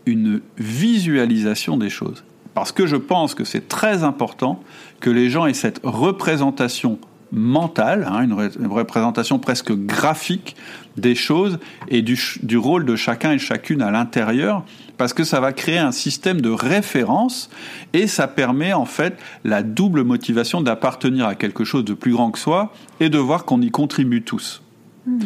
une 0.05 0.41
visualisation 0.57 1.77
des 1.77 1.89
choses. 1.89 2.23
Parce 2.53 2.71
que 2.71 2.85
je 2.85 2.95
pense 2.95 3.35
que 3.35 3.43
c'est 3.43 3.67
très 3.67 4.03
important 4.03 4.61
que 4.99 5.09
les 5.09 5.29
gens 5.29 5.45
aient 5.45 5.53
cette 5.53 5.79
représentation 5.83 6.99
mentale, 7.31 8.07
hein, 8.09 8.23
une, 8.23 8.67
représentation 8.67 9.39
presque 9.39 9.73
graphique 9.73 10.55
des 10.95 11.15
choses 11.15 11.59
et 11.89 12.01
du, 12.01 12.17
du, 12.41 12.57
rôle 12.57 12.85
de 12.85 12.95
chacun 12.95 13.33
et 13.33 13.39
chacune 13.39 13.81
à 13.81 13.91
l'intérieur, 13.91 14.63
parce 14.97 15.13
que 15.13 15.23
ça 15.23 15.39
va 15.39 15.53
créer 15.53 15.77
un 15.77 15.91
système 15.91 16.41
de 16.41 16.49
référence 16.49 17.49
et 17.93 18.07
ça 18.07 18.27
permet 18.27 18.73
en 18.73 18.85
fait 18.85 19.17
la 19.43 19.63
double 19.63 20.03
motivation 20.03 20.61
d'appartenir 20.61 21.27
à 21.27 21.35
quelque 21.35 21.63
chose 21.63 21.85
de 21.85 21.93
plus 21.93 22.13
grand 22.13 22.31
que 22.31 22.39
soi 22.39 22.73
et 22.99 23.09
de 23.09 23.17
voir 23.17 23.45
qu'on 23.45 23.61
y 23.61 23.69
contribue 23.69 24.23
tous. 24.23 24.61
Hmm. 25.05 25.19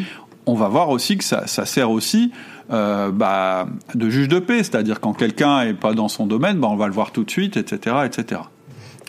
On 0.46 0.56
va 0.56 0.68
voir 0.68 0.90
aussi 0.90 1.18
que 1.18 1.24
ça, 1.24 1.48
ça 1.48 1.66
sert 1.66 1.92
aussi 1.92 2.32
euh, 2.72 3.12
bah, 3.12 3.68
de 3.96 4.10
juge 4.10 4.28
de 4.30 4.40
paix, 4.40 4.60
c'est-à-dire 4.64 5.02
quand 5.02 5.14
quelqu'un 5.14 5.66
n'est 5.66 5.74
pas 5.74 5.94
dans 5.94 6.08
son 6.08 6.26
domaine, 6.26 6.58
bah, 6.58 6.70
on 6.70 6.78
va 6.78 6.88
le 6.88 6.94
voir 6.94 7.12
tout 7.12 7.24
de 7.24 7.32
suite, 7.32 7.58
etc., 7.58 7.98
etc. 8.06 8.42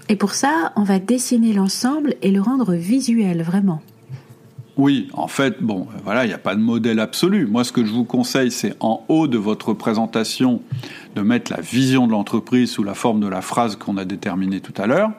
Et 0.08 0.16
pour 0.16 0.32
ça, 0.32 0.72
on 0.76 0.82
va 0.82 0.98
dessiner 0.98 1.52
l'ensemble 1.52 2.14
et 2.22 2.30
le 2.30 2.40
rendre 2.40 2.74
visuel, 2.74 3.42
vraiment. 3.42 3.80
Oui, 4.76 5.08
en 5.12 5.28
fait, 5.28 5.62
bon, 5.62 5.86
voilà, 6.02 6.24
il 6.24 6.28
n'y 6.28 6.34
a 6.34 6.38
pas 6.38 6.54
de 6.54 6.60
modèle 6.60 6.98
absolu. 6.98 7.46
Moi, 7.46 7.62
ce 7.62 7.72
que 7.72 7.84
je 7.84 7.92
vous 7.92 8.04
conseille, 8.04 8.50
c'est 8.50 8.74
en 8.80 9.04
haut 9.08 9.28
de 9.28 9.36
votre 9.36 9.74
présentation 9.74 10.62
de 11.14 11.20
mettre 11.20 11.52
la 11.52 11.60
vision 11.60 12.06
de 12.06 12.12
l'entreprise 12.12 12.70
sous 12.70 12.82
la 12.82 12.94
forme 12.94 13.20
de 13.20 13.26
la 13.26 13.42
phrase 13.42 13.76
qu'on 13.76 13.98
a 13.98 14.04
déterminée 14.04 14.60
tout 14.60 14.74
à 14.80 14.86
l'heure. 14.86 15.12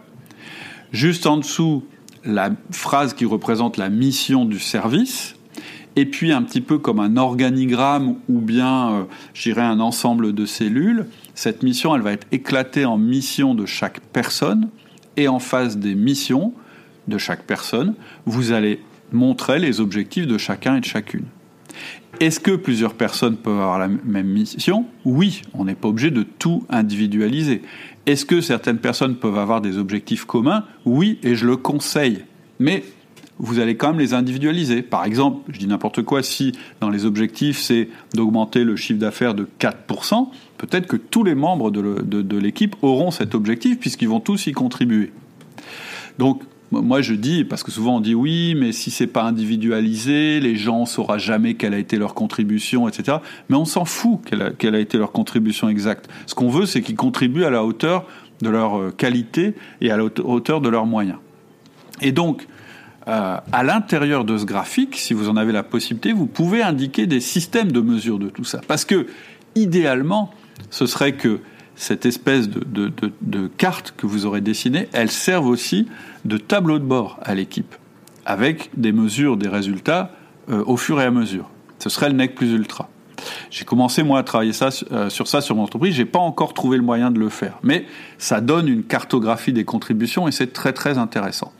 Juste 0.91 1.27
en 1.27 1.37
dessous, 1.37 1.83
la 2.25 2.49
phrase 2.71 3.13
qui 3.13 3.25
représente 3.25 3.77
la 3.77 3.89
mission 3.89 4.45
du 4.45 4.59
service 4.59 5.35
et 5.95 6.05
puis 6.05 6.31
un 6.31 6.41
petit 6.41 6.61
peu 6.61 6.79
comme 6.79 6.99
un 6.99 7.17
organigramme 7.17 8.15
ou 8.29 8.39
bien, 8.39 9.05
euh, 9.45 9.53
un 9.57 9.79
ensemble 9.79 10.33
de 10.33 10.45
cellules, 10.45 11.05
cette 11.35 11.63
mission, 11.63 11.95
elle 11.95 12.01
va 12.01 12.11
être 12.11 12.27
éclatée 12.31 12.85
en 12.85 12.97
missions 12.97 13.55
de 13.55 13.65
chaque 13.65 13.99
personne, 13.99 14.69
et 15.17 15.27
en 15.27 15.39
face 15.39 15.77
des 15.77 15.95
missions 15.95 16.53
de 17.07 17.17
chaque 17.17 17.43
personne, 17.43 17.95
vous 18.25 18.51
allez 18.51 18.81
montrer 19.11 19.59
les 19.59 19.79
objectifs 19.79 20.27
de 20.27 20.37
chacun 20.37 20.77
et 20.77 20.79
de 20.79 20.85
chacune. 20.85 21.25
Est-ce 22.19 22.39
que 22.39 22.55
plusieurs 22.55 22.93
personnes 22.93 23.37
peuvent 23.37 23.59
avoir 23.59 23.79
la 23.79 23.87
même 23.87 24.27
mission? 24.27 24.85
Oui, 25.03 25.41
on 25.53 25.65
n'est 25.65 25.75
pas 25.75 25.87
obligé 25.87 26.11
de 26.11 26.23
tout 26.23 26.65
individualiser. 26.69 27.63
Est-ce 28.05 28.25
que 28.25 28.41
certaines 28.41 28.77
personnes 28.77 29.15
peuvent 29.15 29.37
avoir 29.37 29.61
des 29.61 29.77
objectifs 29.77 30.25
communs? 30.25 30.65
Oui, 30.85 31.19
et 31.23 31.35
je 31.35 31.45
le 31.45 31.57
conseille. 31.57 32.25
Mais 32.59 32.83
vous 33.39 33.59
allez 33.59 33.75
quand 33.75 33.89
même 33.89 33.99
les 33.99 34.13
individualiser. 34.13 34.83
Par 34.83 35.05
exemple, 35.05 35.51
je 35.51 35.57
dis 35.57 35.67
n'importe 35.67 36.03
quoi, 36.03 36.21
si 36.21 36.53
dans 36.79 36.89
les 36.89 37.05
objectifs 37.05 37.57
c'est 37.57 37.89
d'augmenter 38.13 38.63
le 38.63 38.75
chiffre 38.75 38.99
d'affaires 38.99 39.33
de 39.33 39.47
4%, 39.59 40.29
peut-être 40.67 40.87
que 40.87 40.95
tous 40.95 41.23
les 41.23 41.35
membres 41.35 41.71
de 41.71 42.37
l'équipe 42.37 42.75
auront 42.81 43.11
cet 43.11 43.35
objectif 43.35 43.79
puisqu'ils 43.79 44.07
vont 44.07 44.19
tous 44.19 44.47
y 44.47 44.51
contribuer. 44.53 45.11
Donc, 46.17 46.41
moi 46.71 47.01
je 47.01 47.13
dis, 47.13 47.43
parce 47.43 47.63
que 47.63 47.71
souvent 47.71 47.97
on 47.97 47.99
dit 47.99 48.15
oui, 48.15 48.55
mais 48.55 48.71
si 48.71 48.91
c'est 48.91 49.07
pas 49.07 49.23
individualisé, 49.23 50.39
les 50.39 50.55
gens 50.55 50.81
ne 50.81 50.85
sauront 50.85 51.17
jamais 51.17 51.53
quelle 51.55 51.73
a 51.73 51.77
été 51.77 51.97
leur 51.97 52.13
contribution, 52.13 52.87
etc. 52.87 53.17
Mais 53.49 53.55
on 53.55 53.65
s'en 53.65 53.85
fout 53.85 54.19
quelle 54.57 54.75
a, 54.75 54.79
été 54.79 54.97
leur 54.97 55.11
contribution 55.11 55.69
exacte. 55.69 56.09
Ce 56.25 56.33
qu'on 56.33 56.49
veut, 56.49 56.65
c'est 56.65 56.81
qu'ils 56.81 56.95
contribuent 56.95 57.43
à 57.43 57.49
la 57.49 57.63
hauteur 57.63 58.07
de 58.41 58.49
leur 58.49 58.77
euh, 58.77 58.91
qualité 58.91 59.55
et 59.81 59.91
à 59.91 59.97
la 59.97 60.03
hauteur 60.03 60.61
de 60.61 60.69
leurs 60.69 60.85
moyens. 60.85 61.17
Et 62.01 62.11
donc, 62.11 62.47
euh, 63.07 63.37
à 63.51 63.63
l'intérieur 63.63 64.25
de 64.25 64.37
ce 64.37 64.45
graphique, 64.45 64.95
si 64.95 65.13
vous 65.13 65.29
en 65.29 65.37
avez 65.37 65.51
la 65.51 65.63
possibilité, 65.63 66.13
vous 66.13 66.25
pouvez 66.25 66.61
indiquer 66.61 67.05
des 67.05 67.19
systèmes 67.19 67.71
de 67.71 67.81
mesure 67.81 68.17
de 68.17 68.29
tout 68.29 68.45
ça. 68.45 68.61
Parce 68.67 68.85
que, 68.85 69.07
idéalement, 69.55 70.31
ce 70.69 70.85
serait 70.85 71.13
que 71.13 71.39
cette 71.75 72.05
espèce 72.05 72.49
de, 72.49 73.47
carte 73.57 73.93
que 73.97 74.05
vous 74.05 74.25
aurez 74.25 74.41
dessinée, 74.41 74.89
elle 74.93 75.11
serve 75.11 75.47
aussi 75.47 75.87
de 76.25 76.37
tableau 76.37 76.79
de 76.79 76.85
bord 76.85 77.19
à 77.23 77.35
l'équipe, 77.35 77.75
avec 78.25 78.69
des 78.77 78.91
mesures, 78.91 79.37
des 79.37 79.47
résultats 79.49 80.11
euh, 80.49 80.63
au 80.65 80.77
fur 80.77 81.01
et 81.01 81.05
à 81.05 81.11
mesure. 81.11 81.49
Ce 81.79 81.89
serait 81.89 82.09
le 82.09 82.15
NEC 82.15 82.35
plus 82.35 82.51
ultra. 82.53 82.89
J'ai 83.49 83.65
commencé 83.65 84.03
moi 84.03 84.19
à 84.19 84.23
travailler 84.23 84.53
ça, 84.53 84.69
euh, 84.91 85.09
sur 85.09 85.27
ça 85.27 85.41
sur 85.41 85.55
mon 85.55 85.63
entreprise. 85.63 85.95
J'ai 85.95 86.05
pas 86.05 86.19
encore 86.19 86.53
trouvé 86.53 86.77
le 86.77 86.83
moyen 86.83 87.11
de 87.11 87.19
le 87.19 87.29
faire, 87.29 87.59
mais 87.63 87.85
ça 88.17 88.41
donne 88.41 88.67
une 88.67 88.83
cartographie 88.83 89.53
des 89.53 89.65
contributions 89.65 90.27
et 90.27 90.31
c'est 90.31 90.53
très 90.53 90.73
très 90.73 90.97
intéressant. 90.97 91.51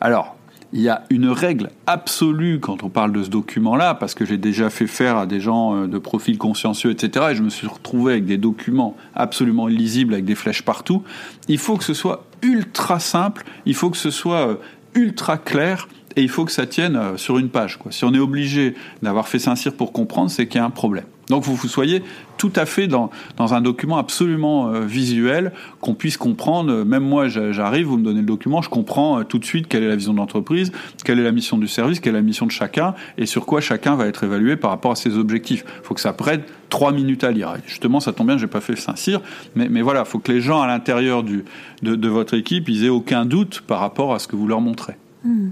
Alors, 0.00 0.36
il 0.72 0.80
y 0.80 0.88
a 0.88 1.04
une 1.10 1.28
règle 1.28 1.70
absolue 1.86 2.58
quand 2.60 2.82
on 2.82 2.88
parle 2.88 3.12
de 3.12 3.22
ce 3.22 3.28
document-là, 3.28 3.94
parce 3.94 4.14
que 4.14 4.24
j'ai 4.24 4.38
déjà 4.38 4.70
fait 4.70 4.86
faire 4.86 5.16
à 5.16 5.26
des 5.26 5.40
gens 5.40 5.76
euh, 5.76 5.86
de 5.86 5.98
profil 5.98 6.38
consciencieux, 6.38 6.90
etc., 6.90 7.26
et 7.30 7.34
je 7.34 7.42
me 7.42 7.50
suis 7.50 7.66
retrouvé 7.66 8.12
avec 8.12 8.24
des 8.24 8.38
documents 8.38 8.96
absolument 9.14 9.68
illisibles, 9.68 10.14
avec 10.14 10.24
des 10.24 10.34
flèches 10.34 10.62
partout. 10.62 11.02
Il 11.48 11.58
faut 11.58 11.76
que 11.76 11.84
ce 11.84 11.94
soit 11.94 12.24
ultra 12.42 13.00
simple, 13.00 13.44
il 13.66 13.74
faut 13.74 13.90
que 13.90 13.98
ce 13.98 14.10
soit 14.10 14.48
euh, 14.48 14.54
ultra 14.94 15.36
clair, 15.36 15.88
et 16.16 16.22
il 16.22 16.28
faut 16.28 16.44
que 16.44 16.52
ça 16.52 16.66
tienne 16.66 16.96
euh, 16.96 17.16
sur 17.16 17.38
une 17.38 17.48
page. 17.48 17.78
Quoi. 17.78 17.92
Si 17.92 18.04
on 18.04 18.14
est 18.14 18.18
obligé 18.18 18.74
d'avoir 19.02 19.28
fait 19.28 19.38
Saint-Cyr 19.38 19.74
pour 19.74 19.92
comprendre, 19.92 20.30
c'est 20.30 20.46
qu'il 20.46 20.58
y 20.58 20.62
a 20.62 20.66
un 20.66 20.70
problème. 20.70 21.04
Donc 21.32 21.44
vous, 21.44 21.54
vous 21.54 21.66
soyez 21.66 22.02
tout 22.36 22.52
à 22.56 22.66
fait 22.66 22.88
dans, 22.88 23.08
dans 23.38 23.54
un 23.54 23.62
document 23.62 23.96
absolument 23.96 24.68
euh, 24.68 24.80
visuel, 24.84 25.52
qu'on 25.80 25.94
puisse 25.94 26.18
comprendre. 26.18 26.84
Même 26.84 27.04
moi, 27.04 27.28
j'arrive, 27.28 27.86
vous 27.86 27.96
me 27.96 28.04
donnez 28.04 28.20
le 28.20 28.26
document, 28.26 28.60
je 28.60 28.68
comprends 28.68 29.18
euh, 29.18 29.24
tout 29.24 29.38
de 29.38 29.44
suite 29.46 29.66
quelle 29.66 29.82
est 29.82 29.88
la 29.88 29.96
vision 29.96 30.12
de 30.12 30.18
l'entreprise, 30.18 30.72
quelle 31.06 31.18
est 31.18 31.22
la 31.22 31.32
mission 31.32 31.56
du 31.56 31.68
service, 31.68 32.00
quelle 32.00 32.16
est 32.16 32.18
la 32.18 32.22
mission 32.22 32.44
de 32.44 32.50
chacun, 32.50 32.94
et 33.16 33.24
sur 33.24 33.46
quoi 33.46 33.62
chacun 33.62 33.96
va 33.96 34.08
être 34.08 34.24
évalué 34.24 34.56
par 34.56 34.72
rapport 34.72 34.92
à 34.92 34.94
ses 34.94 35.16
objectifs. 35.16 35.64
Il 35.66 35.86
faut 35.86 35.94
que 35.94 36.02
ça 36.02 36.12
prenne 36.12 36.42
trois 36.68 36.92
minutes 36.92 37.24
à 37.24 37.30
lire. 37.30 37.54
justement, 37.66 37.98
ça 37.98 38.12
tombe 38.12 38.26
bien, 38.26 38.36
j'ai 38.36 38.46
pas 38.46 38.60
fait 38.60 38.76
Saint-Cyr, 38.76 39.22
mais, 39.54 39.70
mais 39.70 39.80
voilà, 39.80 40.00
il 40.00 40.06
faut 40.06 40.18
que 40.18 40.32
les 40.32 40.42
gens 40.42 40.60
à 40.60 40.66
l'intérieur 40.66 41.22
de, 41.22 41.44
de 41.80 42.08
votre 42.08 42.34
équipe, 42.34 42.68
ils 42.68 42.84
aient 42.84 42.90
aucun 42.90 43.24
doute 43.24 43.62
par 43.66 43.80
rapport 43.80 44.12
à 44.12 44.18
ce 44.18 44.28
que 44.28 44.36
vous 44.36 44.46
leur 44.46 44.60
montrez. 44.60 44.98
Hmm. 45.24 45.48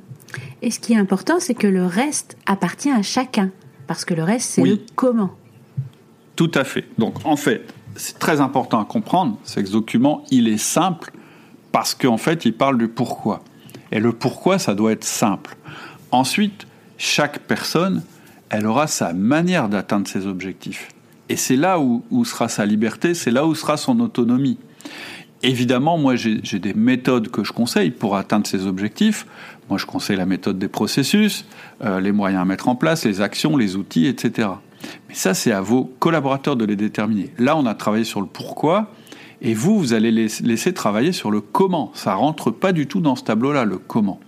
Et 0.60 0.70
ce 0.70 0.78
qui 0.78 0.92
est 0.92 0.98
important, 0.98 1.40
c'est 1.40 1.54
que 1.54 1.66
le 1.66 1.86
reste 1.86 2.36
appartient 2.44 2.90
à 2.90 3.00
chacun, 3.00 3.50
parce 3.86 4.04
que 4.04 4.12
le 4.12 4.24
reste, 4.24 4.50
c'est 4.50 4.62
le 4.62 4.78
comment. 4.94 5.30
Tout 6.36 6.50
à 6.54 6.64
fait. 6.64 6.86
Donc, 6.98 7.24
en 7.24 7.36
fait, 7.36 7.72
c'est 7.96 8.18
très 8.18 8.40
important 8.40 8.80
à 8.80 8.84
comprendre, 8.84 9.38
c'est 9.44 9.62
que 9.62 9.68
ce 9.68 9.72
document, 9.72 10.24
il 10.30 10.48
est 10.48 10.58
simple 10.58 11.12
parce 11.72 11.94
qu'en 11.94 12.16
fait, 12.16 12.44
il 12.44 12.54
parle 12.54 12.78
du 12.78 12.88
pourquoi. 12.88 13.42
Et 13.92 14.00
le 14.00 14.12
pourquoi, 14.12 14.58
ça 14.58 14.74
doit 14.74 14.92
être 14.92 15.04
simple. 15.04 15.56
Ensuite, 16.10 16.66
chaque 16.98 17.40
personne, 17.40 18.02
elle 18.50 18.66
aura 18.66 18.86
sa 18.86 19.12
manière 19.12 19.68
d'atteindre 19.68 20.08
ses 20.08 20.26
objectifs. 20.26 20.88
Et 21.28 21.36
c'est 21.36 21.56
là 21.56 21.78
où, 21.78 22.24
sera 22.24 22.48
sa 22.48 22.66
liberté, 22.66 23.14
c'est 23.14 23.30
là 23.30 23.46
où 23.46 23.54
sera 23.54 23.76
son 23.76 24.00
autonomie. 24.00 24.58
Évidemment, 25.42 25.96
moi, 25.96 26.16
j'ai 26.16 26.58
des 26.58 26.74
méthodes 26.74 27.28
que 27.28 27.44
je 27.44 27.52
conseille 27.52 27.90
pour 27.90 28.16
atteindre 28.16 28.46
ces 28.46 28.66
objectifs. 28.66 29.26
Moi, 29.68 29.78
je 29.78 29.86
conseille 29.86 30.16
la 30.16 30.26
méthode 30.26 30.58
des 30.58 30.68
processus, 30.68 31.46
euh, 31.82 32.00
les 32.00 32.12
moyens 32.12 32.42
à 32.42 32.44
mettre 32.44 32.68
en 32.68 32.74
place, 32.74 33.04
les 33.04 33.20
actions, 33.20 33.56
les 33.56 33.76
outils, 33.76 34.06
etc. 34.06 34.48
Mais 35.10 35.16
ça, 35.16 35.34
c'est 35.34 35.50
à 35.50 35.60
vos 35.60 35.92
collaborateurs 35.98 36.54
de 36.54 36.64
les 36.64 36.76
déterminer. 36.76 37.30
Là, 37.36 37.56
on 37.56 37.66
a 37.66 37.74
travaillé 37.74 38.04
sur 38.04 38.20
le 38.20 38.28
pourquoi, 38.28 38.92
et 39.42 39.54
vous, 39.54 39.76
vous 39.76 39.92
allez 39.92 40.12
laisser 40.12 40.72
travailler 40.72 41.10
sur 41.10 41.32
le 41.32 41.40
comment. 41.40 41.90
Ça 41.94 42.14
rentre 42.14 42.52
pas 42.52 42.70
du 42.70 42.86
tout 42.86 43.00
dans 43.00 43.16
ce 43.16 43.24
tableau-là, 43.24 43.64
le 43.64 43.78
comment. 43.78 44.20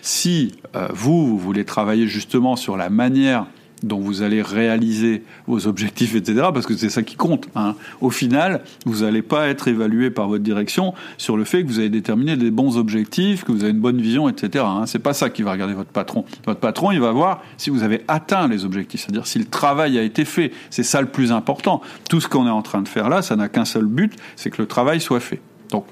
Si 0.00 0.54
euh, 0.76 0.86
vous, 0.94 1.26
vous 1.26 1.36
voulez 1.36 1.64
travailler 1.64 2.06
justement 2.06 2.54
sur 2.54 2.76
la 2.76 2.90
manière 2.90 3.46
dont 3.82 4.00
vous 4.00 4.22
allez 4.22 4.42
réaliser 4.42 5.22
vos 5.46 5.66
objectifs, 5.66 6.14
etc., 6.14 6.48
parce 6.52 6.66
que 6.66 6.76
c'est 6.76 6.88
ça 6.88 7.02
qui 7.02 7.16
compte. 7.16 7.48
Hein. 7.54 7.74
Au 8.00 8.10
final, 8.10 8.62
vous 8.86 9.04
n'allez 9.04 9.22
pas 9.22 9.48
être 9.48 9.68
évalué 9.68 10.10
par 10.10 10.28
votre 10.28 10.42
direction 10.42 10.94
sur 11.16 11.36
le 11.36 11.44
fait 11.44 11.62
que 11.62 11.68
vous 11.68 11.78
avez 11.78 11.88
déterminé 11.88 12.36
des 12.36 12.50
bons 12.50 12.76
objectifs, 12.76 13.44
que 13.44 13.52
vous 13.52 13.62
avez 13.62 13.72
une 13.72 13.80
bonne 13.80 14.00
vision, 14.00 14.28
etc. 14.28 14.64
Hein. 14.66 14.86
C'est 14.86 14.98
pas 14.98 15.14
ça 15.14 15.30
qui 15.30 15.42
va 15.42 15.52
regarder 15.52 15.74
votre 15.74 15.90
patron. 15.90 16.24
Votre 16.46 16.60
patron, 16.60 16.90
il 16.92 17.00
va 17.00 17.12
voir 17.12 17.42
si 17.56 17.70
vous 17.70 17.82
avez 17.82 18.02
atteint 18.08 18.48
les 18.48 18.64
objectifs, 18.64 19.02
c'est-à-dire 19.02 19.26
si 19.26 19.38
le 19.38 19.46
travail 19.46 19.98
a 19.98 20.02
été 20.02 20.24
fait. 20.24 20.52
C'est 20.70 20.82
ça 20.82 21.00
le 21.00 21.08
plus 21.08 21.32
important. 21.32 21.80
Tout 22.08 22.20
ce 22.20 22.28
qu'on 22.28 22.46
est 22.46 22.50
en 22.50 22.62
train 22.62 22.82
de 22.82 22.88
faire 22.88 23.08
là, 23.08 23.22
ça 23.22 23.36
n'a 23.36 23.48
qu'un 23.48 23.64
seul 23.64 23.86
but, 23.86 24.14
c'est 24.36 24.50
que 24.50 24.62
le 24.62 24.68
travail 24.68 25.00
soit 25.00 25.20
fait. 25.20 25.40
Donc, 25.70 25.84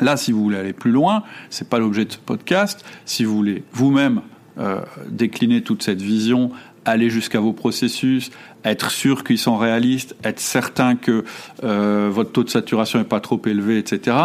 Là, 0.00 0.16
si 0.16 0.32
vous 0.32 0.42
voulez 0.42 0.58
aller 0.58 0.72
plus 0.72 0.92
loin, 0.92 1.24
c'est 1.50 1.68
pas 1.68 1.78
l'objet 1.78 2.04
de 2.04 2.12
ce 2.12 2.18
podcast. 2.18 2.84
Si 3.04 3.24
vous 3.24 3.34
voulez 3.34 3.64
vous-même 3.72 4.20
euh, 4.58 4.80
décliner 5.08 5.62
toute 5.62 5.82
cette 5.82 6.02
vision 6.02 6.50
aller 6.90 7.10
jusqu'à 7.10 7.40
vos 7.40 7.52
processus, 7.52 8.30
être 8.64 8.90
sûr 8.90 9.24
qu'ils 9.24 9.38
sont 9.38 9.56
réalistes, 9.56 10.16
être 10.24 10.40
certain 10.40 10.96
que 10.96 11.24
euh, 11.64 12.08
votre 12.12 12.32
taux 12.32 12.44
de 12.44 12.50
saturation 12.50 12.98
n'est 12.98 13.04
pas 13.04 13.20
trop 13.20 13.40
élevé, 13.46 13.78
etc. 13.78 14.16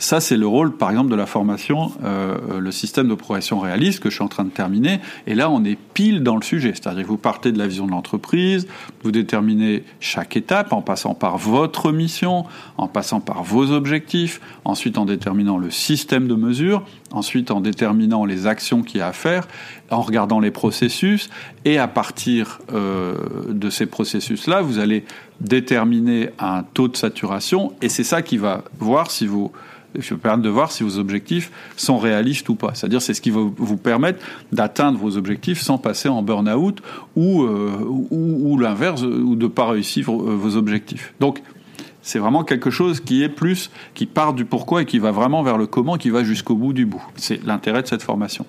Ça, 0.00 0.18
c'est 0.18 0.38
le 0.38 0.46
rôle, 0.46 0.74
par 0.74 0.88
exemple, 0.90 1.10
de 1.10 1.14
la 1.14 1.26
formation, 1.26 1.92
euh, 2.04 2.58
le 2.58 2.72
système 2.72 3.06
de 3.06 3.14
progression 3.14 3.60
réaliste 3.60 4.00
que 4.00 4.08
je 4.08 4.14
suis 4.14 4.24
en 4.24 4.28
train 4.28 4.44
de 4.44 4.50
terminer. 4.50 4.98
Et 5.26 5.34
là, 5.34 5.50
on 5.50 5.62
est 5.62 5.76
pile 5.76 6.22
dans 6.22 6.36
le 6.36 6.42
sujet. 6.42 6.70
C'est-à-dire 6.70 7.02
que 7.02 7.08
vous 7.08 7.18
partez 7.18 7.52
de 7.52 7.58
la 7.58 7.66
vision 7.66 7.84
de 7.84 7.90
l'entreprise, 7.90 8.66
vous 9.02 9.12
déterminez 9.12 9.84
chaque 10.00 10.38
étape 10.38 10.72
en 10.72 10.80
passant 10.80 11.14
par 11.14 11.36
votre 11.36 11.92
mission, 11.92 12.46
en 12.78 12.88
passant 12.88 13.20
par 13.20 13.42
vos 13.42 13.72
objectifs, 13.72 14.40
ensuite 14.64 14.96
en 14.96 15.04
déterminant 15.04 15.58
le 15.58 15.70
système 15.70 16.28
de 16.28 16.34
mesure, 16.34 16.82
ensuite 17.12 17.50
en 17.50 17.60
déterminant 17.60 18.24
les 18.24 18.46
actions 18.46 18.82
qu'il 18.82 19.00
y 19.00 19.02
a 19.02 19.08
à 19.08 19.12
faire, 19.12 19.48
en 19.90 20.00
regardant 20.00 20.40
les 20.40 20.50
processus. 20.50 21.28
Et 21.66 21.76
à 21.76 21.88
partir 21.88 22.60
euh, 22.72 23.16
de 23.50 23.68
ces 23.68 23.84
processus-là, 23.84 24.62
vous 24.62 24.78
allez 24.78 25.04
déterminer 25.40 26.30
un 26.38 26.62
taux 26.62 26.88
de 26.88 26.96
saturation. 26.96 27.72
Et 27.82 27.88
c'est 27.88 28.04
ça 28.04 28.22
qui 28.22 28.36
va 28.36 28.64
voir 28.78 29.10
si 29.10 29.26
vous 29.26 29.52
je 29.98 30.14
permettre 30.14 30.42
de 30.42 30.48
voir 30.48 30.70
si 30.70 30.84
vos 30.84 30.98
objectifs 30.98 31.50
sont 31.76 31.98
réalistes 31.98 32.48
ou 32.48 32.54
pas. 32.54 32.74
C'est-à-dire, 32.74 33.02
c'est 33.02 33.14
ce 33.14 33.20
qui 33.20 33.30
va 33.30 33.40
vous 33.40 33.76
permettre 33.76 34.24
d'atteindre 34.52 34.98
vos 34.98 35.16
objectifs 35.16 35.60
sans 35.60 35.78
passer 35.78 36.08
en 36.08 36.22
burn-out 36.22 36.80
ou, 37.16 37.42
euh, 37.42 37.84
ou, 37.88 38.56
l'inverse, 38.56 39.02
ou 39.02 39.34
de 39.34 39.44
ne 39.44 39.48
pas 39.48 39.68
réussir 39.68 40.10
vos 40.12 40.56
objectifs. 40.56 41.12
Donc, 41.18 41.42
c'est 42.10 42.18
vraiment 42.18 42.42
quelque 42.42 42.70
chose 42.70 42.98
qui 42.98 43.22
est 43.22 43.28
plus, 43.28 43.70
qui 43.94 44.04
part 44.04 44.34
du 44.34 44.44
pourquoi 44.44 44.82
et 44.82 44.84
qui 44.84 44.98
va 44.98 45.12
vraiment 45.12 45.44
vers 45.44 45.56
le 45.56 45.68
comment, 45.68 45.96
qui 45.96 46.10
va 46.10 46.24
jusqu'au 46.24 46.56
bout 46.56 46.72
du 46.72 46.84
bout. 46.84 47.02
C'est 47.14 47.40
l'intérêt 47.44 47.82
de 47.82 47.86
cette 47.86 48.02
formation. 48.02 48.46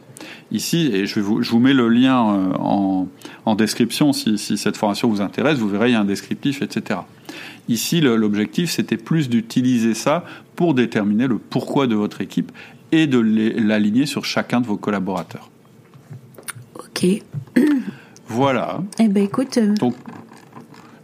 Ici, 0.52 0.90
et 0.92 1.06
je, 1.06 1.20
vous, 1.20 1.44
je 1.44 1.52
vous 1.52 1.60
mets 1.60 1.74
le 1.74 1.88
lien 1.88 2.34
euh, 2.34 2.54
en, 2.58 3.08
en 3.46 3.56
description 3.56 4.14
si, 4.14 4.40
si, 4.40 4.58
cette 4.58 4.78
formation 4.78 5.10
vous 5.10 5.22
intéresse, 5.22 5.60
vous 5.60 5.70
verrez, 5.70 5.90
il 5.90 5.92
y 5.92 5.96
a 5.96 6.00
un 6.00 6.06
descriptif, 6.06 6.64
etc. 6.64 7.02
Ici, 7.70 8.02
l'objectif, 8.02 8.72
c'était 8.72 8.98
plus 8.98 9.30
d'utiliser 9.30 9.94
ça 9.94 10.26
pour 10.56 10.74
déterminer 10.74 11.28
le 11.28 11.38
pourquoi 11.38 11.86
de 11.86 11.94
votre 11.94 12.22
équipe 12.22 12.52
et 12.92 13.06
de 13.06 13.20
l'aligner 13.20 14.08
sur 14.08 14.26
chacun 14.26 14.60
de 14.60 14.66
vos 14.66 14.78
collaborateurs. 14.78 15.52
Ok. 16.74 17.06
Voilà. 18.28 18.82
Eh 18.98 19.08
ben 19.08 19.24
écoute. 19.24 19.58
Euh, 19.60 19.76
Donc, 19.76 19.94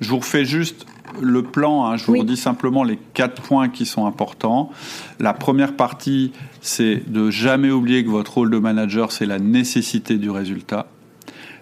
je 0.01 0.09
vous 0.09 0.19
refais 0.19 0.45
juste 0.45 0.87
le 1.21 1.43
plan, 1.43 1.85
hein, 1.85 1.97
je 1.97 2.05
vous 2.05 2.17
redis 2.17 2.37
simplement 2.37 2.83
les 2.83 2.99
quatre 3.13 3.41
points 3.41 3.69
qui 3.69 3.85
sont 3.85 4.05
importants. 4.05 4.71
La 5.19 5.33
première 5.33 5.73
partie, 5.75 6.31
c'est 6.61 7.03
de 7.07 7.29
jamais 7.29 7.71
oublier 7.71 8.03
que 8.03 8.09
votre 8.09 8.35
rôle 8.35 8.49
de 8.49 8.57
manager, 8.57 9.11
c'est 9.11 9.25
la 9.25 9.39
nécessité 9.39 10.17
du 10.17 10.29
résultat. 10.29 10.87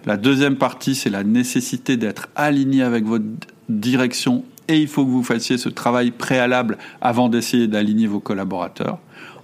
La 0.04 0.16
deuxième 0.16 0.56
partie, 0.56 0.94
c'est 0.94 1.10
la 1.10 1.24
nécessité 1.24 1.96
d'être 1.96 2.28
aligné 2.36 2.82
avec 2.82 3.04
votre 3.04 3.24
direction 3.68 4.44
et 4.68 4.80
il 4.80 4.88
faut 4.88 5.04
que 5.04 5.10
vous 5.10 5.22
fassiez 5.22 5.58
ce 5.58 5.68
travail 5.68 6.10
préalable 6.10 6.78
avant 7.00 7.28
d'essayer 7.28 7.68
d'aligner 7.68 8.06
vos 8.06 8.20
collaborateurs. 8.20 8.98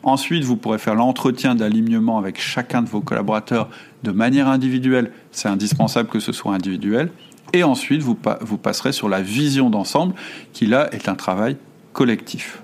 Ensuite, 0.04 0.42
vous 0.42 0.56
pourrez 0.56 0.78
faire 0.78 0.96
l'entretien 0.96 1.54
d'alignement 1.54 2.18
avec 2.18 2.40
chacun 2.40 2.82
de 2.82 2.88
vos 2.88 3.00
collaborateurs 3.00 3.68
de 4.02 4.10
manière 4.10 4.48
individuelle. 4.48 5.12
C'est 5.30 5.48
indispensable 5.48 6.08
que 6.08 6.18
ce 6.18 6.32
soit 6.32 6.54
individuel. 6.54 7.10
Et 7.52 7.62
ensuite, 7.62 8.02
vous, 8.02 8.16
vous 8.40 8.58
passerez 8.58 8.92
sur 8.92 9.08
la 9.08 9.20
vision 9.20 9.70
d'ensemble, 9.70 10.14
qui 10.52 10.66
là 10.66 10.88
est 10.92 11.08
un 11.08 11.14
travail 11.14 11.56
collectif. 11.92 12.62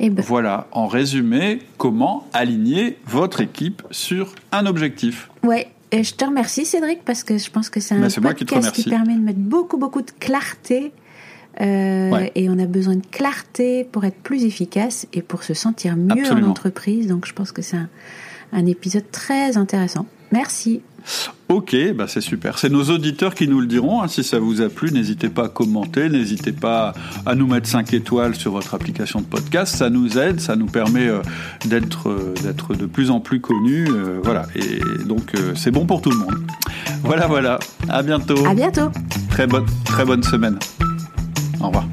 Et 0.00 0.06
eh 0.06 0.10
ben. 0.10 0.24
Voilà, 0.26 0.66
en 0.72 0.88
résumé, 0.88 1.60
comment 1.78 2.26
aligner 2.32 2.98
votre 3.06 3.40
équipe 3.40 3.82
sur 3.92 4.34
un 4.50 4.66
objectif. 4.66 5.30
Ouais, 5.44 5.68
et 5.92 6.02
je 6.02 6.14
te 6.14 6.24
remercie 6.24 6.64
Cédric 6.64 7.04
parce 7.04 7.22
que 7.22 7.38
je 7.38 7.50
pense 7.50 7.70
que 7.70 7.78
c'est 7.78 7.94
un 7.94 8.08
podcast 8.20 8.72
qui, 8.72 8.88
permet 8.88 9.14
de 9.14 9.20
mettre 9.20 9.38
beaucoup 9.38 9.76
beaucoup 9.76 10.00
de 10.00 10.10
clarté 10.18 10.90
euh, 11.60 12.26
et 12.34 12.48
on 12.48 12.58
a 12.58 12.64
besoin 12.64 12.96
de 12.96 13.06
clarté 13.10 13.84
pour 13.84 14.04
être 14.04 14.16
plus 14.16 14.44
efficace 14.44 15.06
et 15.12 15.20
pour 15.20 15.44
se 15.44 15.52
sentir 15.52 15.96
mieux 15.96 16.32
en 16.32 16.42
entreprise. 16.42 17.06
Donc 17.06 17.26
je 17.26 17.34
pense 17.34 17.52
que 17.52 17.60
c'est 17.60 17.76
un, 17.76 17.90
un 18.52 18.66
épisode 18.66 19.08
très 19.12 19.56
intéressant. 19.58 20.06
Merci. 20.32 20.80
Ok, 21.48 21.76
bah 21.94 22.06
c'est 22.08 22.20
super. 22.20 22.58
C'est 22.58 22.70
nos 22.70 22.84
auditeurs 22.84 23.34
qui 23.34 23.46
nous 23.46 23.60
le 23.60 23.66
diront. 23.66 24.02
Hein. 24.02 24.08
Si 24.08 24.24
ça 24.24 24.38
vous 24.38 24.62
a 24.62 24.68
plu, 24.68 24.90
n'hésitez 24.90 25.28
pas 25.28 25.46
à 25.46 25.48
commenter, 25.48 26.08
n'hésitez 26.08 26.52
pas 26.52 26.94
à 27.26 27.34
nous 27.34 27.46
mettre 27.46 27.68
5 27.68 27.92
étoiles 27.92 28.34
sur 28.34 28.52
votre 28.52 28.74
application 28.74 29.20
de 29.20 29.26
podcast. 29.26 29.76
Ça 29.76 29.90
nous 29.90 30.16
aide, 30.18 30.40
ça 30.40 30.56
nous 30.56 30.66
permet 30.66 31.08
euh, 31.08 31.20
d'être 31.66 32.08
euh, 32.08 32.34
d'être 32.42 32.74
de 32.74 32.86
plus 32.86 33.10
en 33.10 33.20
plus 33.20 33.40
connus. 33.40 33.88
Euh, 33.90 34.20
voilà, 34.22 34.46
et 34.54 34.80
donc 35.04 35.32
c'est 35.54 35.70
bon 35.70 35.84
pour 35.84 36.00
tout 36.00 36.10
le 36.10 36.18
monde. 36.18 36.38
Voilà, 37.02 37.26
voilà. 37.26 37.58
À 37.88 38.02
bientôt. 38.02 38.46
À 38.46 38.54
bientôt. 38.54 38.90
Très 39.28 39.46
bonne, 39.46 39.66
très 39.84 40.04
bonne 40.04 40.22
semaine. 40.22 40.58
Au 41.60 41.66
revoir. 41.66 41.86